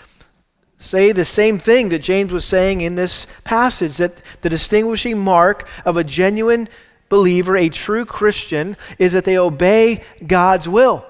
say 0.78 1.12
the 1.12 1.26
same 1.26 1.58
thing 1.58 1.90
that 1.90 1.98
James 1.98 2.32
was 2.32 2.46
saying 2.46 2.80
in 2.80 2.94
this 2.94 3.26
passage 3.44 3.98
that 3.98 4.22
the 4.40 4.48
distinguishing 4.48 5.18
mark 5.18 5.68
of 5.84 5.98
a 5.98 6.04
genuine 6.04 6.70
believer, 7.08 7.56
a 7.56 7.68
true 7.68 8.04
Christian, 8.04 8.76
is 8.98 9.12
that 9.12 9.24
they 9.24 9.38
obey 9.38 10.02
God's 10.26 10.68
will. 10.68 11.06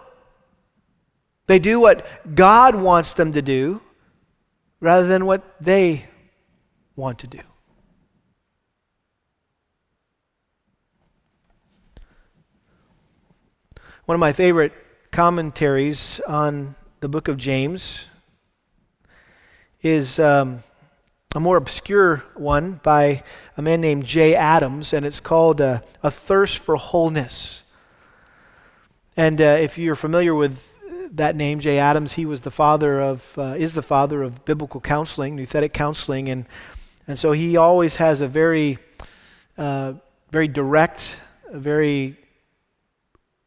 They 1.47 1.59
do 1.59 1.79
what 1.79 2.07
God 2.35 2.75
wants 2.75 3.15
them 3.15 3.33
to 3.33 3.43
do 3.43 3.81
rather 4.81 5.07
than 5.07 5.27
what 5.27 5.43
they 5.61 6.07
want 6.97 7.21
to 7.21 7.27
do. 7.27 7.41
One 14.07 14.15
of 14.15 14.21
my 14.21 14.33
favorite 14.33 14.73
commentaries 15.11 16.21
on 16.29 16.77
the 17.01 17.09
book 17.09 17.29
of 17.29 17.37
James 17.37 18.07
is 19.83 20.19
um, 20.19 20.61
a 21.37 21.41
more 21.41 21.59
obscure 21.59 22.25
one 22.35 22.81
by 22.83 23.23
a 23.59 23.63
man 23.63 23.83
named 23.83 24.07
Jay 24.07 24.35
Adams, 24.35 24.95
and 24.95 25.05
it's 25.05 25.21
called 25.21 25.61
uh, 25.61 25.81
A 26.03 26.11
Thirst 26.11 26.57
for 26.57 26.77
Wholeness. 26.77 27.63
And 29.19 29.39
uh, 29.43 29.59
if 29.61 29.77
you're 29.77 29.97
familiar 29.97 30.35
with 30.35 30.73
that 31.13 31.37
name, 31.37 31.59
Jay 31.61 31.79
Adams, 31.79 32.15
he 32.15 32.25
was 32.25 32.41
the 32.41 32.51
father 32.51 33.03
of, 33.03 33.35
uh, 33.37 33.55
is 33.59 33.75
the 33.75 33.83
father 33.83 34.23
of 34.23 34.47
biblical 34.47 34.81
counseling, 34.81 35.37
nouthetic 35.37 35.75
counseling, 35.75 36.31
and, 36.31 36.47
and 37.07 37.19
so 37.19 37.33
he 37.33 37.59
always 37.59 37.97
has 37.97 38.23
a 38.23 38.29
very, 38.29 38.79
uh, 39.59 39.93
very 40.31 40.49
direct, 40.49 41.19
very 41.53 42.17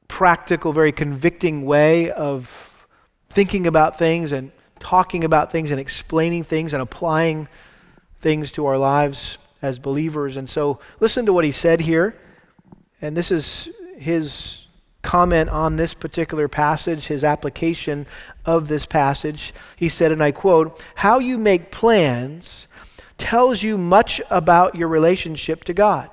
practical, 0.07 0.73
very 0.73 0.91
convicting 0.91 1.65
way 1.65 2.11
of 2.11 2.85
thinking 3.31 3.65
about 3.65 3.97
things 3.97 4.31
and 4.31 4.51
talking 4.79 5.23
about 5.23 5.51
things 5.51 5.71
and 5.71 5.79
explaining 5.79 6.43
things 6.43 6.71
and 6.73 6.83
applying 6.83 7.47
things 8.19 8.51
to 8.53 8.65
our 8.65 8.77
lives 8.77 9.37
as 9.61 9.79
believers. 9.79 10.37
And 10.37 10.47
so 10.47 10.79
listen 10.99 11.25
to 11.25 11.33
what 11.33 11.45
he 11.45 11.51
said 11.51 11.81
here. 11.81 12.15
And 13.01 13.15
this 13.15 13.31
is 13.31 13.69
his 13.97 14.65
comment 15.01 15.49
on 15.49 15.75
this 15.75 15.93
particular 15.93 16.47
passage, 16.47 17.07
his 17.07 17.23
application 17.23 18.05
of 18.45 18.67
this 18.67 18.85
passage. 18.85 19.53
He 19.75 19.89
said, 19.89 20.11
and 20.11 20.21
I 20.23 20.31
quote, 20.31 20.83
How 20.95 21.19
you 21.19 21.37
make 21.37 21.71
plans 21.71 22.67
tells 23.19 23.61
you 23.61 23.77
much 23.77 24.19
about 24.31 24.75
your 24.75 24.87
relationship 24.87 25.63
to 25.65 25.73
God, 25.73 26.09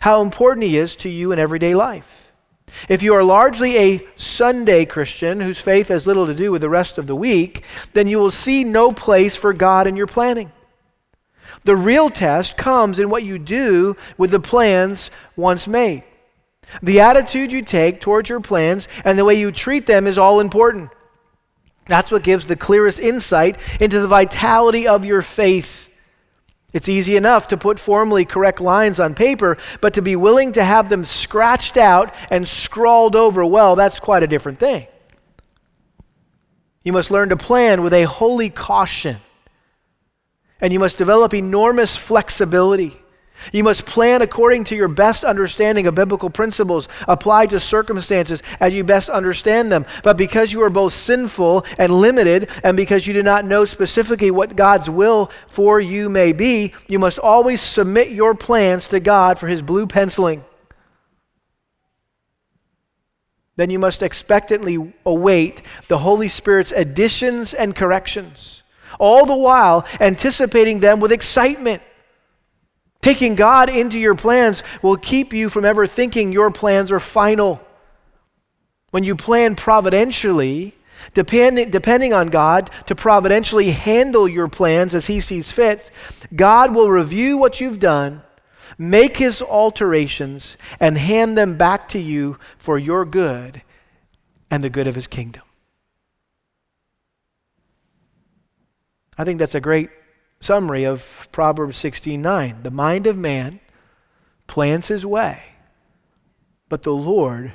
how 0.00 0.22
important 0.22 0.64
He 0.64 0.76
is 0.76 0.96
to 0.96 1.08
you 1.08 1.30
in 1.30 1.38
everyday 1.38 1.74
life. 1.74 2.32
If 2.88 3.02
you 3.02 3.14
are 3.14 3.22
largely 3.22 3.76
a 3.76 4.00
Sunday 4.16 4.84
Christian 4.84 5.40
whose 5.40 5.60
faith 5.60 5.88
has 5.88 6.08
little 6.08 6.26
to 6.26 6.34
do 6.34 6.50
with 6.50 6.62
the 6.62 6.70
rest 6.70 6.98
of 6.98 7.06
the 7.06 7.14
week, 7.14 7.62
then 7.92 8.08
you 8.08 8.18
will 8.18 8.30
see 8.30 8.64
no 8.64 8.90
place 8.90 9.36
for 9.36 9.52
God 9.52 9.86
in 9.86 9.94
your 9.94 10.08
planning. 10.08 10.50
The 11.62 11.76
real 11.76 12.10
test 12.10 12.56
comes 12.56 12.98
in 12.98 13.08
what 13.08 13.22
you 13.22 13.38
do 13.38 13.96
with 14.18 14.32
the 14.32 14.40
plans 14.40 15.10
once 15.36 15.68
made. 15.68 16.02
The 16.82 17.00
attitude 17.00 17.52
you 17.52 17.62
take 17.62 18.00
towards 18.00 18.28
your 18.28 18.40
plans 18.40 18.88
and 19.04 19.18
the 19.18 19.24
way 19.24 19.34
you 19.36 19.52
treat 19.52 19.86
them 19.86 20.06
is 20.06 20.18
all 20.18 20.40
important. 20.40 20.90
That's 21.86 22.10
what 22.10 22.22
gives 22.22 22.46
the 22.46 22.56
clearest 22.56 22.98
insight 22.98 23.58
into 23.80 24.00
the 24.00 24.08
vitality 24.08 24.88
of 24.88 25.04
your 25.04 25.22
faith. 25.22 25.90
It's 26.72 26.88
easy 26.88 27.16
enough 27.16 27.48
to 27.48 27.56
put 27.56 27.78
formally 27.78 28.24
correct 28.24 28.60
lines 28.60 28.98
on 28.98 29.14
paper, 29.14 29.58
but 29.80 29.94
to 29.94 30.02
be 30.02 30.16
willing 30.16 30.52
to 30.52 30.64
have 30.64 30.88
them 30.88 31.04
scratched 31.04 31.76
out 31.76 32.12
and 32.30 32.48
scrawled 32.48 33.14
over, 33.14 33.44
well, 33.44 33.76
that's 33.76 34.00
quite 34.00 34.24
a 34.24 34.26
different 34.26 34.58
thing. 34.58 34.88
You 36.82 36.92
must 36.92 37.10
learn 37.10 37.28
to 37.28 37.36
plan 37.36 37.82
with 37.82 37.92
a 37.92 38.02
holy 38.04 38.50
caution. 38.50 39.18
And 40.64 40.72
you 40.72 40.78
must 40.78 40.96
develop 40.96 41.34
enormous 41.34 41.94
flexibility. 41.94 42.98
You 43.52 43.62
must 43.62 43.84
plan 43.84 44.22
according 44.22 44.64
to 44.64 44.74
your 44.74 44.88
best 44.88 45.22
understanding 45.22 45.86
of 45.86 45.94
biblical 45.94 46.30
principles 46.30 46.88
applied 47.06 47.50
to 47.50 47.60
circumstances 47.60 48.42
as 48.60 48.72
you 48.72 48.82
best 48.82 49.10
understand 49.10 49.70
them. 49.70 49.84
But 50.02 50.16
because 50.16 50.54
you 50.54 50.62
are 50.62 50.70
both 50.70 50.94
sinful 50.94 51.66
and 51.76 51.92
limited, 51.92 52.48
and 52.62 52.78
because 52.78 53.06
you 53.06 53.12
do 53.12 53.22
not 53.22 53.44
know 53.44 53.66
specifically 53.66 54.30
what 54.30 54.56
God's 54.56 54.88
will 54.88 55.30
for 55.48 55.78
you 55.80 56.08
may 56.08 56.32
be, 56.32 56.72
you 56.88 56.98
must 56.98 57.18
always 57.18 57.60
submit 57.60 58.08
your 58.08 58.34
plans 58.34 58.88
to 58.88 59.00
God 59.00 59.38
for 59.38 59.48
His 59.48 59.60
blue 59.60 59.86
penciling. 59.86 60.46
Then 63.56 63.68
you 63.68 63.78
must 63.78 64.02
expectantly 64.02 64.94
await 65.04 65.60
the 65.88 65.98
Holy 65.98 66.28
Spirit's 66.28 66.72
additions 66.72 67.52
and 67.52 67.76
corrections, 67.76 68.62
all 68.98 69.26
the 69.26 69.36
while 69.36 69.86
anticipating 70.00 70.80
them 70.80 71.00
with 71.00 71.12
excitement. 71.12 71.82
Taking 73.04 73.34
God 73.34 73.68
into 73.68 73.98
your 73.98 74.14
plans 74.14 74.62
will 74.80 74.96
keep 74.96 75.34
you 75.34 75.50
from 75.50 75.66
ever 75.66 75.86
thinking 75.86 76.32
your 76.32 76.50
plans 76.50 76.90
are 76.90 76.98
final. 76.98 77.60
When 78.92 79.04
you 79.04 79.14
plan 79.14 79.56
providentially, 79.56 80.74
depending, 81.12 81.70
depending 81.70 82.14
on 82.14 82.28
God 82.28 82.70
to 82.86 82.94
providentially 82.94 83.72
handle 83.72 84.26
your 84.26 84.48
plans 84.48 84.94
as 84.94 85.06
He 85.06 85.20
sees 85.20 85.52
fit, 85.52 85.90
God 86.34 86.74
will 86.74 86.90
review 86.90 87.36
what 87.36 87.60
you've 87.60 87.78
done, 87.78 88.22
make 88.78 89.18
His 89.18 89.42
alterations, 89.42 90.56
and 90.80 90.96
hand 90.96 91.36
them 91.36 91.58
back 91.58 91.88
to 91.90 91.98
you 91.98 92.38
for 92.56 92.78
your 92.78 93.04
good 93.04 93.62
and 94.50 94.64
the 94.64 94.70
good 94.70 94.86
of 94.86 94.94
His 94.94 95.06
kingdom. 95.06 95.42
I 99.16 99.24
think 99.24 99.38
that's 99.38 99.54
a 99.54 99.60
great 99.60 99.90
summary 100.40 100.84
of 100.84 101.28
Proverbs 101.32 101.76
16:9. 101.76 102.62
The 102.62 102.70
mind 102.70 103.06
of 103.06 103.16
man 103.16 103.60
plans 104.46 104.88
his 104.88 105.06
way, 105.06 105.54
but 106.68 106.82
the 106.82 106.94
Lord 106.94 107.52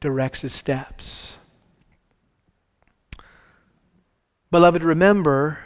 directs 0.00 0.40
his 0.40 0.52
steps. 0.52 1.36
Beloved, 4.50 4.82
remember 4.82 5.60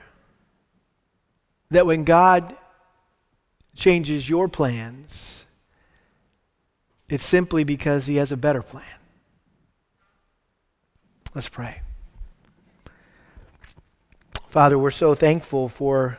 that 1.70 1.86
when 1.86 2.04
God 2.04 2.56
changes 3.74 4.28
your 4.28 4.48
plans, 4.48 5.44
it's 7.08 7.24
simply 7.24 7.64
because 7.64 8.06
he 8.06 8.16
has 8.16 8.32
a 8.32 8.36
better 8.36 8.62
plan. 8.62 8.84
Let's 11.34 11.48
pray. 11.48 11.82
Father, 14.56 14.78
we're 14.78 14.90
so 14.90 15.14
thankful 15.14 15.68
for 15.68 16.16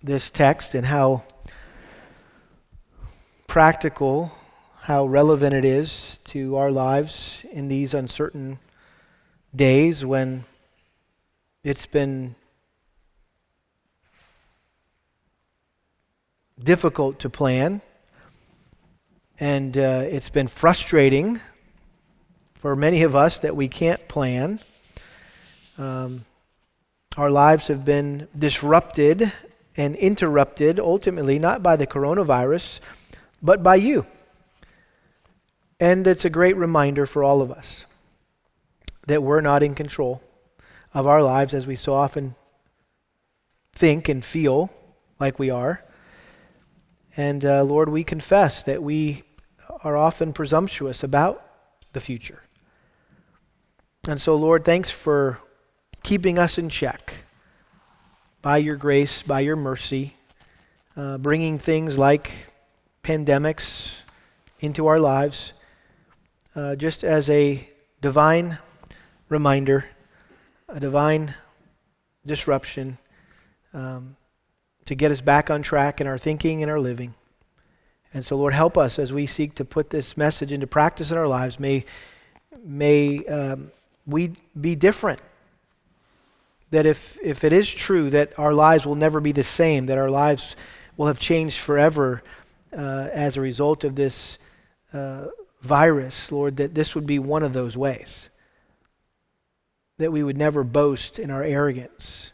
this 0.00 0.30
text 0.30 0.72
and 0.72 0.86
how 0.86 1.24
practical, 3.48 4.30
how 4.82 5.04
relevant 5.04 5.52
it 5.52 5.64
is 5.64 6.20
to 6.26 6.54
our 6.54 6.70
lives 6.70 7.44
in 7.50 7.66
these 7.66 7.92
uncertain 7.92 8.60
days 9.52 10.04
when 10.04 10.44
it's 11.64 11.86
been 11.86 12.36
difficult 16.62 17.18
to 17.18 17.28
plan 17.28 17.80
and 19.40 19.76
uh, 19.76 20.04
it's 20.06 20.30
been 20.30 20.46
frustrating 20.46 21.40
for 22.54 22.76
many 22.76 23.02
of 23.02 23.16
us 23.16 23.40
that 23.40 23.56
we 23.56 23.66
can't 23.66 24.06
plan. 24.06 24.60
Um, 25.78 26.24
our 27.16 27.30
lives 27.30 27.68
have 27.68 27.84
been 27.84 28.28
disrupted 28.36 29.32
and 29.76 29.96
interrupted 29.96 30.78
ultimately 30.78 31.38
not 31.38 31.62
by 31.62 31.76
the 31.76 31.86
coronavirus, 31.86 32.80
but 33.42 33.62
by 33.62 33.76
you. 33.76 34.06
And 35.80 36.06
it's 36.06 36.24
a 36.24 36.30
great 36.30 36.56
reminder 36.56 37.06
for 37.06 37.22
all 37.22 37.42
of 37.42 37.50
us 37.50 37.84
that 39.06 39.22
we're 39.22 39.40
not 39.40 39.62
in 39.62 39.74
control 39.74 40.22
of 40.92 41.06
our 41.06 41.22
lives 41.22 41.54
as 41.54 41.66
we 41.66 41.76
so 41.76 41.94
often 41.94 42.34
think 43.72 44.08
and 44.08 44.24
feel 44.24 44.70
like 45.20 45.38
we 45.38 45.50
are. 45.50 45.84
And 47.16 47.44
uh, 47.44 47.64
Lord, 47.64 47.88
we 47.88 48.04
confess 48.04 48.62
that 48.64 48.82
we 48.82 49.22
are 49.84 49.96
often 49.96 50.32
presumptuous 50.32 51.02
about 51.02 51.42
the 51.92 52.00
future. 52.00 52.42
And 54.08 54.20
so, 54.20 54.34
Lord, 54.34 54.64
thanks 54.64 54.90
for 54.90 55.38
keeping 56.06 56.38
us 56.38 56.56
in 56.56 56.68
check 56.68 57.12
by 58.40 58.58
your 58.58 58.76
grace, 58.76 59.24
by 59.24 59.40
your 59.40 59.56
mercy, 59.56 60.14
uh, 60.96 61.18
bringing 61.18 61.58
things 61.58 61.98
like 61.98 62.30
pandemics 63.02 63.90
into 64.60 64.86
our 64.86 65.00
lives, 65.00 65.52
uh, 66.54 66.76
just 66.76 67.02
as 67.02 67.28
a 67.28 67.68
divine 68.02 68.56
reminder, 69.28 69.84
a 70.68 70.78
divine 70.78 71.34
disruption 72.24 72.98
um, 73.74 74.16
to 74.84 74.94
get 74.94 75.10
us 75.10 75.20
back 75.20 75.50
on 75.50 75.60
track 75.60 76.00
in 76.00 76.06
our 76.06 76.18
thinking 76.18 76.62
and 76.62 76.70
our 76.70 76.78
living. 76.78 77.12
And 78.14 78.24
so, 78.24 78.36
Lord, 78.36 78.54
help 78.54 78.78
us 78.78 79.00
as 79.00 79.12
we 79.12 79.26
seek 79.26 79.56
to 79.56 79.64
put 79.64 79.90
this 79.90 80.16
message 80.16 80.52
into 80.52 80.68
practice 80.68 81.10
in 81.10 81.18
our 81.18 81.26
lives. 81.26 81.58
May, 81.58 81.84
may 82.62 83.26
um, 83.26 83.72
we 84.06 84.34
be 84.58 84.76
different 84.76 85.20
that 86.76 86.84
if, 86.84 87.18
if 87.22 87.42
it 87.42 87.54
is 87.54 87.72
true 87.72 88.10
that 88.10 88.38
our 88.38 88.52
lives 88.52 88.84
will 88.84 88.96
never 88.96 89.18
be 89.18 89.32
the 89.32 89.42
same, 89.42 89.86
that 89.86 89.96
our 89.96 90.10
lives 90.10 90.54
will 90.98 91.06
have 91.06 91.18
changed 91.18 91.58
forever 91.58 92.22
uh, 92.76 93.08
as 93.14 93.38
a 93.38 93.40
result 93.40 93.82
of 93.82 93.94
this 93.94 94.36
uh, 94.92 95.28
virus, 95.62 96.30
Lord, 96.30 96.58
that 96.58 96.74
this 96.74 96.94
would 96.94 97.06
be 97.06 97.18
one 97.18 97.42
of 97.42 97.54
those 97.54 97.78
ways. 97.78 98.28
That 99.96 100.12
we 100.12 100.22
would 100.22 100.36
never 100.36 100.64
boast 100.64 101.18
in 101.18 101.30
our 101.30 101.42
arrogance, 101.42 102.32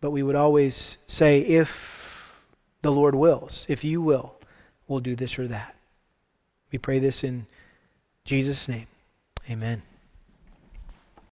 but 0.00 0.12
we 0.12 0.22
would 0.22 0.36
always 0.36 0.96
say, 1.08 1.40
if 1.40 2.40
the 2.82 2.92
Lord 2.92 3.16
wills, 3.16 3.66
if 3.68 3.82
you 3.82 4.00
will, 4.00 4.36
we'll 4.86 5.00
do 5.00 5.16
this 5.16 5.36
or 5.36 5.48
that. 5.48 5.74
We 6.70 6.78
pray 6.78 7.00
this 7.00 7.24
in 7.24 7.46
Jesus' 8.24 8.68
name. 8.68 8.86
Amen. 9.50 9.89